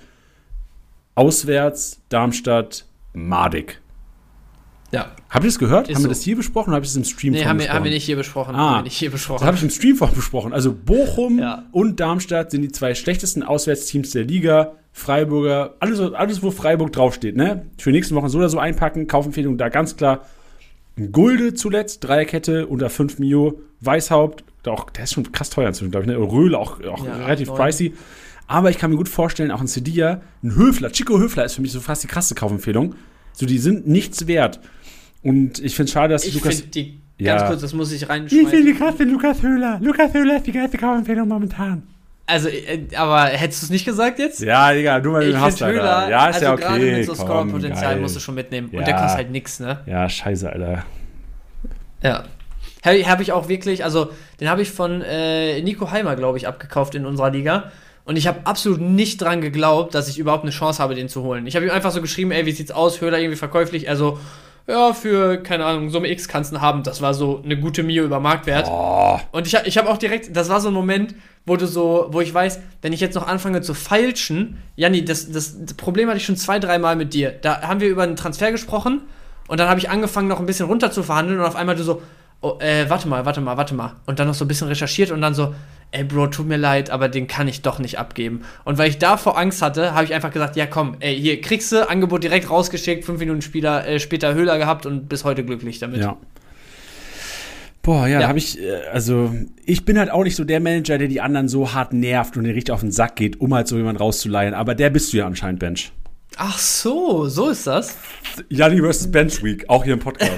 [1.15, 3.79] auswärts, Darmstadt, Madig.
[4.91, 5.11] Ja.
[5.29, 5.87] Habt ihr das gehört?
[5.89, 6.09] Ist haben wir so.
[6.09, 7.75] das hier besprochen oder habe ich das im Stream Nee, haben wir, besprochen?
[7.75, 8.55] haben wir nicht hier besprochen.
[8.55, 8.57] Ah.
[8.57, 9.45] Haben wir nicht hier Das besprochen.
[9.47, 10.53] habe ich im Stream besprochen.
[10.53, 11.63] Also Bochum Ja.
[11.71, 14.73] und Darmstadt sind die zwei schlechtesten Auswärtsteams der Liga.
[14.93, 17.65] Freiburger, alles, alles wo Freiburg draufsteht, ne?
[17.77, 19.07] Für nächste Woche so oder so einpacken.
[19.07, 20.25] Kaufempfehlung da ganz klar.
[21.11, 23.61] Gulde zuletzt, Dreierkette unter 5 Mio.
[23.79, 26.11] Weißhaupt, auch, der ist schon krass teuer inzwischen, glaube ich.
[26.11, 26.17] Ne?
[26.17, 27.57] Röhle auch, auch Ja, relativ neun.
[27.57, 27.93] pricey.
[28.47, 31.61] Aber ich kann mir gut vorstellen, auch ein Sedia, ein Höfler, Chico Höfler ist für
[31.61, 32.95] mich so fast die krasse Kaufempfehlung.
[33.33, 34.59] So, die sind nichts wert.
[35.23, 36.55] Und ich finde es schade, dass Ich Lukas.
[36.55, 37.35] finde die, Ja.
[37.35, 38.77] ganz kurz, das muss ich reinschmeißen.
[38.77, 39.79] krasse Lukas Höhler.
[39.81, 41.83] Lukas Höhler ist die geilste Kaufempfehlung momentan.
[42.27, 44.39] Also, äh, aber hättest du es nicht gesagt jetzt?
[44.41, 45.73] Ja, Digga, du mal ich den hast, finde.
[45.73, 46.95] Höhler, Ja, ist also ja gerade okay.
[46.97, 48.69] mit so Scorer-Potenzial musst du schon mitnehmen.
[48.71, 48.79] Ja.
[48.79, 49.79] Und der kostet halt nix, ne?
[49.85, 50.85] Ja, scheiße, Alter.
[52.01, 52.23] Ja.
[52.83, 54.09] Habe hab ich auch wirklich, also
[54.39, 57.71] den habe ich von äh, Nico Heimer, glaube ich, abgekauft in unserer Liga.
[58.05, 61.21] Und ich habe absolut nicht dran geglaubt, dass ich überhaupt eine Chance habe, den zu
[61.21, 61.45] holen.
[61.45, 62.99] Ich habe ihm einfach so geschrieben, ey, wie sieht's aus?
[63.01, 63.87] Höhler irgendwie verkäuflich.
[63.89, 64.19] Also,
[64.67, 66.83] ja, für, keine Ahnung, Summe X kannst du haben.
[66.83, 68.67] Das war so eine gute Mio über Marktwert.
[68.69, 71.65] Oh, Und ich, hab- ich habe auch direkt, das war so ein Moment, wo du
[71.67, 75.73] so, wo ich weiß, wenn ich jetzt noch anfange zu feilschen, Janni, das, das, das
[75.73, 77.31] Problem hatte ich schon zwei, dreimal mit dir.
[77.31, 79.01] Da haben wir über einen Transfer gesprochen
[79.47, 81.83] und dann habe ich angefangen, noch ein bisschen runter zu verhandeln und auf einmal du
[81.83, 82.01] so,
[82.41, 83.93] oh, äh, warte mal, warte mal, warte mal.
[84.05, 85.53] Und dann noch so ein bisschen recherchiert und dann so,
[85.91, 88.41] ey Bro, tut mir leid, aber den kann ich doch nicht abgeben.
[88.63, 91.71] Und weil ich davor Angst hatte, habe ich einfach gesagt, ja komm, ey, hier kriegst
[91.71, 95.79] du, Angebot direkt rausgeschickt, fünf Minuten später, äh, später Höhler gehabt und bis heute glücklich
[95.79, 96.01] damit.
[96.01, 96.17] ja.
[97.83, 98.27] Boah, ja, Ja.
[98.27, 99.33] habe ich, äh, also,
[99.65, 102.43] ich bin halt auch nicht so der Manager, der die anderen so hart nervt und
[102.43, 104.53] den richtig auf den Sack geht, um halt so jemanden rauszuleihen.
[104.53, 105.91] Aber der bist du ja anscheinend, Bench.
[106.37, 107.97] Ach so, so ist das.
[108.49, 109.09] Janni vs.
[109.11, 110.31] Bench Week, auch hier im Podcast.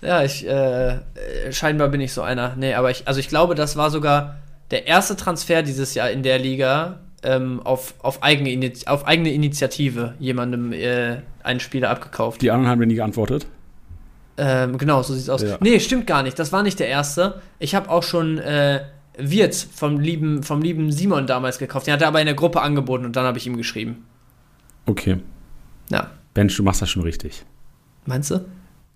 [0.00, 1.00] Ja, ich, äh,
[1.50, 2.54] scheinbar bin ich so einer.
[2.56, 4.36] Nee, aber ich, also ich glaube, das war sogar
[4.70, 10.14] der erste Transfer dieses Jahr in der Liga ähm, auf, auf, eigene auf eigene Initiative
[10.18, 12.42] jemandem äh, einen Spieler abgekauft.
[12.42, 13.46] die anderen haben mir nie geantwortet.
[14.36, 15.42] Ähm, genau, so sieht's aus.
[15.42, 15.56] Ja.
[15.60, 16.38] Nee, stimmt gar nicht.
[16.38, 17.40] Das war nicht der erste.
[17.58, 18.84] Ich habe auch schon äh,
[19.16, 21.88] Wirtz vom lieben, vom lieben Simon damals gekauft.
[21.88, 24.06] Den hat er aber in der Gruppe angeboten und dann habe ich ihm geschrieben.
[24.86, 25.16] Okay.
[25.90, 26.12] Ja.
[26.34, 27.44] Bench, du machst das schon richtig.
[28.06, 28.44] Meinst du?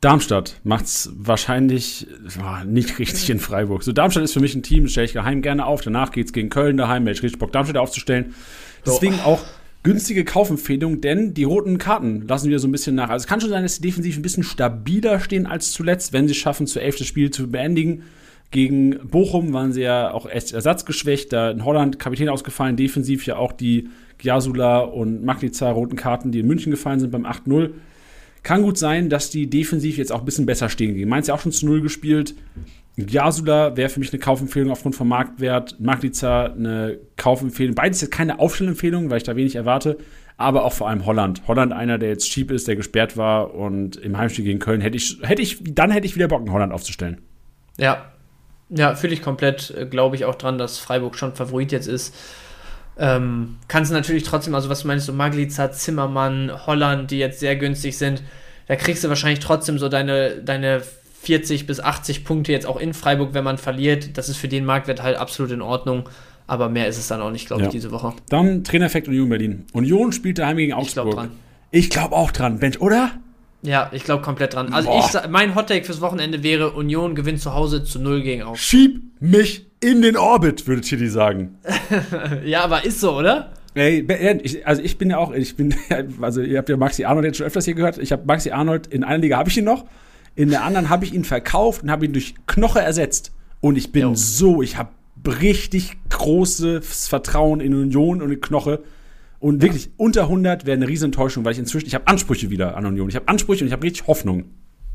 [0.03, 2.09] Darmstadt macht's wahrscheinlich
[2.43, 3.85] ah, nicht richtig in Freiburg.
[3.85, 5.81] So, Darmstadt ist für mich ein Team, das stelle ich daheim gerne auf.
[5.81, 8.35] Danach geht's gegen Köln daheim, hätte ich richtig Bock, Darmstadt aufzustellen.
[8.85, 9.41] Deswegen auch
[9.85, 13.11] günstige Kaufempfehlung, denn die roten Karten lassen wir so ein bisschen nach.
[13.11, 16.27] Also es kann schon sein, dass sie defensiv ein bisschen stabiler stehen als zuletzt, wenn
[16.27, 18.03] sie es schaffen, zu elf das Spiel zu beendigen.
[18.51, 23.37] Gegen Bochum waren sie ja auch erst ersatzgeschwächt, da in Holland Kapitän ausgefallen, defensiv ja
[23.37, 23.89] auch die
[24.19, 27.71] Giasula und Maglica roten Karten, die in München gefallen sind beim 8-0.
[28.43, 31.09] Kann gut sein, dass die defensiv jetzt auch ein bisschen besser stehen gehen.
[31.09, 32.35] Mainz ja auch schon zu Null gespielt.
[32.97, 35.81] Giasula wäre für mich eine Kaufempfehlung aufgrund vom Marktwert.
[35.81, 37.75] Maglica eine Kaufempfehlung.
[37.75, 39.97] Beides jetzt keine Aufstellempfehlung, weil ich da wenig erwarte.
[40.37, 41.43] Aber auch vor allem Holland.
[41.47, 44.97] Holland einer, der jetzt cheap ist, der gesperrt war und im Heimspiel gegen Köln hätte
[44.97, 47.21] ich, hätte ich, dann hätte ich wieder Bock, einen Holland aufzustellen.
[47.79, 48.13] Ja.
[48.69, 52.15] Ja, fühle ich komplett, äh, glaube ich auch dran, dass Freiburg schon Favorit jetzt ist.
[52.99, 57.57] Ähm, kannst du natürlich trotzdem, also was meinst du, Maglica, Zimmermann, Holland, die jetzt sehr
[57.57, 58.23] günstig sind,
[58.69, 60.83] da kriegst du wahrscheinlich trotzdem so deine, deine
[61.23, 64.17] 40 bis 80 Punkte jetzt auch in Freiburg, wenn man verliert.
[64.19, 66.09] Das ist für den Marktwert halt absolut in Ordnung.
[66.47, 67.69] Aber mehr ist es dann auch nicht, glaube Ja.
[67.69, 68.13] ich, diese Woche.
[68.29, 69.65] Dann Trainereffekt Union Berlin.
[69.73, 71.29] Union spielt daheim gegen Ich glaube Augsburg.
[71.29, 71.39] dran.
[71.71, 73.13] Ich glaube auch dran, Bench, oder?
[73.63, 74.73] Ja, ich glaube komplett dran.
[74.73, 75.09] Also Boah.
[75.25, 78.59] ich, mein Hottake fürs Wochenende wäre Union gewinnt zu Hause zu 0 gegen Augsburg.
[78.59, 81.59] Schieb mich in den Orbit, würde Tilly sagen.
[82.45, 83.53] Ja, aber ist so, oder?
[83.75, 84.05] Ey,
[84.43, 85.75] ich, also ich bin ja auch, ich bin,
[86.21, 87.99] also ihr habt ja Maxi Arnold jetzt schon öfters hier gehört.
[87.99, 89.85] Ich habe Maxi Arnold in einer Liga habe ich ihn noch,
[90.35, 93.33] in der anderen habe ich ihn verkauft und habe ihn durch Knoche ersetzt.
[93.61, 94.15] Und ich bin Jo.
[94.15, 94.91] so, ich habe
[95.41, 98.83] richtig großes Vertrauen in Union und in Knoche.
[99.43, 102.77] Und wirklich unter 100 wäre eine riesen Enttäuschung, weil ich inzwischen, ich habe Ansprüche wieder
[102.77, 103.09] an Union.
[103.09, 104.45] Ich habe Ansprüche und ich habe richtig Hoffnung.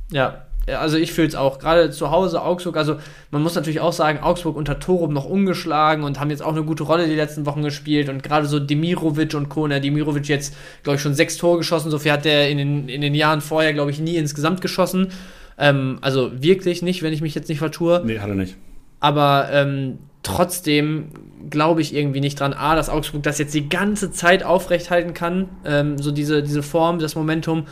[0.10, 1.60] Ja, also ich fühle es auch.
[1.60, 2.96] Gerade zu Hause, Augsburg, also
[3.30, 6.64] man muss natürlich auch sagen, Augsburg unter Torup noch ungeschlagen und haben jetzt auch eine
[6.64, 8.08] gute Rolle die letzten Wochen gespielt.
[8.08, 9.68] Und gerade so Demirovic und Co.
[9.68, 11.92] Ne, Demirovic jetzt, glaube ich, schon sechs Tore geschossen.
[11.92, 15.10] So viel hat der in den, in den Jahren vorher, glaube ich, nie insgesamt geschossen.
[15.58, 18.02] Ähm, also wirklich nicht, wenn ich mich jetzt nicht vertue.
[18.06, 18.56] Nee, hat er nicht.
[19.02, 19.98] Aber ähm,
[20.28, 21.10] trotzdem
[21.50, 25.48] glaube ich irgendwie nicht dran, A, dass Augsburg das jetzt die ganze Zeit aufrechthalten kann,
[25.66, 27.66] ähm, so diese, diese Form, das Momentum.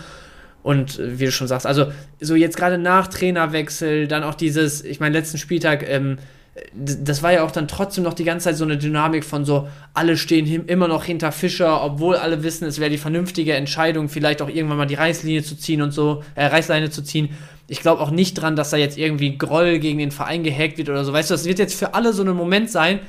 [0.64, 1.88] Und äh, wie du schon sagst, also
[2.22, 6.18] so jetzt gerade nach Trainerwechsel, dann auch dieses, ich meine, letzten Spieltag, ähm,
[6.73, 9.68] das war ja auch dann trotzdem noch die ganze Zeit so eine Dynamik von so,
[9.94, 14.41] alle stehen immer noch hinter Fischer, obwohl alle wissen, es wäre die vernünftige Entscheidung, vielleicht
[14.41, 17.30] auch irgendwann mal die Reißlinie zu ziehen und so, äh, Reißleine zu ziehen.
[17.68, 20.90] Ich glaube auch nicht dran, dass da jetzt irgendwie Groll gegen den Verein gehackt wird
[20.90, 21.11] oder so.
[21.11, 22.99] Weißt du, das wird jetzt für alle so ein Moment sein,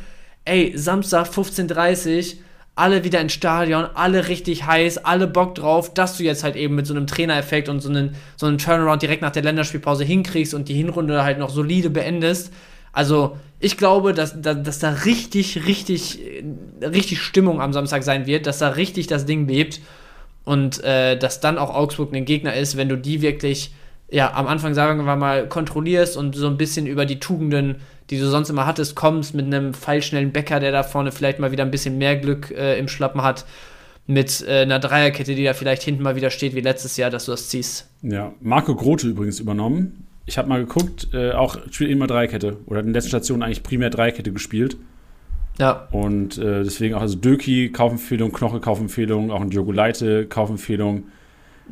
[0.44, 2.38] ey, Samstag 15.30 Uhr,
[2.74, 6.74] alle wieder ins Stadion, alle richtig heiß, alle Bock drauf, dass du jetzt halt eben
[6.74, 10.52] mit so einem Trainereffekt und so einen, so einen Turnaround direkt nach der Länderspielpause hinkriegst
[10.52, 12.52] und die Hinrunde halt noch solide beendest.
[12.96, 16.18] Also, ich glaube, dass, dass, dass da richtig, richtig,
[16.80, 19.82] richtig Stimmung am Samstag sein wird, dass da richtig das Ding bebt
[20.44, 23.72] und äh, dass dann auch Augsburg ein Gegner ist, wenn du die wirklich
[24.08, 27.76] ja, am Anfang sagen wir mal, kontrollierst und so ein bisschen über die Tugenden,
[28.08, 31.52] die du sonst immer hattest, kommst mit einem feilschnellen Bäcker, der da vorne vielleicht mal
[31.52, 33.44] wieder ein bisschen mehr Glück äh, im Schlappen hat,
[34.06, 37.26] mit äh, einer Dreierkette, die da vielleicht hinten mal wieder steht wie letztes Jahr, dass
[37.26, 37.90] du das ziehst.
[38.00, 40.06] Ja, Marco Grote übrigens übernommen.
[40.26, 43.62] Ich habe mal geguckt, äh, auch spielt immer Dreierkette oder in der letzten Station eigentlich
[43.62, 44.76] primär Dreierkette gespielt.
[45.58, 45.88] Ja.
[45.92, 51.04] Und äh, deswegen auch also Döki, Kaufempfehlung, Knoche, Kaufempfehlung, auch ein Diogo Leite, Kaufempfehlung.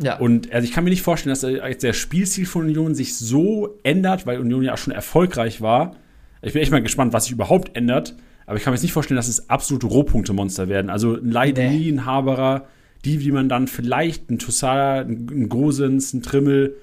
[0.01, 0.19] Ja.
[0.19, 3.79] Und also ich kann mir nicht vorstellen, dass jetzt der Spielstil von Union sich so
[3.83, 5.97] ändert, weil Union ja auch schon erfolgreich war.
[6.43, 8.15] Ich bin echt mal gespannt, was sich überhaupt ändert.
[8.47, 10.91] Aber ich kann mir jetzt nicht vorstellen, dass es absolute Rohpunkte-Monster werden.
[10.91, 11.89] Also ein Leideni, nee.
[11.93, 12.67] ein Haberer,
[13.05, 16.77] die, wie man dann vielleicht, ein Tussala, ein Gosens, ein Trimmel,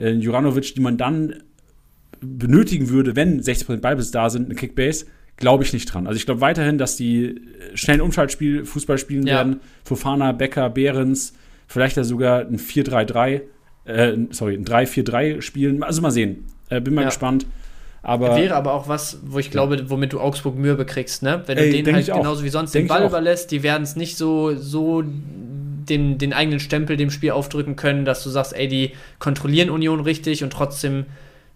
[0.00, 1.42] äh, Juranovic, die man dann
[2.20, 5.06] benötigen würde, wenn 60% Ballbesitz da sind, eine Kickbase,
[5.36, 6.06] glaube ich nicht dran.
[6.06, 7.40] Also ich glaube weiterhin, dass die
[7.74, 9.36] schnell ein Umschaltspiel, Fußball spielen ja.
[9.36, 9.60] werden.
[9.84, 11.34] Fofana, Becker, Behrens,
[11.66, 13.40] vielleicht ja sogar ein 4-3-3,
[13.84, 15.82] äh, sorry, ein 3-4-3 spielen.
[15.82, 16.44] Also mal sehen.
[16.68, 17.08] Äh, bin mal ja.
[17.08, 17.46] gespannt.
[18.02, 21.42] Aber, Wäre aber auch was, wo ich glaube, womit du Augsburg Mühe bekriegst, ne?
[21.44, 24.16] Wenn du Ey, denen halt genauso wie sonst den Ball überlässt, die werden es nicht
[24.16, 25.04] so, so
[25.84, 30.00] den, den eigenen Stempel dem Spiel aufdrücken können, dass du sagst, ey, die kontrollieren Union
[30.00, 31.06] richtig und trotzdem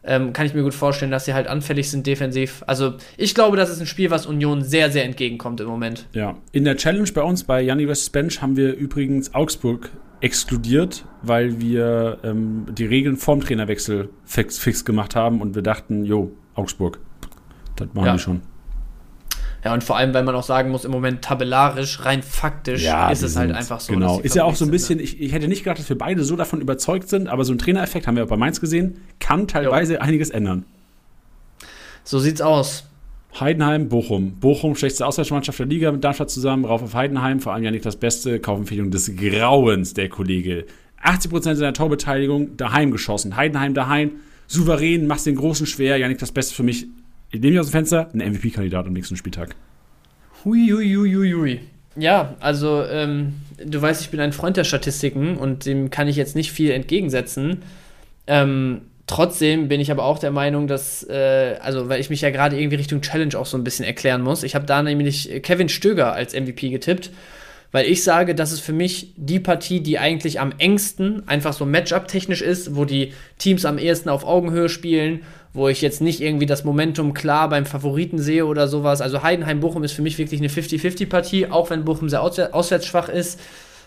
[0.07, 2.63] ähm, kann ich mir gut vorstellen, dass sie halt anfällig sind defensiv.
[2.67, 6.07] Also ich glaube, das ist ein Spiel, was Union sehr, sehr entgegenkommt im Moment.
[6.13, 8.11] Ja, in der Challenge bei uns bei Janni vs.
[8.11, 9.91] Bench haben wir übrigens Augsburg
[10.21, 16.05] exkludiert, weil wir ähm, die Regeln vorm Trainerwechsel fix, fix gemacht haben und wir dachten,
[16.05, 16.99] jo, Augsburg,
[17.77, 18.13] das machen ja.
[18.15, 18.43] die schon.
[19.65, 23.11] Ja, und vor allem, weil man auch sagen muss, im Moment tabellarisch, rein faktisch, ja,
[23.11, 23.95] ist es halt einfach so.
[23.95, 25.05] Genau, ist ja auch so ein bisschen, sind, ne?
[25.05, 27.59] ich, ich hätte nicht gedacht, dass wir beide so davon überzeugt sind, aber so ein
[27.59, 30.01] Trainereffekt haben wir auch bei Mainz gesehen, kann teilweise jo.
[30.01, 30.67] einiges ändern.
[32.05, 32.85] So sieht's aus.
[33.41, 34.33] Heidenheim, Bochum.
[34.39, 37.87] Bochum, schlechteste Auswärtsmannschaft der Liga mit Darmstadt zusammen, rauf auf Heidenheim, vor allem ja nicht
[37.87, 40.67] das beste, Kaufempfehlung des Grauens, der Kollege.
[41.03, 43.35] 80% seiner Torbeteiligung daheim geschossen.
[43.35, 44.13] Heidenheim daheim,
[44.47, 46.87] souverän, machst den großen schwer, ja nicht das Beste für mich
[47.35, 49.57] ich nehme mich aus dem Fenster, ein MVP-Kandidat am nächsten Spieltag.
[50.45, 51.61] Hui, hui, hui, hui, hui.
[51.97, 53.35] Ja, also ähm,
[53.65, 56.71] du weißt, ich bin ein Freund der Statistiken und dem kann ich jetzt nicht viel
[56.71, 57.63] entgegensetzen.
[58.29, 62.31] Ähm, trotzdem bin ich aber auch der Meinung, dass, äh, also weil ich mich ja
[62.31, 64.45] gerade irgendwie Richtung Challenge auch so ein bisschen erklären muss.
[64.45, 67.11] Ich habe da nämlich Kevin Stöger als MVP getippt,
[67.73, 71.67] weil ich sage, das ist für mich die Partie, die eigentlich am engsten einfach so
[71.67, 75.23] Matchup-technisch ist, wo die Teams am ehesten auf Augenhöhe spielen
[75.55, 79.01] wo ich jetzt nicht irgendwie das Momentum klar beim Favoriten sehe oder sowas.
[79.01, 83.41] Also Heidenheim-Bochum ist für mich wirklich eine 50-50-Partie, auch wenn Bochum sehr auswärts schwach ist.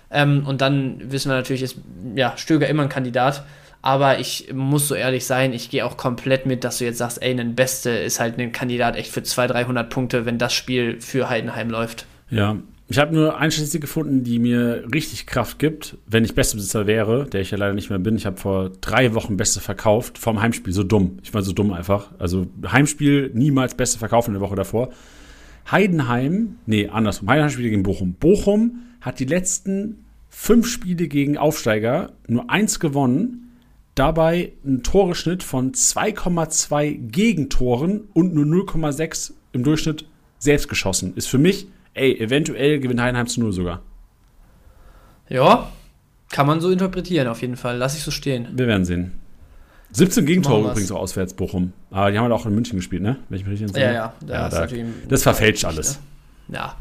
[0.09, 1.77] Ähm, und dann wissen wir natürlich, ist
[2.15, 3.43] ja, Stöger immer ein Kandidat.
[3.81, 7.21] Aber ich muss so ehrlich sein, ich gehe auch komplett mit, dass du jetzt sagst,
[7.21, 10.99] ey, ein Beste ist halt ein Kandidat echt für 200, 300 Punkte, wenn das Spiel
[11.01, 12.05] für Heidenheim läuft.
[12.29, 12.57] Ja,
[12.89, 17.25] ich habe nur eine Statistik gefunden, die mir richtig Kraft gibt, wenn ich Bestebesitzer wäre,
[17.25, 18.15] der ich ja leider nicht mehr bin.
[18.15, 20.71] Ich habe vor drei Wochen Beste verkauft, vom Heimspiel.
[20.71, 21.17] So dumm.
[21.21, 22.11] Ich war so dumm einfach.
[22.17, 24.89] Also Heimspiel niemals Beste verkauft in der Woche davor.
[25.69, 27.29] Heidenheim, nee, andersrum.
[27.29, 28.13] Heidenheim spielt gegen Bochum.
[28.13, 33.51] Bochum hat die letzten fünf Spiele gegen Aufsteiger nur eins gewonnen.
[33.95, 40.05] Dabei ein Toreschnitt von 2,2 Gegentoren und nur 0,6 im Durchschnitt
[40.39, 41.13] selbst geschossen.
[41.15, 41.67] Ist für mich
[41.97, 43.81] ey, eventuell gewinnt Heidenheim zu 0 sogar.
[45.29, 45.69] Ja,
[46.29, 47.77] kann man so interpretieren auf jeden Fall.
[47.77, 48.47] Lass ich so stehen.
[48.53, 49.13] Wir werden sehen.
[49.91, 51.73] 17 Gegentore übrigens auch auswärts, Bochum.
[51.91, 53.17] Aber die haben halt auch in München gespielt, ne?
[53.29, 53.85] Wenn ich mich richtig entsinne.
[53.85, 54.13] Ja, ja.
[54.27, 54.67] ja da,
[55.07, 55.99] das verfälscht alles.
[56.47, 56.57] Ne?
[56.57, 56.75] Ja.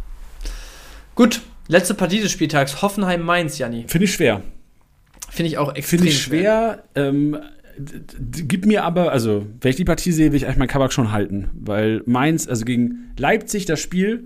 [1.15, 2.83] Gut, letzte Partie des Spieltags.
[2.83, 3.85] Hoffenheim-Mainz, Janni.
[3.87, 4.43] Finde ich schwer.
[5.31, 6.85] Finde ich auch extrem Finde ich schwer.
[6.95, 7.09] schwer.
[7.09, 7.39] Ähm,
[8.33, 11.13] gib mir aber, also, wenn ich die Partie sehe, will ich eigentlich meinen Kabak schon
[11.13, 11.51] halten.
[11.55, 14.25] Weil Mainz, also gegen Leipzig das Spiel,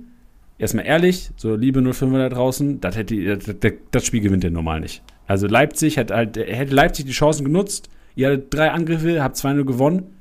[0.61, 4.81] erstmal ehrlich, so liebe 05 da draußen, das, hätte, das, das Spiel gewinnt der normal
[4.81, 5.03] nicht.
[5.27, 9.65] Also Leipzig hat halt, hätte Leipzig die Chancen genutzt, ihr hattet drei Angriffe, habt 2-0
[9.65, 10.15] gewonnen.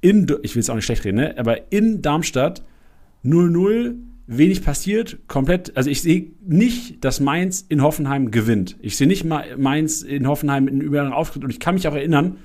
[0.00, 1.34] In, ich will es auch nicht schlecht reden, ne?
[1.38, 2.62] aber in Darmstadt
[3.24, 3.94] 0-0,
[4.26, 8.76] wenig passiert, komplett, also ich sehe nicht, dass Mainz in Hoffenheim gewinnt.
[8.80, 12.36] Ich sehe nicht Mainz in Hoffenheim in überall Auftritt und ich kann mich auch erinnern,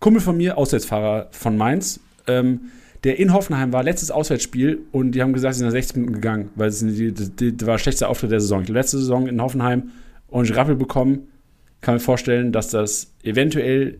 [0.00, 2.70] Kumpel von mir, Auswärtsfahrer von Mainz, ähm,
[3.04, 6.14] der in Hoffenheim war, letztes Auswärtsspiel und die haben gesagt, sie sind nach 60 Minuten
[6.14, 8.64] gegangen, weil es war der schlechteste Auftritt der Saison.
[8.64, 9.90] Die letzte Saison in Hoffenheim
[10.28, 11.28] und Rappel bekommen,
[11.82, 13.98] kann mir vorstellen, dass das eventuell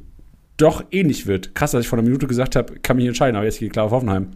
[0.57, 1.55] doch ähnlich wird.
[1.55, 3.85] Krass, dass ich vor einer Minute gesagt habe, kann mich entscheiden, aber jetzt geht klar
[3.85, 4.29] auf Hoffenheim.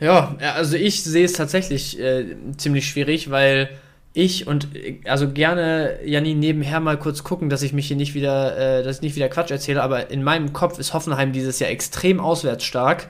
[0.00, 2.24] Ja, also ich sehe es tatsächlich äh,
[2.56, 3.68] ziemlich schwierig, weil
[4.14, 4.68] ich und
[5.04, 8.96] also gerne Janni nebenher mal kurz gucken, dass ich mich hier nicht wieder, äh, dass
[8.96, 12.64] ich nicht wieder Quatsch erzähle, aber in meinem Kopf ist Hoffenheim dieses Jahr extrem auswärts
[12.64, 13.08] stark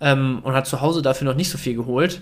[0.00, 2.20] ähm, und hat zu Hause dafür noch nicht so viel geholt.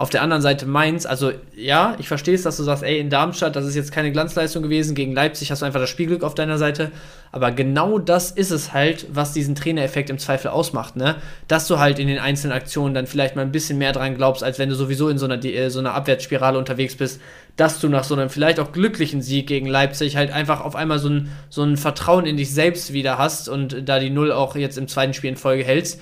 [0.00, 3.10] Auf der anderen Seite Mainz, also ja, ich verstehe es, dass du sagst, ey, in
[3.10, 6.34] Darmstadt, das ist jetzt keine Glanzleistung gewesen, gegen Leipzig hast du einfach das Spielglück auf
[6.34, 6.90] deiner Seite,
[7.32, 11.16] aber genau das ist es halt, was diesen Trainereffekt im Zweifel ausmacht, ne?
[11.48, 14.42] Dass du halt in den einzelnen Aktionen dann vielleicht mal ein bisschen mehr dran glaubst,
[14.42, 17.20] als wenn du sowieso in so einer, äh, so einer Abwärtsspirale unterwegs bist,
[17.56, 20.98] dass du nach so einem vielleicht auch glücklichen Sieg gegen Leipzig halt einfach auf einmal
[20.98, 24.56] so ein, so ein Vertrauen in dich selbst wieder hast und da die Null auch
[24.56, 26.00] jetzt im zweiten Spiel in Folge hältst.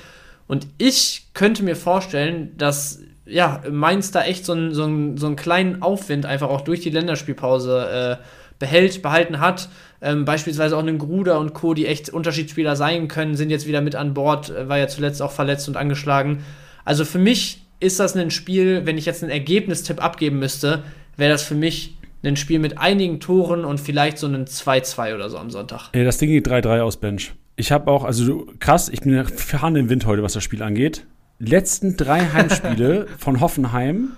[0.48, 4.82] Und ich könnte mir vorstellen, dass ja, Mainz da echt so einen, so,
[5.16, 8.24] so einen kleinen Aufwind einfach auch durch die Länderspielpause äh,
[8.58, 9.68] behält, behalten hat.
[10.00, 13.80] Ähm, beispielsweise auch einen Gruder und Co., die echt Unterschiedsspieler sein können, sind jetzt wieder
[13.80, 16.44] mit an Bord, äh, war ja zuletzt auch verletzt und angeschlagen.
[16.84, 20.82] Also für mich ist das ein Spiel, wenn ich jetzt einen Ergebnistipp abgeben müsste,
[21.16, 21.94] wäre das für mich
[22.24, 25.90] ein Spiel mit einigen Toren und vielleicht so einen 2-2 oder so am Sonntag.
[25.94, 27.32] Ja, das Ding geht 3-3 aus Bench.
[27.58, 30.62] Ich habe auch, also krass, ich bin ja fahren im Wind heute, was das Spiel
[30.62, 31.06] angeht
[31.38, 34.12] letzten drei Heimspiele von Hoffenheim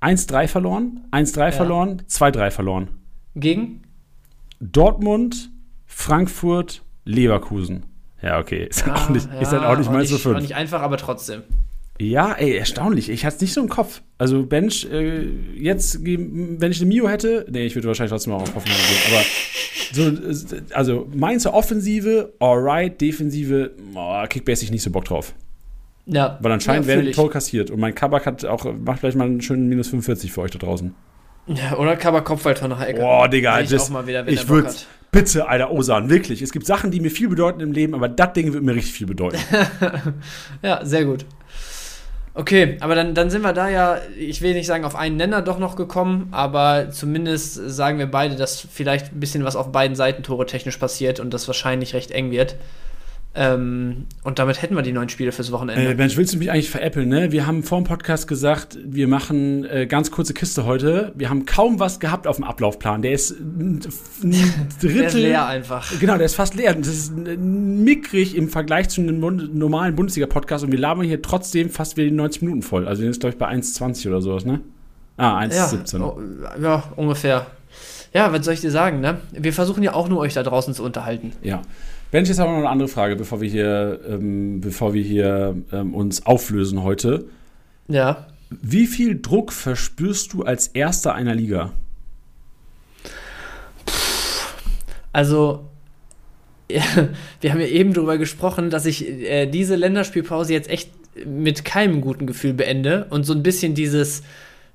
[0.00, 1.52] 1-3 verloren, 1-3 ja.
[1.52, 2.88] verloren, 2-3 verloren.
[3.34, 3.82] Gegen?
[4.60, 5.50] Dortmund,
[5.86, 7.86] Frankfurt, Leverkusen.
[8.22, 8.66] Ja, okay.
[8.68, 10.40] Ist, ah, auch nicht, ja, ist halt auch nicht mal so fünf.
[10.40, 11.42] nicht einfach, aber trotzdem.
[12.00, 13.08] Ja, ey, erstaunlich.
[13.08, 14.02] Ich hatte es nicht so im Kopf.
[14.18, 18.42] Also, Bench, äh, jetzt, wenn ich eine Mio hätte, nee, ich würde wahrscheinlich trotzdem auch
[18.42, 24.90] auf Hoffenheim gehen, aber so, also, Mainzer Offensive, alright, Defensive, oh, Kickbase ich nicht so
[24.90, 25.34] Bock drauf.
[26.06, 26.38] Ja.
[26.40, 27.70] Weil anscheinend ja, werden Tor kassiert.
[27.70, 30.58] Und mein Kabak hat auch, macht vielleicht mal einen schönen minus 45 für euch da
[30.58, 30.94] draußen.
[31.48, 33.00] Ja, oder Kabak Kopfballtor nach Ecke.
[33.00, 34.70] Boah, Digga, ich das, wieder, ich würde
[35.16, 36.42] Bitte, Alter, Osan, wirklich.
[36.42, 38.92] Es gibt Sachen, die mir viel bedeuten im Leben, aber das Ding wird mir richtig
[38.92, 39.38] viel bedeuten.
[40.62, 41.24] ja, sehr gut.
[42.38, 45.40] Okay, aber dann, dann sind wir da ja, ich will nicht sagen auf einen Nenner
[45.40, 49.96] doch noch gekommen, aber zumindest sagen wir beide, dass vielleicht ein bisschen was auf beiden
[49.96, 52.56] Seiten Tore technisch passiert und das wahrscheinlich recht eng wird.
[53.38, 55.90] Ähm, und damit hätten wir die neuen Spiele fürs Wochenende.
[55.90, 57.32] Äh, Mensch, willst du mich eigentlich veräppeln, ne?
[57.32, 61.12] Wir haben vor dem Podcast gesagt, wir machen äh, ganz kurze Kiste heute.
[61.14, 63.02] Wir haben kaum was gehabt auf dem Ablaufplan.
[63.02, 63.80] Der ist ein
[64.80, 64.98] Drittel.
[64.98, 65.86] der ist leer einfach.
[66.00, 66.74] Genau, der ist fast leer.
[66.74, 71.98] Das ist mickrig im Vergleich zu einem normalen Bundesliga-Podcast und wir labern hier trotzdem fast
[71.98, 72.88] wieder die 90 Minuten voll.
[72.88, 74.60] Also wir sind, glaube ich, bei 1,20 oder sowas, ne?
[75.18, 75.98] Ah, 1,17.
[75.98, 76.20] Ja, oh,
[76.62, 77.46] ja, ungefähr.
[78.14, 79.18] Ja, was soll ich dir sagen, ne?
[79.32, 81.32] Wir versuchen ja auch nur euch da draußen zu unterhalten.
[81.42, 81.60] Ja.
[82.10, 85.56] Bench, jetzt haben wir noch eine andere Frage, bevor wir hier, ähm, bevor wir hier
[85.72, 87.26] ähm, uns auflösen heute.
[87.88, 88.28] Ja.
[88.50, 91.72] Wie viel Druck verspürst du als Erster einer Liga?
[95.12, 95.64] Also,
[96.70, 96.82] ja,
[97.40, 100.90] wir haben ja eben darüber gesprochen, dass ich äh, diese Länderspielpause jetzt echt
[101.24, 104.22] mit keinem guten Gefühl beende und so ein bisschen dieses,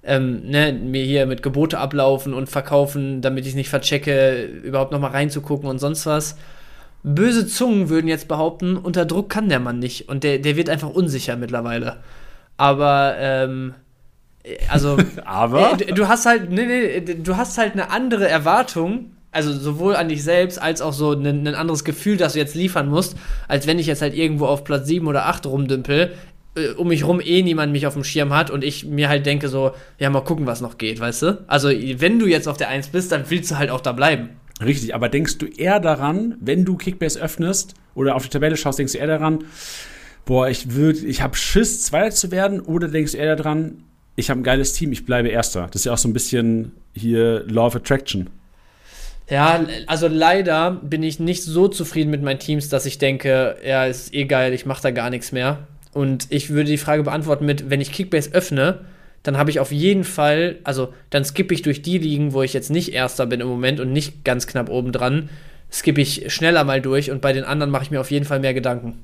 [0.03, 4.91] ähm, ne, mir hier mit Gebote ablaufen und verkaufen, damit ich es nicht verchecke, überhaupt
[4.91, 6.35] nochmal reinzugucken und sonst was
[7.03, 10.09] böse Zungen würden jetzt behaupten, unter Druck kann der Mann nicht.
[10.09, 11.97] Und der, der wird einfach unsicher mittlerweile.
[12.57, 13.73] Aber, ähm,
[14.69, 14.97] also.
[15.25, 15.79] Aber?
[15.81, 20.09] Äh, du hast halt, nee, nee, du hast halt eine andere Erwartung, also sowohl an
[20.09, 23.15] dich selbst als auch so ein, ein anderes Gefühl, das du jetzt liefern musst,
[23.47, 26.11] als wenn ich jetzt halt irgendwo auf Platz 7 oder 8 rumdümpel,
[26.55, 29.25] äh, um mich rum eh niemand mich auf dem Schirm hat und ich mir halt
[29.25, 31.43] denke so, ja, mal gucken, was noch geht, weißt du?
[31.47, 34.29] Also, wenn du jetzt auf der 1 bist, dann willst du halt auch da bleiben.
[34.63, 38.79] Richtig, aber denkst du eher daran, wenn du Kickbase öffnest oder auf die Tabelle schaust,
[38.79, 39.43] denkst du eher daran,
[40.25, 43.83] boah, ich würde, ich habe Schiss, Zweiter zu werden, oder denkst du eher daran,
[44.15, 45.67] ich habe ein geiles Team, ich bleibe Erster.
[45.71, 48.29] Das ist ja auch so ein bisschen hier Law of Attraction.
[49.29, 53.85] Ja, also leider bin ich nicht so zufrieden mit meinen Teams, dass ich denke, ja,
[53.85, 55.67] ist eh geil, ich mache da gar nichts mehr.
[55.93, 58.81] Und ich würde die Frage beantworten mit, wenn ich Kickbase öffne,
[59.23, 62.53] dann habe ich auf jeden Fall, also dann skippe ich durch die Ligen, wo ich
[62.53, 65.29] jetzt nicht Erster bin im Moment und nicht ganz knapp oben dran,
[65.71, 68.39] skippe ich schneller mal durch und bei den anderen mache ich mir auf jeden Fall
[68.39, 68.99] mehr Gedanken.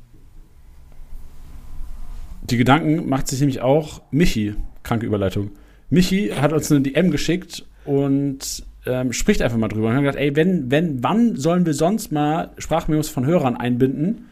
[2.50, 5.52] Die Gedanken macht sich nämlich auch Michi, kranke Überleitung.
[5.90, 9.90] Michi hat uns eine DM geschickt und ähm, spricht einfach mal drüber.
[9.90, 14.30] Und hat gesagt, ey, wenn, wenn, wann sollen wir sonst mal Sprachmemos von Hörern einbinden,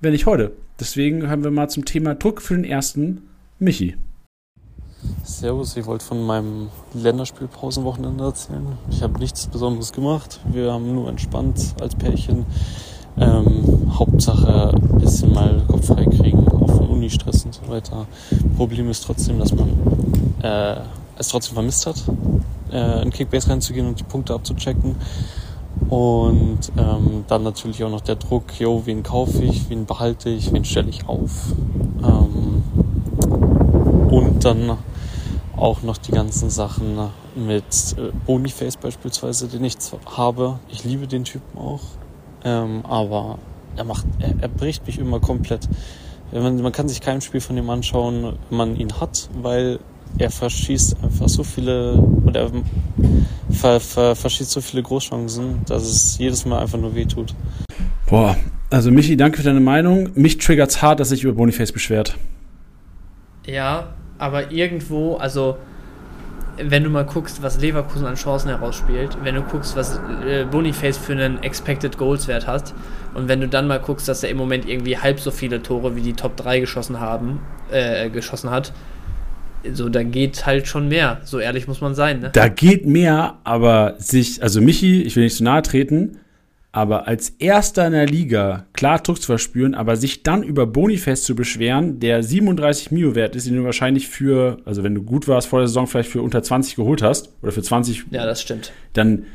[0.00, 0.52] wenn nicht heute?
[0.78, 3.22] Deswegen hören wir mal zum Thema Druck für den ersten
[3.58, 3.96] Michi.
[5.24, 8.66] Servus, ich wollte von meinem Länderspielpausenwochenende erzählen.
[8.90, 10.40] Ich habe nichts Besonderes gemacht.
[10.44, 12.46] Wir haben nur entspannt als Pärchen.
[13.18, 18.06] Ähm, Hauptsache ein bisschen mal Kopf frei kriegen, auch von Uni-Stress und so weiter.
[18.56, 19.68] Problem ist trotzdem, dass man
[20.42, 20.76] äh,
[21.18, 22.02] es trotzdem vermisst hat,
[22.72, 24.96] äh, in Kickbase reinzugehen und die Punkte abzuchecken.
[25.88, 30.52] Und ähm, dann natürlich auch noch der Druck, jo, wen kaufe ich, wen behalte ich,
[30.52, 31.52] wen stelle ich auf.
[32.02, 32.62] Ähm,
[34.10, 34.76] und dann
[35.60, 37.64] auch noch die ganzen Sachen mit
[37.96, 39.76] äh, Boniface beispielsweise, den ich
[40.16, 40.58] habe.
[40.68, 41.82] Ich liebe den Typen auch.
[42.44, 43.38] Ähm, aber
[43.76, 45.68] er macht, er, er bricht mich immer komplett.
[46.32, 49.80] Man, man kann sich kein Spiel von ihm anschauen, wenn man ihn hat, weil
[50.18, 52.50] er verschießt einfach so viele oder er
[53.50, 57.34] ver, ver, verschießt so viele Großchancen, dass es jedes Mal einfach nur wehtut.
[58.06, 58.36] Boah,
[58.70, 60.10] also Michi, danke für deine Meinung.
[60.14, 62.16] Mich triggert es hart, dass sich über Boniface beschwert.
[63.46, 65.56] Ja, aber irgendwo, also
[66.62, 70.98] wenn du mal guckst, was Leverkusen an Chancen herausspielt, wenn du guckst, was äh, Boniface
[70.98, 72.74] für einen Expected Goals Wert hat
[73.14, 75.96] und wenn du dann mal guckst, dass er im Moment irgendwie halb so viele Tore
[75.96, 77.40] wie die Top 3 geschossen haben,
[77.70, 78.72] äh, geschossen hat,
[79.72, 82.30] so da geht halt schon mehr, so ehrlich muss man sein, ne?
[82.32, 86.18] Da geht mehr, aber sich, also Michi, ich will nicht zu nahe treten,
[86.72, 91.24] aber als Erster in der Liga klar Druck zu verspüren, aber sich dann über Boniface
[91.24, 95.26] zu beschweren, der 37 Mio wert ist, den du wahrscheinlich für, also wenn du gut
[95.26, 98.06] warst vor der Saison, vielleicht für unter 20 geholt hast oder für 20.
[98.10, 98.72] Ja, das stimmt.
[98.92, 99.26] Dann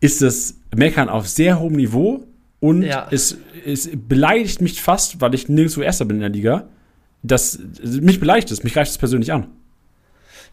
[0.00, 2.24] ist das Meckern auf sehr hohem Niveau
[2.60, 3.06] und ja.
[3.10, 3.36] es,
[3.66, 6.68] es beleidigt mich fast, weil ich nirgendwo Erster bin in der Liga.
[7.22, 9.48] Das, mich beleidigt es, mich greift es persönlich an.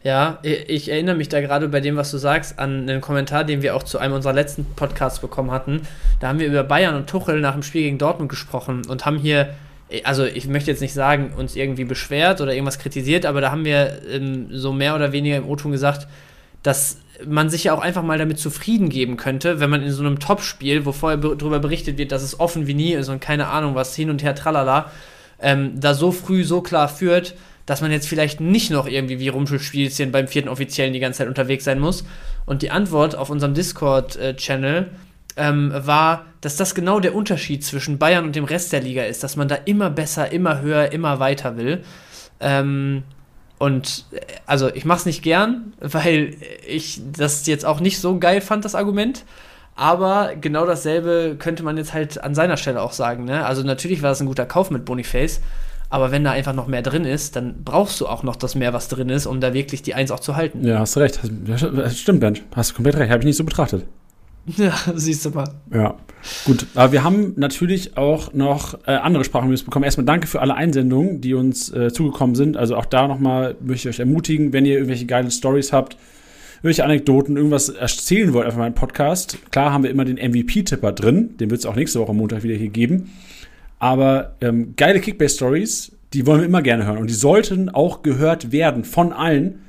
[0.06, 3.64] Ja, ich erinnere mich da gerade bei dem, was du sagst, an einen Kommentar, den
[3.64, 5.82] wir auch zu einem unserer letzten Podcasts bekommen hatten.
[6.20, 9.18] Da haben wir über Bayern und Tuchel nach dem Spiel gegen Dortmund gesprochen und haben
[9.18, 9.56] hier,
[10.04, 13.66] also ich möchte jetzt nicht sagen, uns irgendwie beschwert oder irgendwas kritisiert, aber da haben
[13.66, 16.08] wir ähm, so mehr oder weniger im O-Ton gesagt,
[16.62, 20.04] dass man sich ja auch einfach mal damit zufrieden geben könnte, wenn man in so
[20.04, 23.48] einem Topspiel, wo vorher darüber berichtet wird, dass es offen wie nie ist und keine
[23.48, 24.92] Ahnung was hin und her tralala,
[25.42, 27.34] ähm, da so früh so klar führt,
[27.66, 31.28] dass man jetzt vielleicht nicht noch irgendwie wie Rumschulspielchen beim vierten Offiziellen die ganze Zeit
[31.28, 32.06] unterwegs sein muss.
[32.46, 34.92] Und die Antwort auf unserem Discord-Channel
[35.38, 39.24] ähm, war, dass das genau der Unterschied zwischen Bayern und dem Rest der Liga ist,
[39.24, 41.84] dass man da immer besser, immer höher, immer weiter will.
[42.40, 43.04] Ähm,
[43.58, 46.36] und äh, also ich mache es nicht gern, weil
[46.68, 49.26] ich das jetzt auch nicht so geil fand, das Argument.
[49.78, 53.26] Aber genau dasselbe könnte man jetzt halt an seiner Stelle auch sagen.
[53.26, 53.46] Ne?
[53.46, 55.42] Also natürlich war das ein guter Kauf mit Boniface,
[55.90, 58.74] aber wenn da einfach noch mehr drin ist, dann brauchst du auch noch das mehr,
[58.74, 60.66] was drin ist, um da wirklich die Eins auch zu halten.
[60.66, 61.20] Ja, hast du recht.
[61.48, 62.38] Das stimmt, Ben.
[62.56, 63.12] Hast du komplett recht.
[63.12, 63.86] Habe ich nicht so betrachtet.
[64.58, 65.50] Ja, siehst du mal.
[65.74, 65.96] Ja,
[66.46, 66.68] gut.
[66.76, 69.86] Aber wir haben natürlich auch noch äh, andere Sprachmemos bekommen.
[69.86, 72.56] Erstmal danke für alle Einsendungen, die uns äh, zugekommen sind.
[72.56, 75.98] Also auch da nochmal möchte ich euch ermutigen, wenn ihr irgendwelche geilen Stories habt,
[76.58, 79.40] irgendwelche Anekdoten, irgendwas erzählen wollt, einfach mal im Podcast.
[79.52, 81.38] Klar haben wir immer den MVP-Tipper drin.
[81.38, 83.12] Den wird es auch nächste Woche Montag wieder hier geben.
[83.80, 86.98] Aber ähm, geile Kickbase-Stories, die wollen wir immer gerne hören.
[86.98, 89.60] Und die sollten auch gehört werden von allen.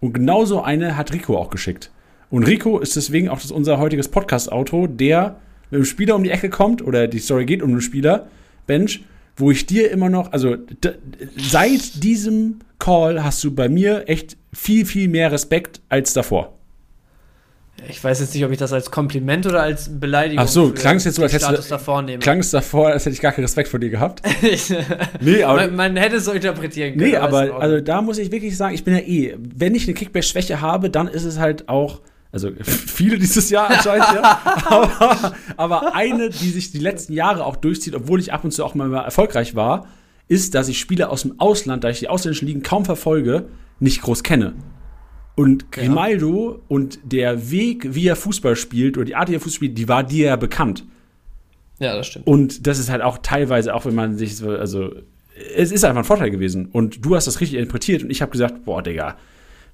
[0.00, 1.90] Und genauso eine hat Rico auch geschickt.
[2.30, 5.36] Und Rico ist deswegen auch das unser heutiges Podcast-Auto, der
[5.70, 8.28] mit einem Spieler um die Ecke kommt, oder die Story geht um einen Spieler,
[8.66, 9.04] Bench,
[9.36, 10.56] wo ich dir immer noch, also
[11.36, 16.54] seit diesem Call hast du bei mir echt viel, viel mehr Respekt als davor.
[17.88, 20.96] Ich weiß jetzt nicht, ob ich das als Kompliment oder als Beleidigung Ach so, klang
[20.96, 22.20] es jetzt so, als hättest du davor nehme.
[22.20, 24.22] Klang es davor, als hätte ich gar keinen Respekt vor dir gehabt?
[25.20, 27.10] nee, aber man, man, hätte es so interpretieren können.
[27.10, 29.94] Nee, aber also da muss ich wirklich sagen, ich bin ja eh, wenn ich eine
[29.94, 32.00] Kickback-Schwäche habe, dann ist es halt auch
[32.34, 34.40] also viele dieses Jahr anscheinend, ja.
[34.66, 38.64] Aber, aber, eine, die sich die letzten Jahre auch durchzieht, obwohl ich ab und zu
[38.64, 39.86] auch mal erfolgreich war,
[40.26, 43.46] ist, dass ich Spieler aus dem Ausland, da ich die ausländischen Ligen kaum verfolge,
[43.78, 44.54] nicht groß kenne.
[45.36, 46.60] Und Grimaldo ja.
[46.68, 49.88] und der Weg, wie er Fußball spielt oder die Art, wie er Fußball spielt, die
[49.88, 50.84] war dir ja bekannt.
[51.80, 52.26] Ja, das stimmt.
[52.26, 54.92] Und das ist halt auch teilweise, auch wenn man sich so, also
[55.56, 56.66] es ist einfach ein Vorteil gewesen.
[56.66, 59.16] Und du hast das richtig interpretiert und ich habe gesagt, boah, Digga,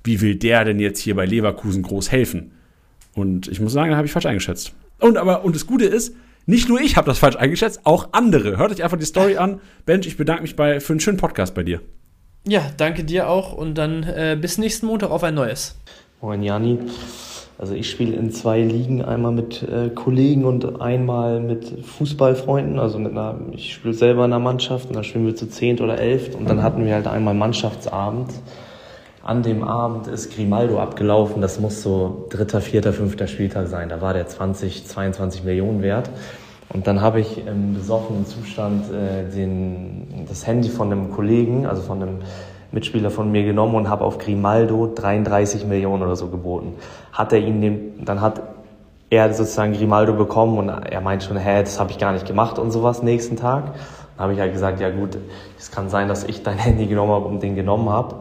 [0.03, 2.53] wie will der denn jetzt hier bei Leverkusen groß helfen?
[3.15, 4.73] Und ich muss sagen, da habe ich falsch eingeschätzt.
[4.99, 6.15] Und aber, und das Gute ist,
[6.47, 8.57] nicht nur ich habe das falsch eingeschätzt, auch andere.
[8.57, 9.61] Hört euch einfach die Story an.
[9.85, 11.81] Bench, ich bedanke mich bei, für einen schönen Podcast bei dir.
[12.47, 15.77] Ja, danke dir auch und dann äh, bis nächsten Montag auf ein neues.
[16.23, 16.79] Moin Jani.
[17.59, 22.79] Also ich spiele in zwei Ligen, einmal mit äh, Kollegen und einmal mit Fußballfreunden.
[22.79, 25.83] Also mit einer, ich spiele selber in einer Mannschaft und dann spielen wir zu zehnt
[25.83, 28.33] oder elft und dann hatten wir halt einmal Mannschaftsabend.
[29.23, 31.43] An dem Abend ist Grimaldo abgelaufen.
[31.43, 33.91] Das muss so dritter, vierter, fünfter Spieltag sein.
[33.91, 36.09] Da war der 20, 22 Millionen wert.
[36.73, 41.83] Und dann habe ich im besoffenen Zustand äh, den, das Handy von einem Kollegen, also
[41.83, 42.19] von einem
[42.73, 46.75] Mitspieler von mir genommen und habe auf Grimaldo 33 Millionen oder so geboten.
[47.13, 48.41] Hat er ihn dem, dann hat
[49.11, 52.61] er sozusagen Grimaldo bekommen und er meint schon, hä, das habe ich gar nicht gemacht
[52.61, 53.75] und sowas nächsten Tag.
[54.17, 55.19] Dann habe ich halt gesagt, ja gut,
[55.59, 58.17] es kann sein, dass ich dein Handy genommen habe und den genommen habe.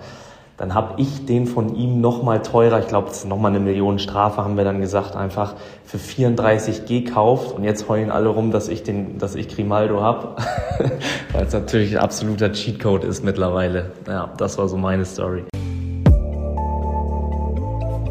[0.59, 3.97] Dann habe ich den von ihm nochmal teurer, ich glaube, das ist nochmal eine Million
[3.97, 5.55] Strafe, haben wir dann gesagt, einfach
[5.85, 7.55] für 34 gekauft.
[7.55, 10.35] Und jetzt heulen alle rum, dass ich den, dass ich Grimaldo habe.
[11.31, 13.91] Weil es natürlich ein absoluter Cheatcode ist mittlerweile.
[14.05, 15.45] Ja, das war so meine Story.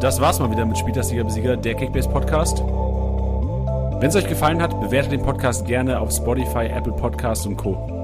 [0.00, 2.62] Das war's mal wieder mit Spieltastiger Besieger, der Kickbase Podcast.
[4.00, 7.97] Wenn es euch gefallen hat, bewertet den Podcast gerne auf Spotify, Apple Podcasts und Co.